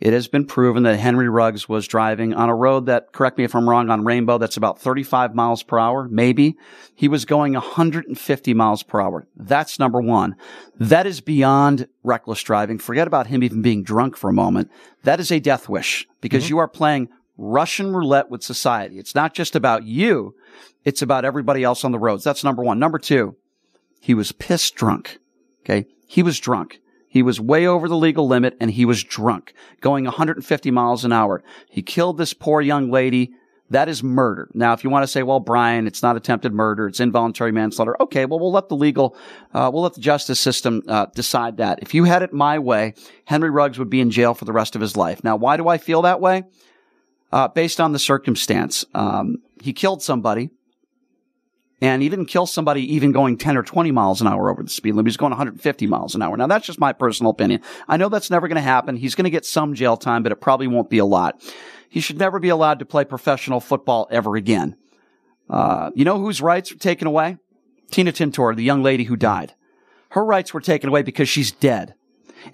[0.00, 3.44] It has been proven that Henry Ruggs was driving on a road that, correct me
[3.44, 6.56] if I'm wrong, on Rainbow, that's about 35 miles per hour, maybe.
[6.94, 9.26] He was going 150 miles per hour.
[9.36, 10.36] That's number one.
[10.78, 12.78] That is beyond reckless driving.
[12.78, 14.70] Forget about him even being drunk for a moment.
[15.02, 16.54] That is a death wish because mm-hmm.
[16.54, 18.98] you are playing Russian roulette with society.
[18.98, 20.36] It's not just about you.
[20.84, 22.22] It's about everybody else on the roads.
[22.22, 22.78] That's number one.
[22.78, 23.36] Number two,
[24.00, 25.18] he was pissed drunk.
[25.64, 25.86] Okay.
[26.06, 26.80] He was drunk.
[27.18, 31.12] He was way over the legal limit and he was drunk, going 150 miles an
[31.12, 31.42] hour.
[31.68, 33.32] He killed this poor young lady.
[33.70, 34.48] That is murder.
[34.54, 38.00] Now, if you want to say, well, Brian, it's not attempted murder, it's involuntary manslaughter.
[38.00, 39.16] Okay, well, we'll let the legal,
[39.52, 41.80] uh, we'll let the justice system uh, decide that.
[41.82, 44.76] If you had it my way, Henry Ruggs would be in jail for the rest
[44.76, 45.24] of his life.
[45.24, 46.44] Now, why do I feel that way?
[47.32, 50.50] Uh, based on the circumstance, um, he killed somebody
[51.80, 54.68] and he didn't kill somebody even going 10 or 20 miles an hour over the
[54.68, 55.10] speed limit.
[55.10, 56.36] He's going 150 miles an hour.
[56.36, 57.62] Now that's just my personal opinion.
[57.86, 58.96] I know that's never going to happen.
[58.96, 61.40] He's going to get some jail time, but it probably won't be a lot.
[61.88, 64.76] He should never be allowed to play professional football ever again.
[65.48, 67.38] Uh, you know whose rights were taken away?
[67.90, 69.54] Tina Tintor, the young lady who died.
[70.10, 71.94] Her rights were taken away because she's dead.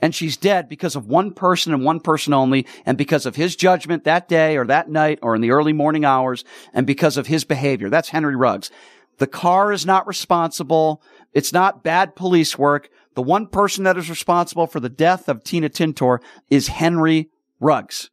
[0.00, 3.54] And she's dead because of one person and one person only, and because of his
[3.54, 7.26] judgment that day or that night or in the early morning hours, and because of
[7.26, 7.90] his behavior.
[7.90, 8.70] That's Henry Ruggs.
[9.18, 11.02] The car is not responsible.
[11.32, 12.90] It's not bad police work.
[13.14, 16.18] The one person that is responsible for the death of Tina Tintor
[16.50, 17.30] is Henry
[17.60, 18.10] Ruggs.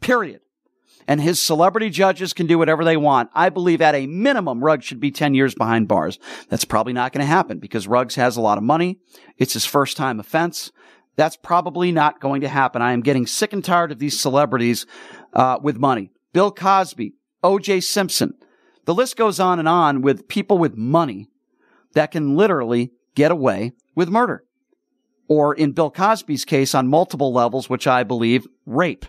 [0.00, 0.40] Period.
[1.08, 3.30] And his celebrity judges can do whatever they want.
[3.34, 6.18] I believe at a minimum, Ruggs should be 10 years behind bars.
[6.48, 8.98] That's probably not going to happen because Ruggs has a lot of money.
[9.36, 10.70] It's his first time offense.
[11.16, 12.82] That's probably not going to happen.
[12.82, 14.86] I am getting sick and tired of these celebrities
[15.32, 16.10] uh, with money.
[16.32, 17.80] Bill Cosby, O.J.
[17.80, 18.34] Simpson.
[18.84, 21.28] The list goes on and on with people with money
[21.94, 24.44] that can literally get away with murder.
[25.28, 29.06] Or in Bill Cosby's case, on multiple levels, which I believe, rape.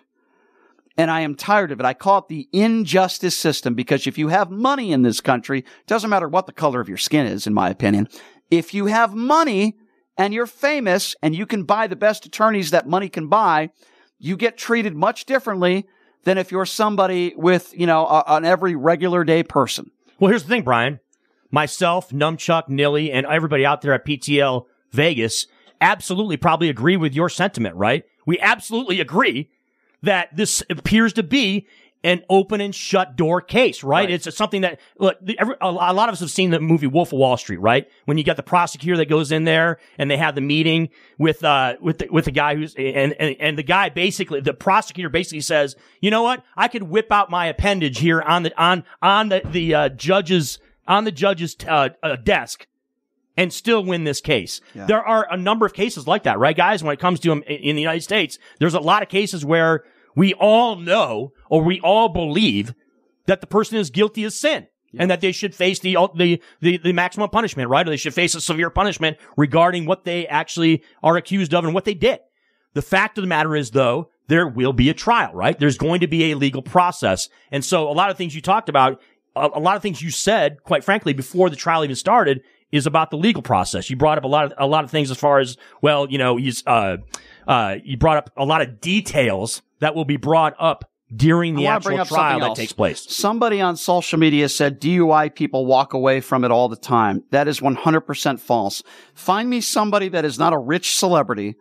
[0.95, 1.85] And I am tired of it.
[1.85, 6.09] I call it the injustice system because if you have money in this country, doesn't
[6.09, 8.07] matter what the color of your skin is, in my opinion.
[8.51, 9.75] If you have money
[10.17, 13.71] and you're famous and you can buy the best attorneys that money can buy,
[14.19, 15.87] you get treated much differently
[16.23, 19.91] than if you're somebody with, you know, a, an every regular day person.
[20.19, 20.99] Well, here's the thing, Brian.
[21.51, 25.47] Myself, Numchuck, Nilly, and everybody out there at PTL Vegas
[25.81, 28.03] absolutely probably agree with your sentiment, right?
[28.25, 29.49] We absolutely agree
[30.01, 31.67] that this appears to be
[32.03, 34.09] an open and shut door case, right?
[34.09, 35.17] It's something that look.
[35.37, 37.89] Every, a lot of us have seen the movie Wolf of Wall Street, right?
[38.05, 41.43] When you got the prosecutor that goes in there and they have the meeting with
[41.43, 45.09] uh with the, with the guy who's and, and and the guy basically the prosecutor
[45.09, 46.43] basically says, you know what?
[46.57, 50.59] I could whip out my appendage here on the on on the the uh, judge's
[50.87, 52.67] on the judge's uh, uh, desk
[53.37, 54.61] and still win this case.
[54.75, 54.85] Yeah.
[54.85, 56.83] There are a number of cases like that, right, guys?
[56.83, 59.85] When it comes to them in the United States, there's a lot of cases where
[60.15, 62.73] we all know or we all believe
[63.25, 64.67] that the person is guilty of sin.
[64.95, 67.87] And that they should face the, the the the maximum punishment, right?
[67.87, 71.73] Or they should face a severe punishment regarding what they actually are accused of and
[71.73, 72.19] what they did.
[72.75, 75.57] The fact of the matter is, though, there will be a trial, right?
[75.57, 77.27] There's going to be a legal process.
[77.51, 79.01] And so a lot of things you talked about,
[79.35, 82.85] a, a lot of things you said, quite frankly, before the trial even started is
[82.85, 83.89] about the legal process.
[83.89, 86.19] You brought up a lot of, a lot of things as far as, well, you
[86.19, 86.97] know, he's, uh,
[87.47, 91.67] uh, you brought up a lot of details that will be brought up during the
[91.67, 93.05] actual trial that takes place.
[93.13, 97.23] Somebody on social media said DUI people walk away from it all the time.
[97.31, 98.81] That is 100% false.
[99.13, 101.55] Find me somebody that is not a rich celebrity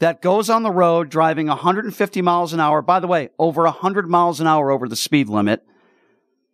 [0.00, 4.10] that goes on the road driving 150 miles an hour, by the way, over 100
[4.10, 5.64] miles an hour over the speed limit,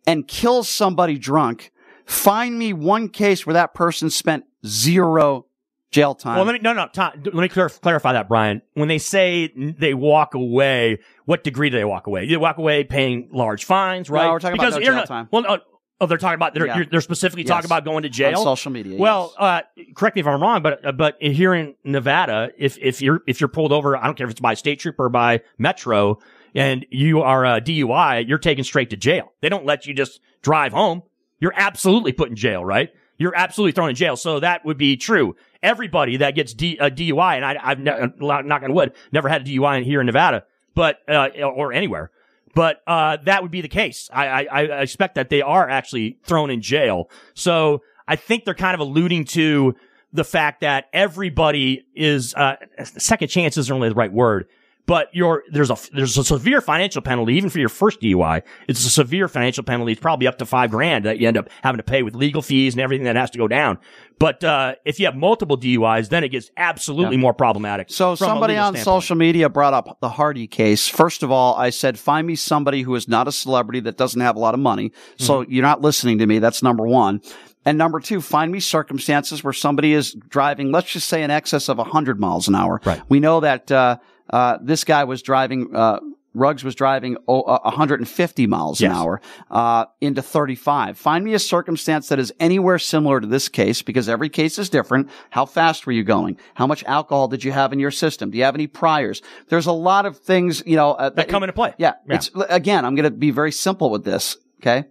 [0.05, 1.71] and kills somebody drunk.
[2.05, 5.47] Find me one case where that person spent zero
[5.91, 6.35] jail time.
[6.37, 8.61] Well, let me no no Tom, let me clar- clarify that, Brian.
[8.73, 12.27] When they say they walk away, what degree do they walk away?
[12.27, 14.25] They walk away paying large fines, right?
[14.25, 15.27] No, we're talking about no jail not- time.
[15.31, 15.57] Well, no,
[16.01, 16.77] oh, they're talking about they're, Yeah.
[16.77, 17.49] you're, they're specifically Yes.
[17.49, 19.61] talking about going to jail On social media, Well, uh,
[19.95, 23.41] correct me if I'm wrong, but uh, but here in Nevada, if if you're if
[23.41, 26.19] you're pulled over, I don't care if it's by state trooper or by Metro,
[26.55, 29.31] and you are a DUI, you're taken straight to jail.
[29.41, 31.03] They don't let you just drive home.
[31.39, 32.89] You're absolutely put in jail, right?
[33.17, 34.15] You're absolutely thrown in jail.
[34.15, 35.35] So that would be true.
[35.61, 39.41] Everybody that gets D, a DUI, and I, I've ne- knock on wood, never had
[39.41, 42.11] a DUI here in Nevada, but uh, or anywhere.
[42.55, 44.09] But uh, that would be the case.
[44.11, 47.09] I, I, I expect that they are actually thrown in jail.
[47.33, 49.75] So I think they're kind of alluding to
[50.11, 54.47] the fact that everybody is uh, second chance isn't really the right word,
[54.89, 58.41] but you're there's a there's a severe financial penalty even for your first DUI.
[58.67, 59.91] It's a severe financial penalty.
[59.91, 62.41] It's probably up to five grand that you end up having to pay with legal
[62.41, 63.77] fees and everything that has to go down.
[64.17, 67.21] But uh, if you have multiple DUIs, then it gets absolutely Yeah.
[67.21, 67.91] more problematic.
[67.91, 68.83] So somebody on standpoint.
[68.83, 70.87] social media brought up the Hardy case.
[70.87, 74.19] First of all, I said, find me somebody who is not a celebrity that doesn't
[74.21, 74.91] have a lot of money.
[75.17, 75.51] So Mm-hmm.
[75.53, 76.39] you're not listening to me.
[76.39, 77.21] That's number one.
[77.63, 81.69] And number two, find me circumstances where somebody is driving, let's just say in excess
[81.69, 82.81] of 100 miles an hour.
[82.83, 83.01] Right.
[83.09, 83.97] We know that, uh,
[84.29, 85.99] uh, this guy was driving, uh,
[86.35, 88.97] Ruggs was driving oh, uh, 150 miles an Yes.
[88.97, 90.97] hour uh, into 35.
[90.97, 94.69] Find me a circumstance that is anywhere similar to this case because every case is
[94.69, 95.09] different.
[95.31, 96.37] How fast were you going?
[96.53, 98.29] How much alcohol did you have in your system?
[98.29, 99.21] Do you have any priors?
[99.47, 101.73] There's a lot of things, you know, uh, that come into play.
[101.79, 102.15] yeah, Yeah.
[102.15, 104.37] It's again, I'm going to be very simple with this.
[104.61, 104.85] Okay.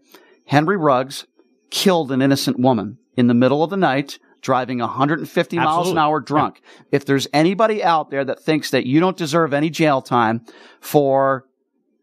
[0.46, 1.24] Henry Ruggs
[1.70, 6.20] killed an innocent woman in the middle of the night driving 150 miles an hour
[6.20, 6.60] drunk.
[6.92, 10.44] If there's anybody out there that thinks that you don't deserve any jail time
[10.80, 11.46] for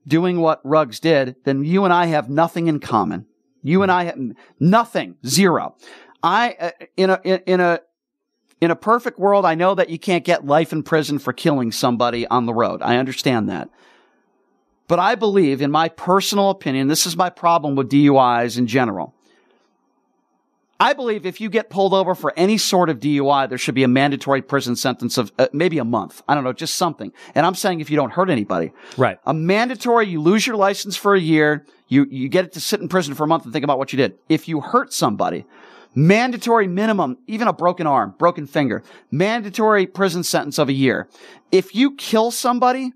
[0.08, 3.26] doing what Ruggs did, then you and I have nothing in common.
[3.64, 4.20] You and I have
[4.60, 5.76] nothing, zero.
[6.22, 7.80] I uh, in a in, in a
[8.62, 11.72] in a perfect world, I know that you can't get life in prison for killing
[11.72, 12.82] somebody on the road.
[12.82, 13.70] I understand that.
[14.88, 19.15] But I believe, in my personal opinion, this is my problem with DUIs in general.
[20.80, 23.84] I believe if you get pulled over for any sort of DUI, there should be
[23.84, 26.22] a mandatory prison sentence of uh, maybe a month.
[26.28, 27.14] I don't know, just something.
[27.34, 28.74] And I'm saying if you don't hurt anybody.
[28.98, 29.18] Right.
[29.26, 32.82] A mandatory, you lose your license for a year, you, you get it to sit
[32.82, 34.18] in prison for a month and think about what you did.
[34.28, 35.46] If you hurt somebody,
[35.94, 41.08] mandatory minimum, even a broken arm, broken finger, mandatory prison sentence of a year.
[41.54, 42.92] If you kill somebody,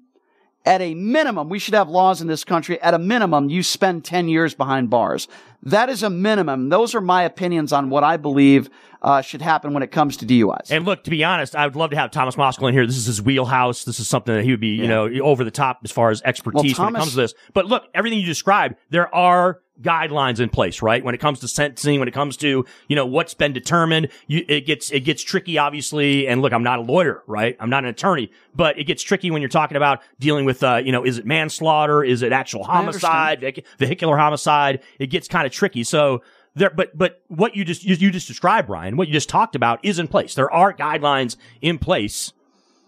[0.70, 2.80] at a minimum, we should have laws in this country.
[2.80, 5.28] At a minimum, you spend 10 years behind bars.
[5.64, 6.70] That is a minimum.
[6.70, 8.70] Those are my opinions on what I believe
[9.02, 10.70] uh, should happen when it comes to DUIs.
[10.70, 12.86] And look, to be honest, I would love to have Thomas Moskal in here.
[12.86, 13.84] This is his wheelhouse.
[13.84, 16.22] This is something that he would be, you know, over the top as far as
[16.22, 17.34] expertise when it comes to this.
[17.54, 21.04] But look, everything you described, there are guidelines in place, right?
[21.04, 24.46] When it comes to sentencing, when it comes to, you know, what's been determined, you,
[24.48, 26.28] it gets, it gets tricky, obviously.
[26.28, 27.56] And look, I'm not a lawyer, right?
[27.60, 30.82] I'm not an attorney, but it gets tricky when you're talking about dealing with, uh,
[30.84, 32.04] you know, is it manslaughter?
[32.04, 34.82] Is it actual homicide, vehic- vehicular homicide?
[35.00, 35.84] It gets kind of tricky.
[35.84, 36.22] So,
[36.56, 39.56] there, but but what you just you, you just described, Brian, what you just talked
[39.56, 40.34] about is in place.
[40.34, 42.34] There are guidelines in place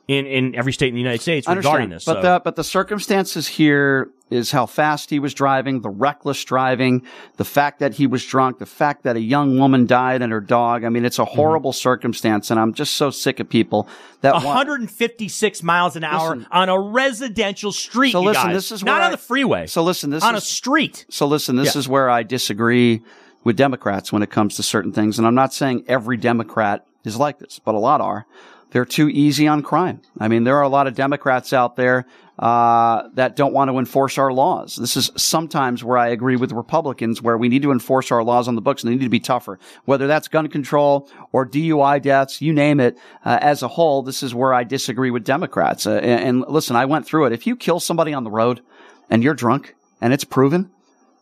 [0.07, 2.03] in, in every state in the United States regarding this.
[2.03, 2.21] But so.
[2.21, 7.03] the but the circumstances here is how fast he was driving, the reckless driving,
[7.37, 10.39] the fact that he was drunk, the fact that a young woman died and her
[10.41, 10.83] dog.
[10.83, 11.35] I mean, it's a Mm-hmm.
[11.35, 13.87] horrible circumstance, and I'm just so sick of people
[14.21, 14.45] that want.
[14.45, 16.47] 156 miles an hour Listen.
[16.51, 18.11] on a residential street.
[18.11, 18.55] So listen, guys.
[18.55, 19.67] this is not on the freeway.
[19.67, 21.05] So listen, this on is a street.
[21.09, 21.79] So listen, this Yeah.
[21.79, 23.01] is where I disagree
[23.43, 27.17] with Democrats when it comes to certain things, and I'm not saying every Democrat is
[27.17, 28.25] like this, but a lot are.
[28.71, 29.99] They're too easy on crime.
[30.19, 32.05] I mean, there are a lot of Democrats out there
[32.39, 34.75] uh, that don't want to enforce our laws.
[34.75, 38.47] This is sometimes where I agree with Republicans, where we need to enforce our laws
[38.47, 39.59] on the books and they need to be tougher.
[39.85, 42.97] Whether that's gun control or DUI deaths, you name it.
[43.23, 45.85] Uh, as a whole, this is where I disagree with Democrats.
[45.85, 47.33] Uh, and, and listen, I went through it.
[47.33, 48.61] If you kill somebody on the road
[49.09, 50.71] and you're drunk and it's proven,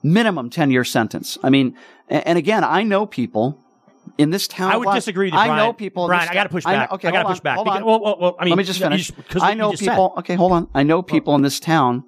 [0.02, 1.38] minimum 10 year sentence.
[1.44, 1.76] I mean,
[2.08, 3.60] and, and again, I know people
[4.18, 4.72] in this town.
[4.72, 6.06] I would disagree with you, I know people.
[6.06, 6.92] in Brian, I gotta town- push I know- back.
[6.94, 7.56] okay, I gotta push back.
[7.56, 7.86] Hold Because- on.
[7.86, 9.12] well, well, well, I mean, let me just finish.
[9.30, 9.92] just- I know just said.
[9.92, 10.14] people.
[10.18, 10.68] Okay, hold on.
[10.74, 12.04] I know people in this town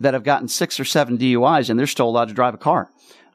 [0.00, 2.90] that have gotten six or seven DUIs and they're still allowed to drive a car.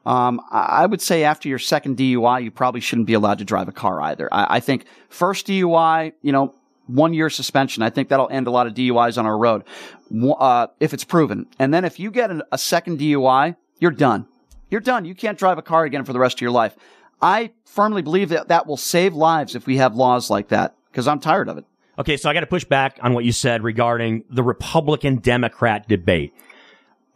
[0.06, 3.44] Um, I I would say after your second DUI, you probably shouldn't be allowed to
[3.44, 4.28] drive a car either.
[4.32, 6.54] I, I think first DUI, you know,
[6.86, 7.82] one year suspension.
[7.82, 9.64] I think that'll end a lot of DUIs on our road,
[10.38, 11.46] uh, if it's proven.
[11.58, 14.26] And then if you get an, a second DUI, you're done.
[14.70, 15.04] You're done.
[15.04, 16.76] You can't drive a car again for the rest of your life.
[17.20, 21.08] I firmly believe that that will save lives if we have laws like that because
[21.08, 21.64] I'm tired of it.
[21.98, 25.88] Okay, so I got to push back on what you said regarding the Republican Democrat
[25.88, 26.32] debate.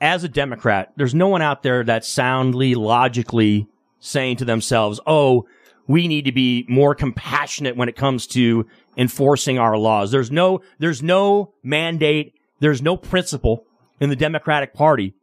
[0.00, 3.68] As a Democrat, there's no one out there that's soundly, logically
[4.00, 5.46] saying to themselves, oh,
[5.86, 8.66] we need to be more compassionate when it comes to
[8.96, 10.10] enforcing our laws.
[10.10, 12.34] There's no, there's no mandate.
[12.58, 13.64] There's no principle
[14.00, 15.14] in the Democratic Party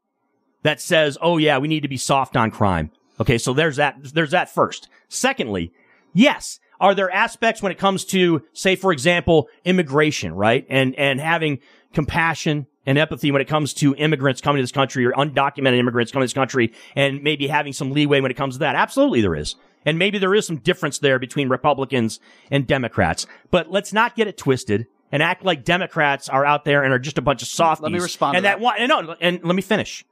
[0.64, 2.92] that says, oh yeah, we need to be soft on crime.
[3.20, 4.88] Okay, so there's that, there's that first.
[5.08, 5.72] Secondly,
[6.14, 10.66] yes, are there aspects when it comes to, say, for example, immigration, right?
[10.70, 11.60] And, and having
[11.94, 16.12] compassion and empathy when it comes to immigrants coming to this country or undocumented immigrants
[16.12, 18.76] coming to this country and maybe having some leeway when it comes to that?
[18.76, 19.56] Absolutely there is.
[19.86, 22.20] And maybe there is some difference there between Republicans
[22.50, 23.28] and Democrats.
[23.52, 27.00] But let's not get it twisted and act like Democrats are out there and are
[27.00, 27.84] just a bunch of softies.
[27.84, 28.60] Let me respond And that, that.
[28.62, 30.06] want, and no, and let me finish.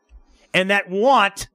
[0.54, 1.48] And that want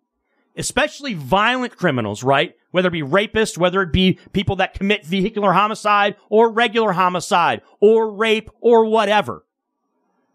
[0.56, 2.54] especially violent criminals, right?
[2.70, 7.62] Whether it be rapists, whether it be people that commit vehicular homicide or regular homicide
[7.80, 9.44] or rape or whatever.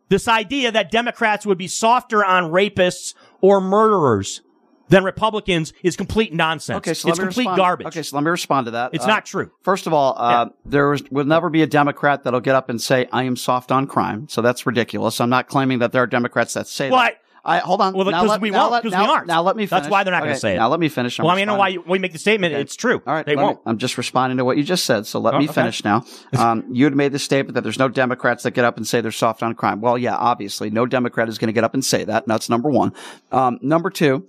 [0.09, 4.41] This idea that Democrats would be softer on rapists or murderers
[4.89, 6.77] than Republicans is complete nonsense.
[6.77, 7.57] Okay, so it's complete respond.
[7.57, 7.87] garbage.
[7.87, 8.91] Okay, so let me respond to that.
[8.93, 9.51] It's Uh, not true.
[9.61, 12.81] First of all, uh, there was, will never be a Democrat that'll get up and
[12.81, 14.27] say, I am soft on crime.
[14.29, 15.19] So that's ridiculous.
[15.19, 17.15] I'm not claiming that there are Democrats that say Well, that.
[17.15, 17.17] I,
[17.47, 17.93] hold on.
[17.93, 18.83] Well, because we won't.
[18.83, 19.27] Because we aren't.
[19.27, 19.83] Now let me finish.
[19.83, 20.57] That's why they're not going to say it.
[20.57, 21.19] Now let me finish.
[21.19, 21.89] I'm well, I mean, I know why responding.
[21.89, 22.53] why make the statement.
[22.53, 23.01] It's true.
[23.07, 23.57] All right, they won't.
[23.57, 25.05] Me, I'm just responding to what you just said.
[25.07, 25.53] So let Oh, me okay.
[25.53, 26.03] finish now.
[26.37, 29.01] Um, you had made the statement that there's no Democrats that get up and say
[29.01, 29.81] they're soft on crime.
[29.81, 32.23] Well, yeah, obviously, no Democrat is going to get up and say that.
[32.23, 32.93] And that's number one.
[33.31, 34.27] Um, number two,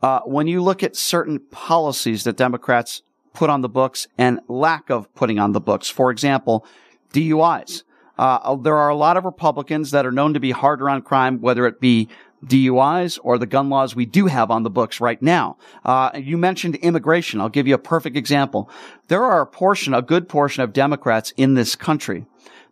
[0.00, 3.02] uh, when you look at certain policies that Democrats
[3.34, 6.64] put on the books and lack of putting on the books, for example,
[7.12, 7.82] DUIs.
[8.16, 11.40] Uh, there are a lot of Republicans that are known to be harder on crime,
[11.40, 12.08] whether it be
[12.46, 15.56] DUIs or the gun laws we do have on the books right now.
[15.84, 17.40] Uh, you mentioned immigration.
[17.40, 18.70] I'll give you a perfect example.
[19.08, 22.26] There are a portion, a good portion of Democrats in this country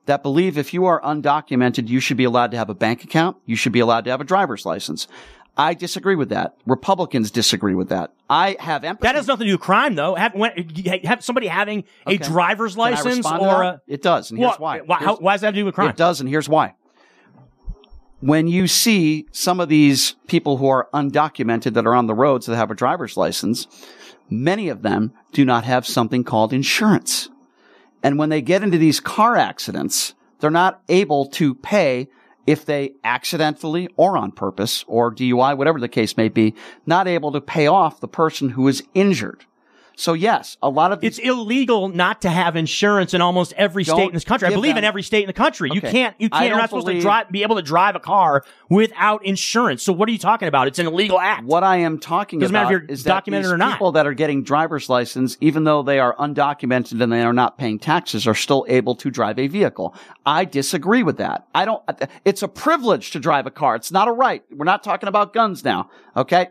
[0.07, 3.37] that believe if you are undocumented, you should be allowed to have a bank account.
[3.47, 5.07] You should be allowed to have a driver's license.
[5.57, 6.57] I disagree with that.
[6.65, 8.11] Republicans disagree with that.
[8.29, 9.07] I have empathy.
[9.07, 10.15] That has nothing to do with crime, though.
[10.15, 10.53] Have, when,
[11.05, 12.25] have somebody having a Okay.
[12.25, 14.99] driver's license or a it does, and here's Well, why.
[14.99, 15.91] Here's- why does that have to do with crime?
[15.91, 16.75] It does, and here's why.
[18.23, 22.47] When you see some of these people who are undocumented that are on the roads
[22.47, 23.67] that have a driver's license,
[24.31, 27.31] many of them do not have something called insurance.
[28.01, 32.07] And when they get into these car accidents, they're not able to pay
[32.47, 36.55] if they accidentally or on purpose or DUI, whatever the case may be,
[36.87, 39.47] not able to pay off the person who is injured.
[39.97, 43.97] So yes, a lot of It's illegal not to have insurance in almost every Don't
[43.97, 44.47] state in this country.
[44.47, 45.71] I give believe in them- every state in the country.
[45.73, 45.91] You Okay.
[45.91, 48.01] can't, you I can't, you're don't not supposed to drive, be able to drive a
[48.01, 49.83] car without insurance.
[49.83, 50.67] So what are you talking about?
[50.67, 51.45] It's an illegal act.
[51.45, 53.73] What I am talking Doesn't matter about if you're is that documented these or not.
[53.73, 57.59] people that are getting driver's license, even though they are undocumented and they are not
[57.59, 59.95] paying taxes, are still able to drive a vehicle.
[60.25, 61.47] I disagree with that.
[61.55, 61.83] I don't.
[62.25, 63.77] It's a privilege to drive a car.
[63.77, 64.43] It's not a right.
[64.51, 65.91] We're not talking about guns now.
[66.17, 66.49] Okay.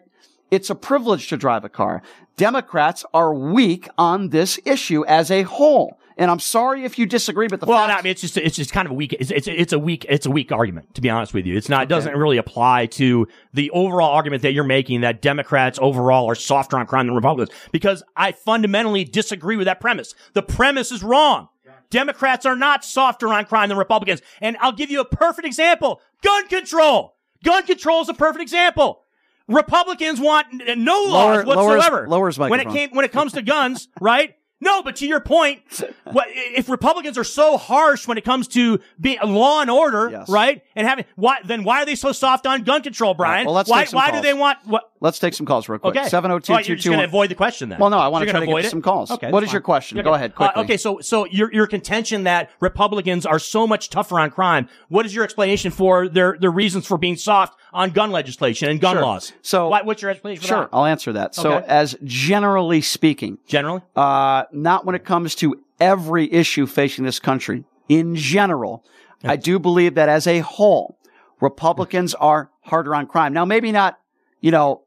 [0.51, 2.01] It's a privilege to drive a car.
[2.41, 5.99] Democrats are weak on this issue as a whole.
[6.17, 8.55] And I'm sorry if you disagree, but the well, no, I mean, it's just, it's
[8.55, 11.01] just kind of a weak, it's, it's, it's a weak, it's a weak argument, to
[11.01, 11.55] be honest with you.
[11.55, 15.77] It's not, it doesn't really apply to the overall argument that you're making that Democrats
[15.79, 17.55] overall are softer on crime than Republicans.
[17.71, 20.15] Because I fundamentally disagree with that premise.
[20.33, 21.49] The premise is wrong.
[21.91, 24.23] Democrats are not softer on crime than Republicans.
[24.41, 26.01] And I'll give you a perfect example.
[26.23, 27.17] Gun control.
[27.43, 29.03] Gun control is a perfect example.
[29.53, 30.47] Republicans want
[30.77, 32.07] no laws Lower- lowers- whatsoever.
[32.07, 34.35] lowers when it came when it comes to guns, right?
[34.63, 35.61] No, but to your point,
[36.11, 40.61] what, if Republicans are so harsh when it comes to being law and order, right?
[40.75, 43.47] And having why then why are they so soft on gun control, Brian?
[43.47, 44.83] well, let's why take some why do they want what?
[44.99, 45.95] Let's take some calls real quick.
[45.97, 46.07] Okay.
[46.09, 47.79] Seven zero two Oh, two you're just going to avoid the question then.
[47.79, 48.69] Well, no, I want to try avoid get it?
[48.69, 49.09] some calls.
[49.09, 49.65] Okay, what is your fine.
[49.65, 49.97] question?
[49.97, 50.03] Okay.
[50.03, 50.63] Go ahead, Uh, quickly.
[50.65, 54.69] okay, so so your your contention that Republicans are so much tougher on crime.
[54.89, 58.79] What is your explanation for their their reasons for being soft on gun legislation and
[58.81, 59.01] gun Sure.
[59.01, 59.33] laws?
[59.41, 60.69] So, what's your explanation for Sure, that?
[60.73, 61.35] I'll answer that.
[61.35, 61.65] So, Okay.
[61.67, 67.63] as generally speaking, generally, uh, not when it comes to every issue facing this country.
[67.89, 68.83] In general,
[69.23, 70.97] I do believe that as a whole,
[71.39, 73.33] Republicans are harder on crime.
[73.33, 73.97] Now, maybe not,
[74.41, 74.81] you know,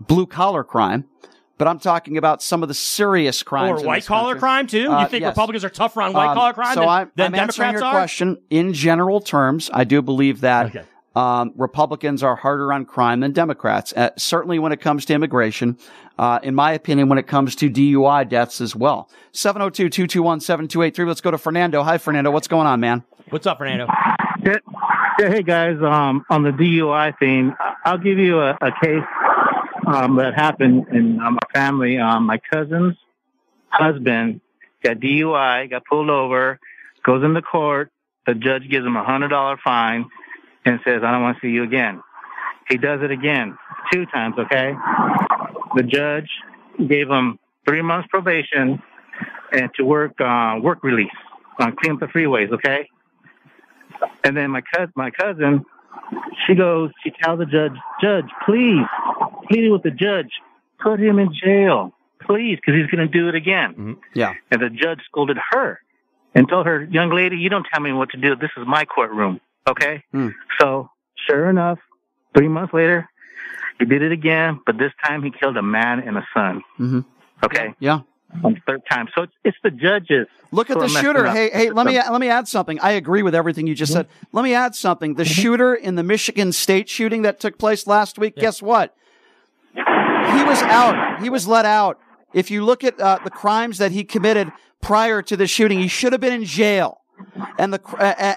[0.00, 1.04] blue collar crime,
[1.58, 3.82] but I'm talking about some of the serious crimes.
[3.82, 4.40] Or white collar country.
[4.40, 4.92] crime too?
[4.92, 5.30] Uh, you think yes.
[5.30, 7.84] Republicans are tougher on white Um, collar crime so than, I'm, than I'm answering your
[7.84, 7.92] are?
[7.92, 9.70] question in general terms.
[9.72, 13.92] I do believe that um, Republicans are harder on crime than Democrats.
[13.96, 15.78] Uh, certainly, when it comes to immigration,
[16.18, 19.10] uh, in my opinion, when it comes to DUI deaths as well.
[19.32, 21.06] 702-221-7283.
[21.06, 21.82] Let's go to Fernando.
[21.82, 22.30] Hi, Fernando.
[22.30, 23.02] What's going on, man?
[23.30, 23.86] What's up, Fernando?
[24.44, 24.56] Yeah,
[25.18, 29.02] yeah, hey guys, um, on the DUI theme, I- I'll give you a, a case
[29.86, 31.98] um, that happened in uh, my family.
[31.98, 32.96] Um, my cousin's
[33.68, 34.40] husband
[34.82, 36.60] got DUI, got pulled over,
[37.04, 37.90] goes into court.
[38.26, 40.06] The judge gives him a hundred dollar fine
[40.66, 42.02] and says, "I don't want to see you again."
[42.68, 43.56] He does it again,
[43.92, 44.34] two times.
[44.38, 44.74] Okay,
[45.74, 46.28] the judge
[46.86, 48.82] gave him three months probation
[49.52, 51.08] and to work uh, work release
[51.60, 52.52] on clean up the freeways.
[52.52, 52.88] Okay.
[54.24, 55.64] And then my cousin, my cousin,
[56.46, 57.72] she goes, she tells the judge,
[58.02, 58.84] Judge, please,
[59.48, 60.30] plead with the judge,
[60.82, 61.94] put him in jail,
[62.26, 63.96] please, because he's going to do it again.
[64.14, 64.34] Yeah.
[64.50, 65.80] And the judge scolded her
[66.34, 68.36] and told her, young lady, you don't tell me what to do.
[68.36, 69.40] This is my courtroom.
[69.68, 70.02] Okay.
[70.12, 70.28] Hmm.
[70.60, 70.90] So
[71.28, 71.78] sure enough,
[72.36, 73.08] three months later,
[73.78, 76.62] he did it again, but this time he killed a man and a son.
[76.78, 77.00] Mm-hmm.
[77.44, 77.74] Okay.
[77.78, 78.00] Yeah.
[78.42, 79.06] On third time.
[79.14, 80.26] So it's, it's the judges.
[80.50, 81.30] Look at the shooter.
[81.30, 82.78] Hey, hey, let me let me add something.
[82.80, 84.08] I agree with everything you just said.
[84.32, 85.14] Let me add something.
[85.14, 88.36] The shooter in the Michigan State shooting that took place last week.
[88.36, 88.94] Guess what?
[89.74, 91.20] He was out.
[91.22, 91.98] He was let out.
[92.32, 95.88] If you look at uh, the crimes that he committed prior to the shooting, he
[95.88, 97.00] should have been in jail.
[97.58, 97.80] And the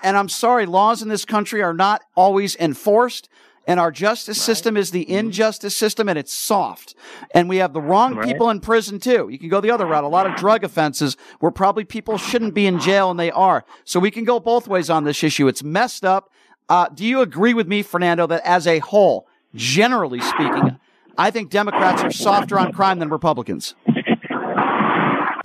[0.04, 3.30] and I'm sorry, laws in this country are not always enforced.
[3.68, 6.96] And our justice system is the injustice system, and it's soft.
[7.36, 8.26] And we have the wrong Right.
[8.26, 9.28] people in prison too.
[9.30, 10.04] You can go the other route.
[10.04, 13.64] A lot of drug offenses where probably people shouldn't be in jail, and they are.
[13.86, 15.48] So we can go both ways on this issue.
[15.48, 16.32] It's messed up.
[16.68, 20.80] Uh, do you agree with me, Fernando, that as a whole, generally speaking,
[21.16, 23.76] I think Democrats are softer on crime than Republicans?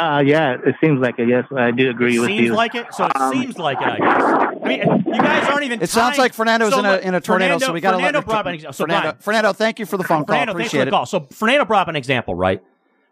[0.04, 1.28] Uh, yeah, it seems like it.
[1.28, 2.46] Yes, I do agree with seems you.
[2.48, 2.92] Seems like it.
[2.92, 3.86] So it Um, seems like it.
[3.86, 4.60] I guess.
[4.62, 5.82] I mean, you guys aren't even.
[5.82, 7.96] It sounds like Fernando's so in a in a tornado, Fernando, so we got to
[7.98, 8.72] Fernando let brought up an example.
[8.74, 9.02] So Fernando.
[9.02, 10.26] Brian, Fernando, thank you for the phone call.
[10.26, 10.90] Fernando, thanks for Appreciate the it.
[10.90, 11.06] call.
[11.06, 12.62] So Fernando brought up an example, right?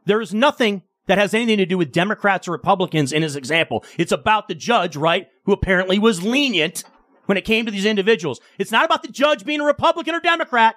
[0.04, 3.84] There is nothing that has anything to do with Democrats or Republicans in his example.
[3.98, 5.28] It's about the judge, right?
[5.44, 6.84] Who apparently was lenient
[7.26, 8.40] when it came to these individuals.
[8.58, 10.74] It's not about the judge being a Republican or Democrat.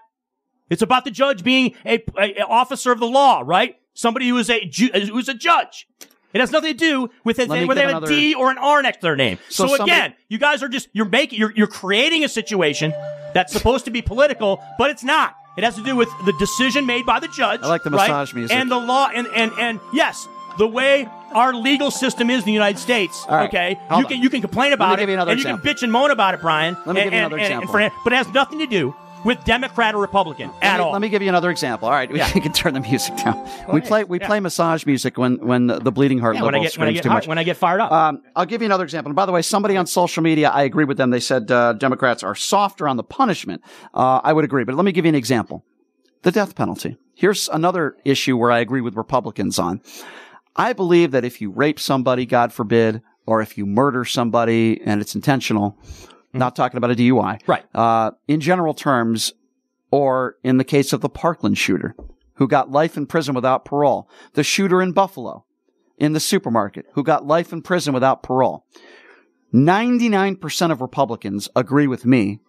[0.70, 3.76] It's about the judge being a, a- a officer of the law, right?
[3.96, 5.88] Somebody who is a ju- uh, who is a judge.
[6.34, 8.58] It has nothing to do with it, whether they have another- a D or an
[8.58, 9.40] R next to their name.
[9.50, 12.94] So So, somebody- again, you guys are just you're making you're you're creating a situation
[13.34, 15.34] that's supposed to be political, but it's not.
[15.58, 17.62] It has to do with the decision made by the judge.
[17.64, 18.10] I like the right?
[18.10, 18.56] massage music.
[18.56, 20.28] and the law and and and yes,
[20.58, 23.26] the way our legal system is in the United States.
[23.30, 24.04] Right, Okay, you on.
[24.06, 25.52] can you can complain about it, you and example.
[25.54, 26.76] you can bitch and moan about it, Brian.
[26.86, 27.78] Let me and, give you another and- example.
[27.78, 28.94] and for- but it has nothing to do
[29.26, 30.92] with Democrat or Republican Let at me, all.
[30.94, 31.88] let me give you another example.
[31.88, 32.30] All right, we Yeah.
[32.46, 33.46] can turn the music down.
[33.74, 34.28] we play we Yeah.
[34.28, 36.92] play massage music when when the, the bleeding heart Yeah, when I get when I
[36.94, 37.28] get too much.
[37.28, 37.92] when I get fired up.
[37.92, 39.10] Um, I'll give you another example.
[39.10, 41.10] And by the way, somebody on social media, I agree with them.
[41.10, 43.62] They said uh, Democrats are softer on the punishment.
[43.94, 45.66] Uh, I would agree, but let me give you an example:
[46.22, 46.98] the death penalty.
[47.16, 49.82] Here's another issue where I agree with Republicans on.
[50.56, 55.02] I believe that if you rape somebody, God forbid, or if you murder somebody and
[55.02, 55.78] it's intentional,
[56.40, 57.64] not talking about a DUI, Right.
[57.74, 59.34] Uh, in general terms,
[59.92, 61.96] or in the case of the Parkland shooter,
[62.36, 65.46] who got life in prison without parole, the shooter in Buffalo,
[65.98, 68.66] in the supermarket, who got life in prison without parole.
[69.54, 72.40] 99% of Republicans agree with me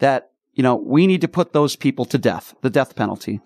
[0.00, 3.40] that, you know, we need to put those people to death, the death penalty.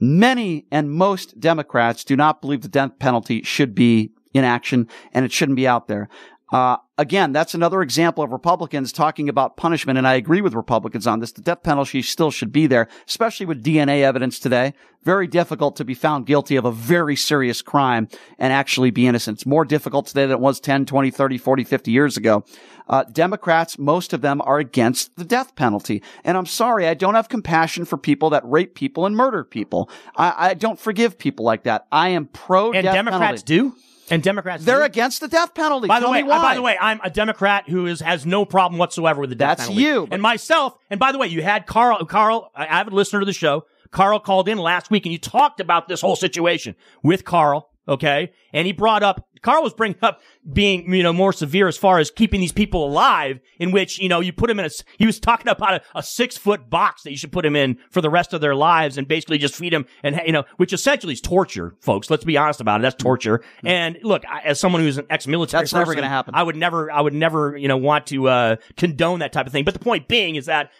[0.00, 5.24] Many and most Democrats do not believe the death penalty should be in action and
[5.24, 6.08] it shouldn't be out there.
[6.50, 11.06] Uh, again, that's another example of Republicans talking about punishment, and I agree with Republicans
[11.06, 11.32] on this.
[11.32, 14.72] The death penalty still should be there, especially with DNA evidence today.
[15.04, 18.08] Very difficult to be found guilty of a very serious crime
[18.38, 19.38] and actually be innocent.
[19.38, 22.44] It's more difficult today than it was 10, 20, 30, 40, 50 years ago.
[22.88, 26.02] Uh, Democrats, most of them are against the death penalty.
[26.24, 29.90] And I'm sorry, I don't have compassion for people that rape people and murder people.
[30.16, 31.86] I, I don't forgive people like that.
[31.92, 33.70] I am pro And Democrats penalty.
[33.74, 33.76] do?
[34.10, 35.88] And Democrats They're against the death penalty.
[35.88, 38.44] By the Tell way, uh, by the way, I'm a Democrat who is has no
[38.44, 39.82] problem whatsoever with the death That's penalty.
[39.82, 40.08] you.
[40.10, 40.76] and myself.
[40.90, 42.04] And by the way, you had Carl.
[42.06, 43.64] Carl, I have a listener to the show.
[43.90, 47.70] Carl called in last week, and you talked about this whole situation with Carl.
[47.88, 50.20] Okay, and he brought up Carl was bringing up
[50.52, 54.08] being you know more severe as far as keeping these people alive, in which you
[54.08, 54.70] know you put him in a.
[54.98, 57.78] He was talking about a, a six foot box that you should put him in
[57.90, 60.72] for the rest of their lives, and basically just feed him, and you know, which
[60.72, 62.10] essentially is torture, folks.
[62.10, 62.82] Let's be honest about it.
[62.82, 63.42] That's torture.
[63.64, 66.34] And look, I, as someone who's an ex-military, That's never gonna happen.
[66.34, 69.52] I would never, I would never, you know, want to uh, condone that type of
[69.52, 69.64] thing.
[69.64, 70.70] But the point being is that.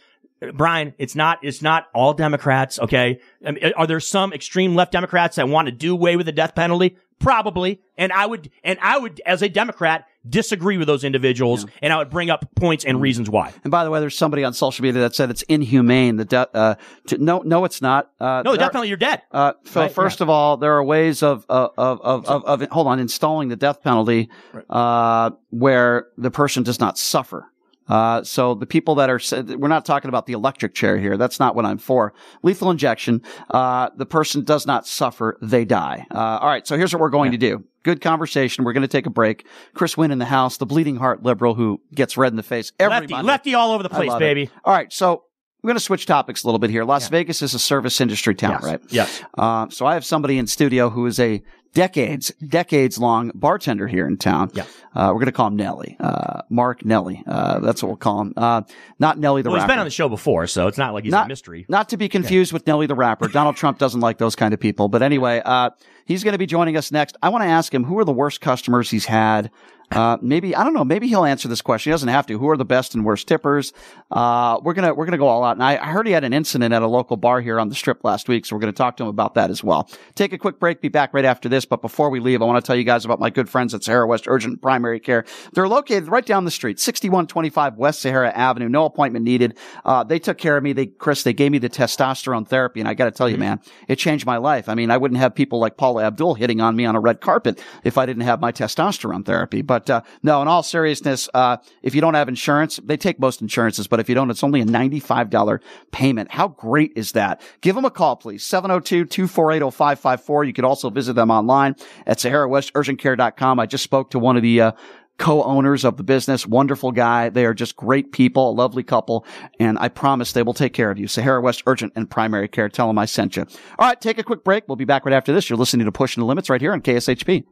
[0.43, 3.21] Uh, Brian, it's not, it's not all Democrats, okay?
[3.47, 6.33] I mean, are there some extreme left Democrats that want to do away with the
[6.33, 6.97] death penalty?
[7.19, 7.81] Probably.
[7.97, 11.97] And I would, and I would, as a Democrat, disagree with those individuals and I
[11.99, 13.53] would bring up points and reasons why.
[13.65, 16.17] And by the way, there's somebody on social media that said it's inhumane.
[16.17, 16.75] The de- uh,
[17.09, 18.13] to, no, no, it's not.
[18.21, 19.23] Uh, No, the death penalty, you're dead.
[19.33, 19.91] Uh, so Right?
[19.93, 23.49] first of all, there are ways of, of, of, of, of, of hold on, installing
[23.49, 24.29] the death penalty,
[24.71, 27.51] uh, where the person does not suffer.
[27.89, 29.21] Uh, so the people that are,
[29.57, 31.17] we're not talking about the electric chair here.
[31.17, 32.13] That's not what I'm for.
[32.43, 33.23] Lethal injection.
[33.51, 35.39] Uh, the person does not suffer.
[35.43, 36.07] They die.
[36.11, 36.67] Uh, all right.
[36.67, 37.65] So here's what we're going to do.
[37.85, 38.65] Good conversation.
[38.65, 39.47] We're going to take a break.
[39.75, 42.73] Chris Wynn in the house, the bleeding heart liberal who gets red in the face
[42.79, 43.27] every Lefty, Monday.
[43.29, 44.25] lefty all over the place, love it.
[44.25, 44.51] baby.
[44.65, 44.93] All right.
[44.93, 45.25] So
[45.63, 46.85] we're going to switch topics a little bit here.
[46.85, 48.63] Las Vegas is a service industry town, Yes.
[48.65, 48.81] right?
[48.91, 49.23] Yes.
[49.37, 51.43] Uh, so I have somebody in studio who is a
[51.75, 54.51] decades, decades long bartender here in town.
[54.55, 54.65] Yeah.
[54.95, 55.97] Uh, we're going to call him Nelly.
[56.01, 57.23] Uh, Mark Nelly.
[57.27, 58.35] Uh, that's what we'll call him.
[58.37, 58.63] Uh,
[58.99, 59.53] not Nelly the rapper.
[59.53, 59.73] Well, he's rapper.
[59.73, 61.67] been on the show before, so it's not like he's not, a mystery.
[61.69, 63.29] Not to be confused with Nelly the rapper.
[63.29, 64.89] Donald Trump doesn't like those kind of people.
[64.89, 65.71] But anyway, uh,
[66.05, 67.17] he's going to be joining us next.
[67.23, 69.51] I want to ask him who are the worst customers he's had.
[69.91, 70.85] Uh, maybe I don't know.
[70.85, 71.91] Maybe he'll answer this question.
[71.91, 72.39] He doesn't have to.
[72.39, 73.73] Who are the best and worst tippers?
[74.11, 75.57] Uh, we're gonna we're gonna go all out.
[75.57, 77.75] And I, I heard he had an incident at a local bar here on the
[77.75, 79.89] strip last week, so we're gonna talk to him about that as well.
[80.15, 80.81] Take a quick break.
[80.81, 81.65] Be back right after this.
[81.65, 83.83] But before we leave, I want to tell you guys about my good friends at
[83.83, 85.25] Sahara West Urgent Primary Care.
[85.53, 88.69] They're located right down the street, 6125 West Sahara Avenue.
[88.69, 89.57] No appointment needed.
[89.85, 90.73] Uh, they took care of me.
[90.73, 93.61] They Chris, they gave me the testosterone therapy, and I got to tell you, man,
[93.89, 94.69] it changed my life.
[94.69, 97.21] I mean, I wouldn't have people like Paula Abdul hitting on me on a red
[97.21, 99.63] carpet if I didn't have my testosterone therapy.
[99.63, 103.43] But uh, no, in all seriousness, uh, if you don't have insurance, they take most
[103.43, 105.61] insurances, but if you don't, it's only a $95
[105.93, 106.31] payment.
[106.31, 107.41] How great is that?
[107.61, 108.43] Give them a call, please.
[108.45, 110.47] 702-248-0554.
[110.47, 111.77] You could also visit them online
[112.07, 113.61] at SaharaWestUrgentCare.com.
[113.61, 114.73] I just spoke to one of the, uh,
[115.19, 116.47] co-owners of the business.
[116.47, 117.29] Wonderful guy.
[117.29, 119.27] They are just great people, a lovely couple,
[119.61, 121.09] and I promise they will take care of you.
[121.09, 122.69] Sahara West Urgent and Primary Care.
[122.69, 123.43] Tell them I sent you.
[123.79, 124.65] All right, take a quick break.
[124.69, 125.51] We'll be back right after this.
[125.51, 127.45] You're listening to Pushing the Limits right here on KSHP.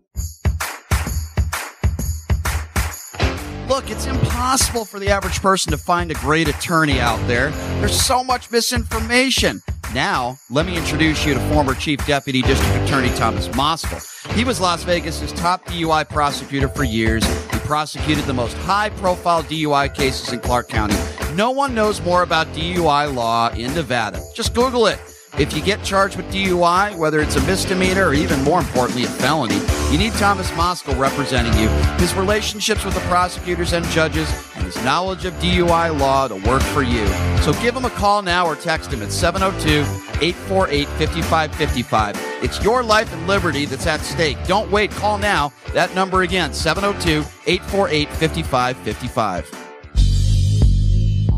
[3.86, 7.50] Look, it's impossible for the average person to find a great attorney out there.
[7.78, 9.62] There's so much misinformation.
[9.94, 14.02] Now, let me introduce you to former Chief Deputy District Attorney Thomas Moskal.
[14.32, 17.24] He was Las Vegas's top DUI prosecutor for years.
[17.52, 20.96] He prosecuted the most high profile DUI cases in Clark County.
[21.34, 24.20] No one knows more about DUI law in Nevada.
[24.34, 24.98] Just Google it.
[25.38, 29.08] If you get charged with DUI, whether it's a misdemeanor or even more importantly, a
[29.08, 29.60] felony,
[29.90, 31.68] you need Thomas Moskal representing you.
[31.98, 36.62] His relationships with the prosecutors and judges and his knowledge of DUI law to work
[36.62, 37.06] for you.
[37.42, 39.80] So give him a call now or text him at 702
[40.24, 42.16] 848 5555.
[42.42, 44.38] It's your life and liberty that's at stake.
[44.46, 44.90] Don't wait.
[44.92, 45.52] Call now.
[45.74, 49.65] That number again, 702 848 5555.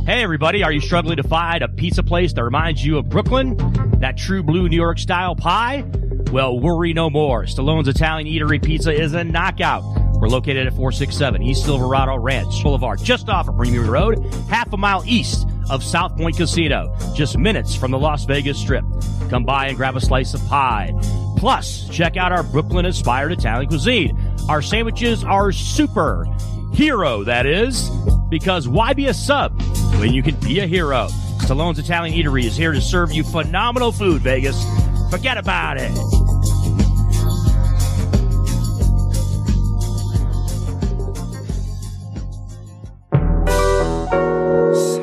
[0.09, 3.59] Hey, everybody, are you struggling to find a pizza place that reminds you of Brooklyn?
[4.01, 5.85] That true blue New York style pie?
[6.33, 7.43] Well, worry no more.
[7.43, 9.85] Stallone's Italian Eatery Pizza is a knockout.
[10.15, 14.19] We're located at 467 East Silverado Ranch Boulevard, just off of Premium Road,
[14.49, 18.87] half a mile east of South Point Casino, just minutes from the Las Vegas Strip.
[19.29, 20.91] Come by and grab a slice of pie.
[21.37, 24.19] Plus, check out our Brooklyn inspired Italian cuisine.
[24.49, 26.25] Our sandwiches are super.
[26.73, 27.91] Hero, that is.
[28.29, 29.61] Because why be a sub
[29.99, 31.09] when you can be a hero?
[31.41, 34.63] Stallone's Italian Eatery is here to serve you phenomenal food, Vegas.
[35.11, 35.91] Forget about it.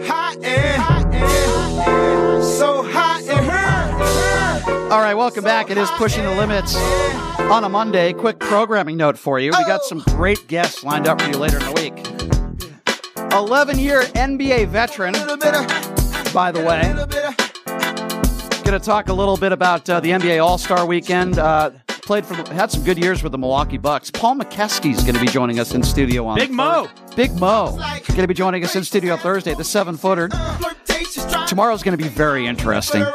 [0.05, 4.91] Hot and so hot and hurt.
[4.91, 5.71] All right, welcome back.
[5.71, 6.75] It is Pushing the Limits.
[6.75, 9.47] On a Monday, quick programming note for you.
[9.47, 9.87] We got oh.
[9.87, 12.14] some great guests lined up for you later in the week.
[13.37, 15.13] 11 year NBA veteran,
[16.33, 16.81] by the way.
[18.63, 21.37] Going to talk a little bit about uh, the NBA All Star weekend.
[21.37, 24.11] Uh, played for, had some good years with the Milwaukee Bucks.
[24.11, 26.89] Paul Mokeski is going to be joining us in studio on Big Mo.
[27.15, 27.77] Big Mo
[28.15, 30.29] going to be joining us in studio Thursday the seven footer.
[31.47, 33.05] Tomorrow's going to be very interesting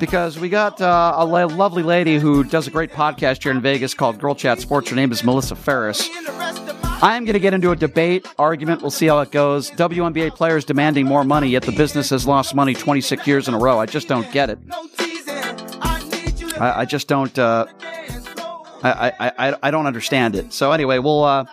[0.00, 3.60] because we got uh, a la- lovely lady who does a great podcast here in
[3.60, 4.88] Vegas called Girl Chat Sports.
[4.88, 6.08] Her name is Melissa Ferris.
[7.04, 8.80] I am going to get into a debate, argument.
[8.80, 9.70] We'll see how it goes.
[9.72, 13.58] WNBA players demanding more money, yet the business has lost money 26 years in a
[13.58, 13.78] row.
[13.78, 14.58] I just don't get it.
[16.58, 17.38] I, I just don't.
[17.38, 17.66] Uh,
[18.82, 20.54] I, I, I, I don't understand it.
[20.54, 21.44] So anyway, we'll uh,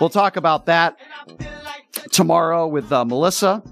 [0.00, 0.98] we'll talk about that
[2.12, 3.62] tomorrow with uh, Melissa.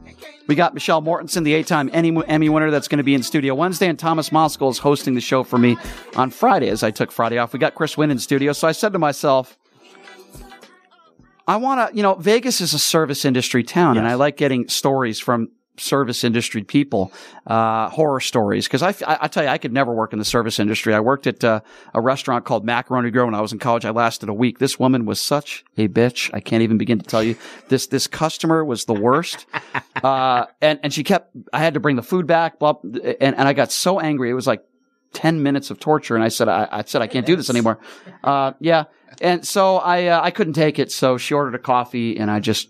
[0.47, 3.87] We got Michelle Mortensen, the eight-time Emmy, winner, that's going to be in studio Wednesday,
[3.87, 5.77] and Thomas Moskal is hosting the show for me
[6.17, 6.71] on Friday.
[6.71, 8.55] As I took Friday off, we got Chris Wynn in studio.
[8.55, 9.58] So I said to myself,
[11.49, 14.69] I want to, you know, Vegas is a service industry town, and I like getting
[14.69, 15.49] stories from
[15.81, 17.11] service industry people,
[17.47, 18.67] uh, horror stories.
[18.67, 20.93] Because I, I, I tell you, I could never work in the service industry.
[20.93, 21.61] I worked at uh,
[21.95, 23.87] a restaurant called Macaroni Grill when I was in college.
[23.87, 24.59] I lasted a week.
[24.59, 26.31] This woman was such a bitch.
[26.35, 27.37] I can't even begin to tell you.
[27.69, 29.47] This this customer was the worst.
[29.99, 31.35] Uh, and and she kept.
[31.53, 32.61] I had to bring the food back.
[32.61, 34.31] Blah, and and I got so angry.
[34.31, 34.63] It was like.
[35.15, 36.15] 10 minutes of torture.
[36.15, 37.79] And I said, I, I said, I can't do this anymore.
[38.23, 38.85] Uh, yeah.
[39.21, 40.93] And so I, uh, I couldn't take it.
[40.93, 42.69] So she ordered a coffee and I just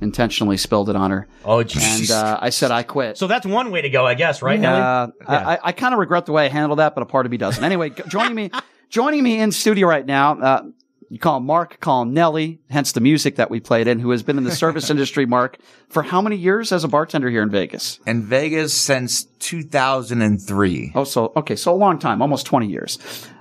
[0.00, 1.26] intentionally spilled it on her.
[1.44, 3.18] Oh, And, uh, I said, I quit.
[3.18, 4.62] So that's one way to go, I guess, right?
[4.62, 7.26] Uh, I, I, I kind of regret the way I handled that, but a part
[7.26, 7.62] of me doesn't.
[7.64, 8.50] Anyway, joining me,
[8.90, 10.62] joining me in studio right now, uh,
[11.10, 14.10] you call him Mark, call him Nelly, hence the music that we played in, who
[14.10, 17.42] has been in the service industry, Mark, for how many years as a bartender here
[17.42, 18.00] in Vegas?
[18.06, 20.92] In Vegas since 2003.
[20.94, 22.98] Oh, so, okay, so a long time, almost 20 years.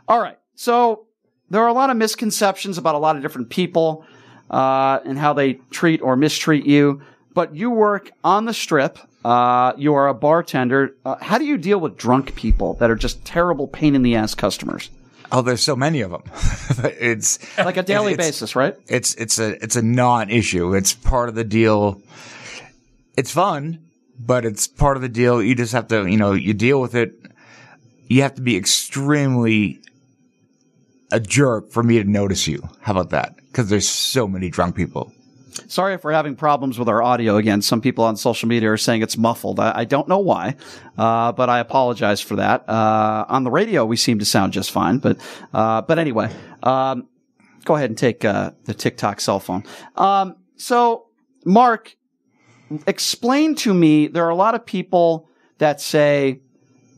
[0.08, 0.38] All right.
[0.56, 1.08] So
[1.50, 4.06] there are a lot of misconceptions about a lot of different people,
[4.50, 7.02] uh, and how they treat or mistreat you,
[7.34, 8.98] but you work on the strip.
[9.26, 10.96] Uh, you are a bartender.
[11.06, 14.16] Uh, how do you deal with drunk people that are just terrible pain in the
[14.16, 14.90] ass customers?
[15.32, 16.24] Oh, there's so many of them.
[17.00, 18.76] it's Like a daily it's- basis, right?
[18.88, 20.74] It's it's a it's a non-issue.
[20.76, 22.02] It's part of the deal.
[23.18, 23.80] It's fun,
[24.20, 25.42] but it's part of the deal.
[25.42, 27.14] You just have to, you know, you deal with it.
[28.08, 29.80] You have to be extremely
[31.14, 32.68] a jerk for me to notice you.
[32.82, 33.38] How about that?
[33.38, 35.14] Because there's so many drunk people.
[35.68, 37.62] Sorry if we're having problems with our audio again.
[37.62, 39.60] Some people on social media are saying it's muffled.
[39.60, 40.56] I, I don't know why,
[40.98, 42.68] uh, but I apologize for that.
[42.68, 45.18] Uh, on the radio, we seem to sound just fine, but
[45.54, 46.34] uh, but anyway,
[46.64, 47.08] um,
[47.66, 49.64] go ahead and take uh, the TikTok cell phone.
[49.96, 51.06] Um, so,
[51.46, 51.96] Mark,
[52.88, 54.08] explain to me.
[54.08, 55.30] There are a lot of people
[55.60, 56.42] that say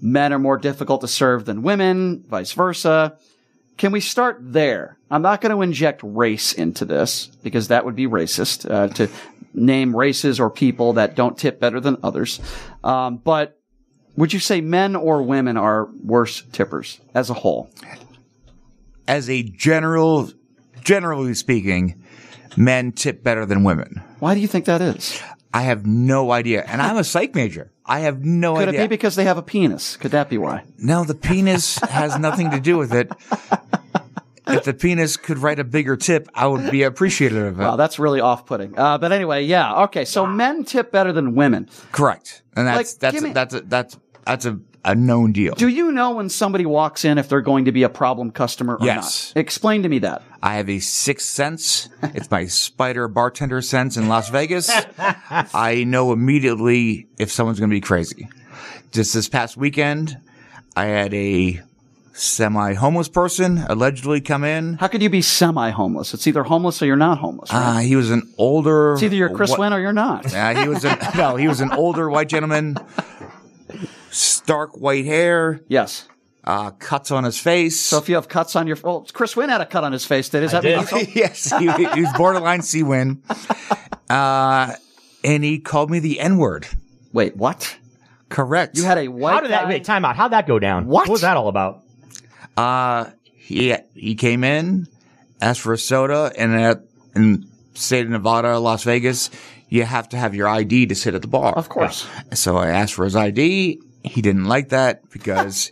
[0.01, 3.17] men are more difficult to serve than women, vice versa.
[3.77, 4.97] Can we start there?
[5.11, 9.09] I'm not going to inject race into this because that would be racist uh, to
[9.53, 12.39] name races or people that don't tip better than others.
[12.83, 13.59] Um, but
[14.15, 17.69] would you say men or women are worse tippers as a whole?
[19.07, 20.31] As a general,
[20.81, 22.01] generally speaking,
[22.57, 24.01] men tip better than women.
[24.19, 25.21] Why do you think that is?
[25.53, 26.63] I have no idea.
[26.65, 27.71] And I'm a psych major.
[27.85, 28.71] I have no Could idea.
[28.71, 29.95] Could it be because they have a penis?
[29.97, 30.63] Could that be why?
[30.77, 33.11] No, the penis has nothing to do with it.
[34.47, 37.63] If the penis could write a bigger tip, I would be appreciative of it.
[37.63, 38.77] Wow, that's really off-putting.
[38.77, 39.83] Uh, but anyway, yeah.
[39.83, 41.69] Okay, so men tip better than women.
[41.91, 42.43] Correct.
[42.55, 45.55] And that's Like, that's me- that's a, that's that's a, a known deal.
[45.55, 48.75] Do you know when somebody walks in if they're going to be a problem customer
[48.75, 49.33] or Yes.
[49.35, 49.41] not?
[49.41, 50.21] Explain to me that.
[50.41, 51.89] I have a sixth sense.
[52.03, 54.69] It's my spider bartender sense in Las Vegas.
[54.97, 58.29] I know immediately if someone's going to be crazy.
[58.91, 60.17] Just this past weekend,
[60.75, 61.61] I had a
[62.13, 64.75] semi-homeless person allegedly come in.
[64.75, 66.13] How could you be semi-homeless?
[66.13, 67.49] It's either homeless or you're not homeless.
[67.51, 68.93] Uh, he was an older.
[68.93, 70.33] it's either you're Chris wh- Wynn or you're not.
[70.33, 72.77] Uh, he was an, no, he was an older white gentleman,
[74.45, 75.59] stark white hair.
[75.67, 76.07] Yes.
[76.43, 77.79] Uh, cuts on his face.
[77.79, 80.05] So if you have cuts on your, well, Chris Wynn had a cut on his
[80.05, 80.29] face.
[80.29, 83.23] Did is that mean- yes, he, he was borderline C win.
[84.07, 84.73] Uh,
[85.23, 86.67] and he called me the N word.
[87.11, 87.75] Wait, what?
[88.29, 88.77] Correct.
[88.77, 90.15] You had a white How did that, guy- wait, time out.
[90.15, 90.85] How'd that go down?
[90.85, 91.07] What?
[91.07, 91.81] What was that all about?
[92.55, 94.87] Uh, he he came in,
[95.41, 96.83] asked for a soda, and at
[97.15, 99.31] in state of Nevada, Las Vegas,
[99.69, 101.53] you have to have your ID to sit at the bar.
[101.55, 102.07] Of course.
[102.33, 103.81] So I asked for his ID.
[104.05, 105.71] He didn't like that because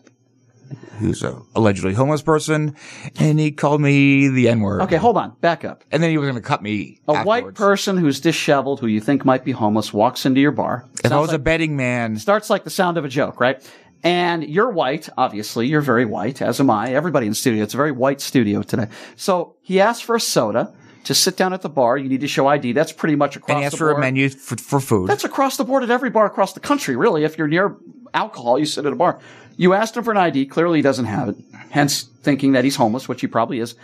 [0.99, 2.75] he was a allegedly homeless person,
[3.19, 4.81] and he called me the N word.
[4.83, 5.31] Okay, hold on.
[5.41, 5.83] Back up.
[5.91, 6.99] And then he was going to cut me.
[7.07, 10.85] A white person who's disheveled, who you think might be homeless, walks into your bar.
[11.03, 13.63] If I was a betting man, starts like the sound of a joke, right?
[14.03, 15.67] And you're white, obviously.
[15.67, 16.93] You're very white, as am I.
[16.93, 17.63] Everybody in the studio.
[17.63, 18.87] It's a very white studio today.
[19.15, 20.73] So he asked for a soda
[21.05, 21.97] to sit down at the bar.
[21.97, 22.71] You need to show ID.
[22.73, 23.97] That's pretty much across And he the board.
[23.97, 25.09] a menu for, for food.
[25.09, 27.23] That's across the board at every bar across the country, really.
[27.23, 27.75] If you're near
[28.13, 29.19] alcohol, you sit at a bar.
[29.57, 30.45] You asked him for an ID.
[30.47, 31.35] Clearly, he doesn't have it.
[31.69, 33.75] Hence, thinking that he's homeless, which he probably is.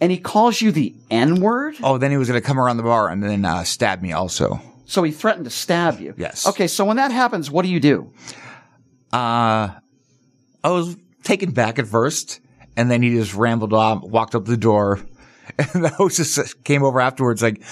[0.00, 1.76] And he calls you the N word.
[1.82, 4.12] oh, then he was going to come around the bar and then uh, stab me
[4.12, 4.60] also.
[4.86, 6.12] So he threatened to stab you.
[6.16, 6.46] Yes.
[6.46, 6.66] Okay.
[6.66, 8.12] So when that happens, what do you do?
[9.12, 9.68] Uh,
[10.64, 12.40] I was taken back at first,
[12.76, 15.00] and then he just rambled off, walked up the door.
[15.74, 17.62] And the hostess came over afterwards, like,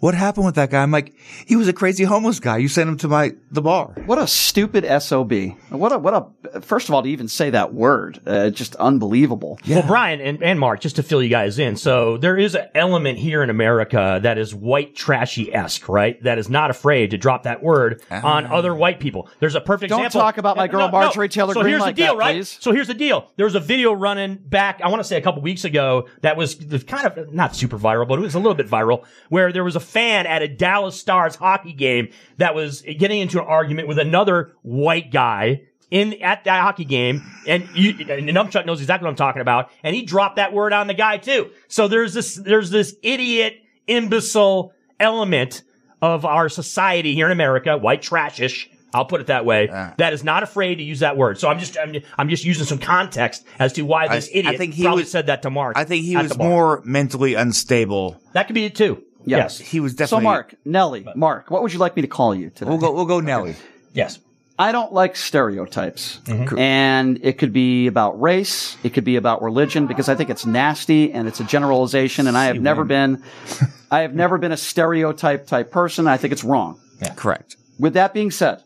[0.00, 1.14] "What happened with that guy?" I'm like,
[1.46, 2.58] "He was a crazy homeless guy.
[2.58, 5.32] You sent him to my the bar." What a stupid sob.
[5.70, 6.60] What a what a.
[6.60, 9.58] First of all, to even say that word, uh, just unbelievable.
[9.68, 12.68] Well, Brian and, and Mark, just to fill you guys in, so there is an
[12.74, 16.22] element here in America that is white trashy esque, right?
[16.22, 19.28] That is not afraid to drop that word on other white people.
[19.40, 19.98] There's a perfect example.
[19.98, 20.20] Don't example.
[20.20, 22.36] talk about my girl Marjorie Taylor So Greene here's like the deal, that, right?
[22.36, 22.58] please.
[22.60, 23.30] So here's the deal.
[23.36, 26.36] There was a video running back, I want to say a couple weeks ago, that
[26.36, 29.52] was the kind of not super viral, but it was a little bit viral, where
[29.52, 33.46] there was a fan at a Dallas Stars hockey game that was getting into an
[33.46, 39.04] argument with another white guy in at that hockey game, and you, and knows exactly
[39.04, 41.50] what I'm talking about, and he dropped that word on the guy too.
[41.68, 45.62] So there's this there's this idiot imbecile element
[46.00, 48.68] of our society here in America, white trashish.
[48.92, 49.66] I'll put it that way.
[49.98, 51.38] that is not afraid to use that word.
[51.38, 54.38] So I'm just I'm, I'm just using some context as to why this I- I
[54.38, 55.76] idiot think he probably was- said that to Mark.
[55.76, 58.20] I think he was more mentally unstable.
[58.32, 59.02] That could be it too.
[59.24, 59.58] Yes.
[59.58, 60.22] he was definitely.
[60.22, 60.30] So.
[60.30, 62.68] Mark, Nelly, Mark, what would you like me to call you today?
[62.68, 62.92] we'll go.
[62.92, 63.54] We'll go, Nelly.
[63.92, 64.18] Yes.
[64.58, 66.20] I don't like stereotypes.
[66.24, 66.58] Mm-hmm.
[66.58, 70.44] And it could be about race, it could be about religion, because I think it's
[70.44, 72.26] nasty and it's a generalization.
[72.26, 73.22] And I have never been,
[73.90, 76.06] I have never been a stereotype type person.
[76.06, 76.78] I think it's wrong.
[77.00, 77.14] Yeah.
[77.14, 77.56] Correct.
[77.78, 78.62] With that being said,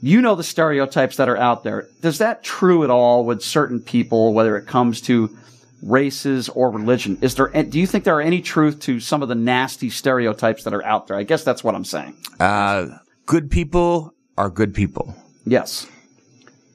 [0.00, 1.88] you know the stereotypes that are out there.
[2.00, 5.36] Does that true at all with certain people, whether it comes to
[5.82, 7.18] races or religion?
[7.20, 10.64] Is there, do you think there are any truth to some of the nasty stereotypes
[10.64, 11.16] that are out there?
[11.16, 12.16] I guess that's what I'm saying.
[12.38, 15.14] Uh, good people are good people.
[15.44, 15.86] Yes.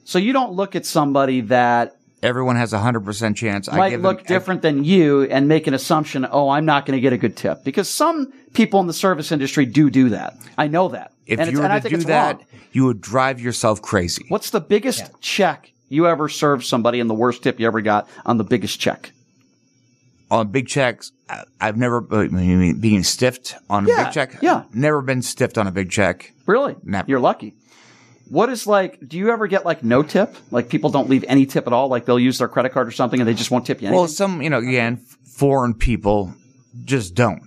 [0.04, 3.68] So you don't look at somebody that Everyone has a hundred percent chance.
[3.68, 6.86] I might give look them, different than you and make an assumption, oh, I'm not
[6.86, 7.62] going to get a good tip.
[7.64, 10.34] Because some people in the service industry do do that.
[10.56, 11.12] I know that.
[11.26, 12.46] If and you were and I to think do that, wrong.
[12.72, 14.24] you would drive yourself crazy.
[14.28, 18.08] What's the biggest check you ever served somebody and the worst tip you ever got
[18.24, 19.12] on the biggest check?
[20.30, 24.38] On big checks, I- I've never uh, you mean being stiffed on a big check.
[24.40, 24.64] yeah.
[24.72, 26.32] never been stiffed on a big check.
[26.46, 26.74] Really?
[26.82, 27.08] Never.
[27.08, 27.54] You're lucky.
[28.28, 30.34] What is like, do you ever get like no tip?
[30.50, 31.88] Like people don't leave any tip at all?
[31.88, 33.98] Like they'll use their credit card or something and they just won't tip you anything?
[33.98, 36.34] Well, some you know again, foreign people
[36.84, 37.42] just don't.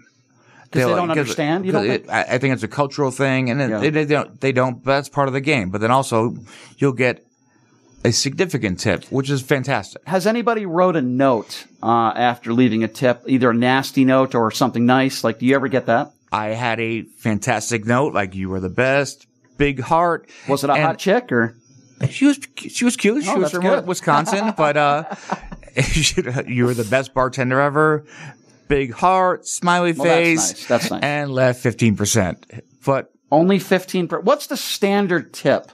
[0.72, 1.66] 'Cause they don't understand?
[1.66, 2.04] You don't think?
[2.04, 3.80] it- I, think it's a cultural thing, and it- Yeah.
[3.80, 4.40] they, they don't.
[4.42, 4.84] They don't.
[4.84, 5.70] But that's part of the game.
[5.70, 6.36] But then also,
[6.78, 7.26] you'll get
[8.04, 10.02] a significant tip, which is fantastic.
[10.06, 14.52] Has anybody wrote a note uh, after leaving a tip, either a nasty note or
[14.52, 15.24] something nice?
[15.24, 16.12] Like, do you ever get that?
[16.34, 19.26] I had a fantastic note, like you were the best,
[19.58, 20.30] big heart.
[20.48, 21.56] Was it a hot chick or?
[22.10, 23.24] She was she was cute.
[23.24, 23.88] She Oh, was from good.
[23.88, 25.04] Wisconsin, but uh,
[26.48, 28.06] you were the best bartender ever.
[28.68, 30.68] Big heart, smiley Well, that's face, nice.
[30.68, 31.04] That's nice.
[31.04, 32.46] and left fifteen percent.
[32.86, 34.08] But Only fifteen.
[34.08, 34.26] percent.
[34.26, 35.72] what's the standard tip?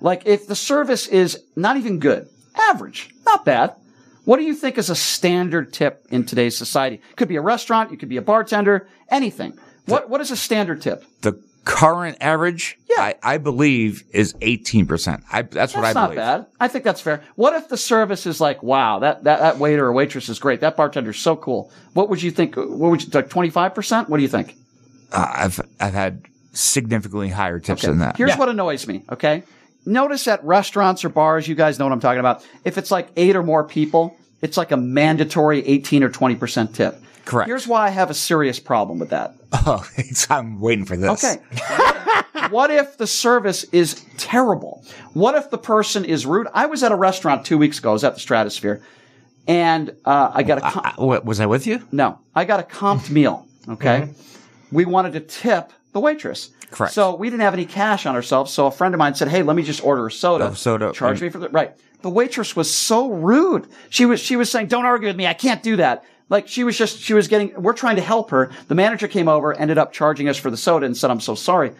[0.00, 3.74] Like if the service is not even good, average, not bad.
[4.26, 7.00] What do you think is a standard tip in today's society?
[7.16, 9.58] Could be a restaurant, you could be a bartender, anything.
[9.86, 11.04] What what is a standard tip?
[11.22, 15.24] the current average, I, I believe, is eighteen percent.
[15.32, 16.16] I that's what I believe.
[16.16, 16.56] That's not bad.
[16.60, 17.22] I think that's fair.
[17.36, 20.60] What if the service is like, wow, that, that, that waiter or waitress is great.
[20.60, 21.70] That bartender's so cool.
[21.94, 22.56] What would you think?
[22.56, 24.08] What would you, like 25%?
[24.08, 24.56] What do you think?
[25.12, 27.90] Uh, I've I've had significantly higher tips Okay.
[27.90, 28.16] than that.
[28.16, 29.42] Here's what annoys me, okay?
[29.86, 32.46] Notice at restaurants or bars, you guys know what I'm talking about.
[32.64, 37.00] If it's like eight or more people, it's like a mandatory 18 or 20% tip.
[37.24, 37.48] Correct.
[37.48, 39.34] Here's why I have a serious problem with that.
[39.66, 39.86] Oh,
[40.30, 41.24] I'm waiting for this.
[41.24, 41.40] Okay.
[42.50, 44.84] what if the service is terrible?
[45.12, 46.48] What if the person is rude?
[46.52, 47.90] I was at a restaurant two weeks ago.
[47.90, 48.82] I was at the Stratosphere,
[49.46, 50.60] and uh, I got a.
[50.60, 51.86] Com- what, was I with you?
[51.92, 53.46] No, I got a comped meal.
[53.68, 54.08] Okay,
[54.72, 56.50] we wanted to tip the waitress.
[56.70, 56.92] Correct.
[56.92, 58.52] So we didn't have any cash on ourselves.
[58.52, 60.48] So a friend of mine said, "Hey, let me just order a soda.
[60.50, 60.92] Oh, soda.
[60.92, 63.68] Charge me for the right." The waitress was so rude.
[63.88, 65.26] She was she was saying, "Don't argue with me.
[65.26, 67.52] I can't do that." Like she was just she was getting.
[67.60, 68.50] We're trying to help her.
[68.68, 71.34] The manager came over, ended up charging us for the soda, and said, "I'm so
[71.34, 71.72] sorry."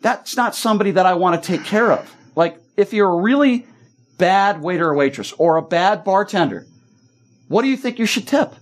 [0.00, 2.12] That's not somebody that I want to take care of.
[2.34, 3.66] Like if you're a really
[4.18, 6.66] bad waiter or waitress or a bad bartender,
[7.48, 8.54] what do you think you should tip?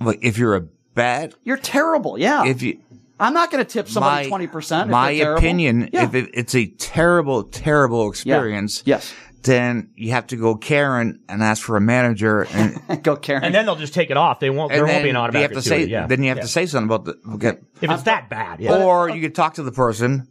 [0.00, 2.18] Like if you're a bad, You're terrible.
[2.18, 2.44] Yeah.
[2.46, 2.80] if you
[3.20, 4.90] I'm not going to tip somebody My- twenty percent.
[4.90, 6.04] My opinion, Yeah.
[6.04, 9.12] if it, it's a terrible, terrible experience, yes,
[9.42, 13.44] then you have to go Karen and ask for a manager and go Karen.
[13.44, 14.40] And then they'll just take it off.
[14.40, 14.70] They won't.
[14.72, 15.50] There won't be an automatic.
[15.50, 16.06] you have to say, gratuity, yeah.
[16.06, 16.42] then you have Yeah.
[16.42, 17.34] to say something about the.
[17.34, 17.58] Okay.
[17.80, 18.60] if it's that bad.
[18.60, 18.84] Yeah.
[18.84, 20.28] Or you could talk to the person,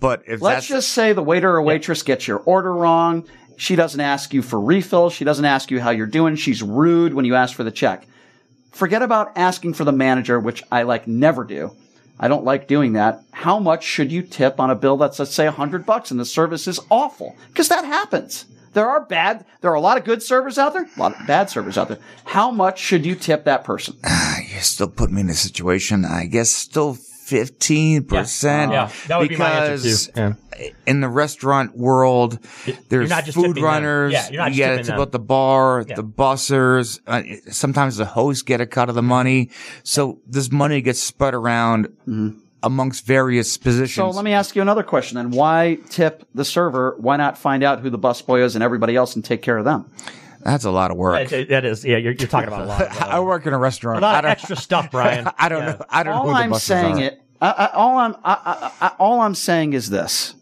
[0.00, 3.26] but if Let's that's just say the waiter or waitress gets your order wrong.
[3.56, 5.12] She doesn't ask you for refills.
[5.12, 6.36] She doesn't ask you how you're doing.
[6.36, 8.06] She's rude when you ask for the check.
[8.72, 11.76] Forget about asking for the manager, which I like never do.
[12.22, 13.22] I don't like doing that.
[13.32, 16.20] How much should you tip on a bill that's let's say a hundred bucks and
[16.20, 17.34] the service is awful?
[17.48, 18.44] Because that happens.
[18.74, 19.46] There are bad.
[19.62, 20.86] There are a lot of good servers out there.
[20.94, 21.98] A lot of bad servers out there.
[22.26, 23.96] How much should you tip that person?
[24.04, 26.04] Ah, you still put me in a situation.
[26.04, 26.98] I guess still
[27.30, 28.72] fifteen percent.
[28.72, 30.12] Yeah, that would be my answer because too.
[30.16, 30.68] Yeah.
[30.86, 32.38] in the restaurant world,
[32.88, 33.64] there's not just food tipping them.
[33.64, 34.12] runners.
[34.12, 34.96] Yeah, you're not just yeah, tipping it's them.
[34.98, 35.94] about the bar, Yeah.
[35.96, 37.00] the bussers.
[37.06, 39.50] Uh, sometimes the hosts get a cut of the money,
[39.82, 41.88] so this money gets spread around
[42.62, 43.94] amongst various positions.
[43.94, 45.30] So let me ask you another question then.
[45.30, 46.94] Why tip the server?
[46.98, 49.64] Why not find out who the busboy is and everybody else and take care of
[49.64, 49.90] them?
[50.42, 51.28] That's a lot of work.
[51.28, 51.84] That- that is.
[51.84, 52.80] Yeah, you're, you're talking about a lot.
[52.90, 53.98] Of, uh, I work in a restaurant.
[53.98, 55.28] a lot of don't- extra stuff, Brian.
[55.38, 55.72] I don't Yeah.
[55.72, 55.84] know.
[55.90, 57.04] I don't know all who the I'm buses saying are.
[57.04, 57.19] it.
[57.40, 58.32] I, I, all I'm I,
[58.80, 60.34] I, I, all I'm saying is this.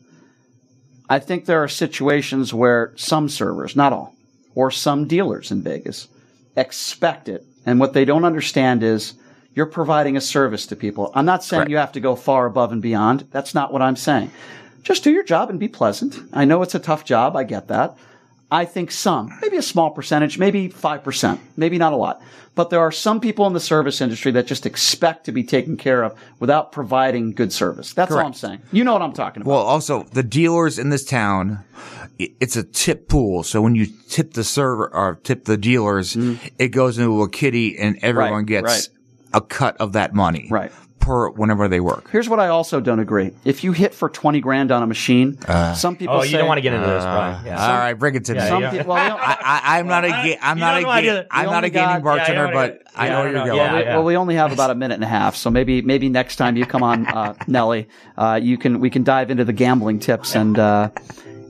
[1.09, 4.15] I think there are situations where some servers, not all,
[4.55, 6.09] or some dealers in Vegas,
[6.57, 9.15] expect it, and what they don't understand is
[9.55, 11.11] you're providing a service to people.
[11.15, 13.27] I'm not saying you have to go far above and beyond.
[13.31, 14.31] That's not what I'm saying.
[14.83, 16.19] Just do your job and be pleasant.
[16.33, 17.37] I know it's a tough job.
[17.37, 17.97] I get that.
[18.51, 22.23] I think some, maybe a small percentage, maybe 5%, maybe not a lot.
[22.55, 25.77] But there are some people in the service industry that just expect to be taken
[25.77, 27.93] care of without providing good service.
[27.93, 28.61] That's all I'm saying.
[28.73, 29.51] You know what I'm talking about.
[29.53, 31.63] Well, also the dealers in this town,
[32.19, 33.45] it's a tip pool.
[33.45, 37.79] So when you tip the server or tip the dealers, it goes into a kitty,
[37.79, 38.65] and everyone Mm-hmm.
[38.65, 38.89] Right, gets right.
[39.35, 40.73] a cut of that money, right?
[41.01, 42.11] Per whenever they work.
[42.11, 43.31] Here's what I also don't agree.
[43.45, 45.39] If you hit for 20 grand on a machine,
[45.75, 47.47] some people Oh, say, you don't want to get into this, Brian.
[47.47, 47.61] Yeah.
[47.63, 48.49] All right, bring it to Yeah, me.
[48.49, 48.71] some yeah.
[48.71, 51.07] people- well, I, I, I'm not a, ga- I'm not don't a, know how ga-
[51.23, 53.87] to- I'm not a gaming got- bartender, yeah, but I know where you're Yeah, going.
[53.89, 56.57] Well, we only have about a minute and a half, so maybe maybe next time
[56.57, 60.35] you come on, uh, Nelly, uh, you can we can dive into the gambling tips
[60.35, 60.91] and uh,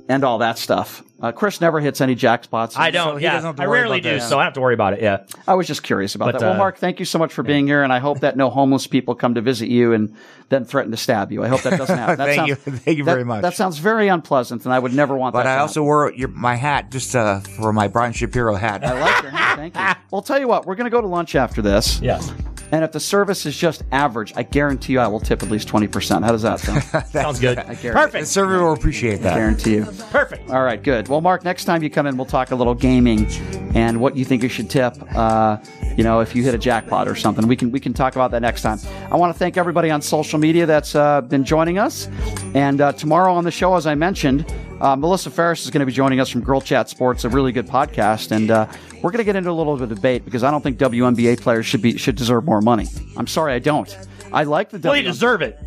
[0.08, 1.02] and all that stuff.
[1.20, 2.76] Uh, Chris never hits any jackpots.
[2.76, 3.14] I don't.
[3.14, 4.28] so he yeah, doesn't have to I worry rarely about do, that.
[4.28, 5.02] so I don't have to worry about it.
[5.02, 5.24] Yeah.
[5.48, 6.46] I was just curious about But, that.
[6.46, 8.50] Well, uh, Mark, thank you so much for being here, and I hope that no
[8.50, 10.14] homeless people come to visit you and
[10.48, 11.42] then threaten to stab you.
[11.42, 12.18] I hope that doesn't happen.
[12.18, 12.54] That Thank sounds, you.
[12.54, 13.42] Thank you that- very much.
[13.42, 15.40] That sounds very unpleasant, and I would never want that.
[15.40, 15.54] But that.
[15.54, 18.84] I to also wore your, my hat just uh, for my Brian Shapiro hat.
[18.84, 19.56] I like your hat.
[19.56, 19.82] Thank you.
[20.10, 22.00] Well, tell you what, we're going to go to lunch after this.
[22.00, 22.32] Yes.
[22.70, 25.68] And if the service is just average, I guarantee you I will tip at least
[25.68, 26.24] 20%.
[26.24, 26.82] How does that sound?
[27.08, 27.58] Sounds good.
[27.58, 28.22] I guarantee, Perfect.
[28.24, 29.28] The server will appreciate that.
[29.28, 29.36] I that.
[29.36, 29.84] guarantee you.
[30.10, 30.50] Perfect.
[30.50, 31.08] All right, good.
[31.08, 33.26] Well, Mark, next time you come in, we'll talk a little gaming
[33.74, 34.96] and what you think you should tip.
[35.14, 35.58] Uh,
[35.96, 38.30] you know, if you hit a jackpot or something, we can we can talk about
[38.30, 38.78] that next time.
[39.10, 42.08] I want to thank everybody on social media that's uh, been joining us.
[42.54, 44.46] And uh, tomorrow on the show, as I mentioned,
[44.80, 47.52] uh, Melissa Ferris is going to be joining us from Girl Chat Sports, a really
[47.52, 48.66] good podcast, and uh,
[49.02, 51.40] we're going to get into a little bit of debate because I don't think WNBA
[51.40, 52.86] players should be should deserve more money.
[53.16, 53.96] I'm sorry, I don't.
[54.32, 55.58] I like the Well, they deserve it,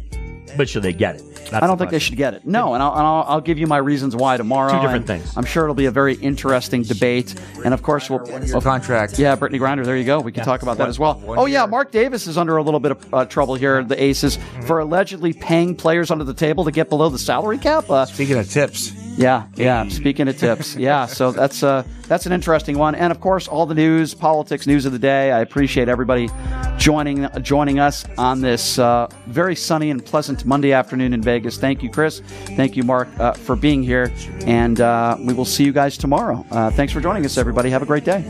[0.58, 1.24] but should they get it?
[1.52, 2.46] That's I don't the think they should get it.
[2.46, 4.72] No, and I'll, and I'll, I'll give you my reasons why tomorrow.
[4.74, 5.36] Two different things.
[5.36, 9.20] I'm sure it'll be a very interesting debate, and of course, we'll, Your contract.
[9.20, 9.84] yeah, Brittney Griner.
[9.86, 10.20] There you go.
[10.22, 11.22] We can talk about that as well.
[11.28, 13.84] Oh yeah, Mark Davis is under a little bit of uh, trouble here.
[13.84, 14.62] The Aces Mm-hmm.
[14.68, 17.90] for allegedly paying players under the table to get below the salary cap.
[17.90, 19.88] Uh, Speaking of tips, yeah, yeah.
[19.90, 21.06] Speaking of tips, yeah.
[21.06, 24.86] So that's uh, that's an interesting one, and of course, all the news, politics, news
[24.86, 25.32] of the day.
[25.32, 26.30] I appreciate everybody
[26.78, 31.58] joining joining us on this uh, very sunny and pleasant Monday afternoon in Vegas.
[31.58, 32.22] Thank you, Chris.
[32.56, 34.12] Thank you, Mark, uh, for being here,
[34.46, 36.46] and uh, we will see you guys tomorrow.
[36.52, 37.70] Uh, thanks for joining us, everybody.
[37.70, 38.26] Have a great day.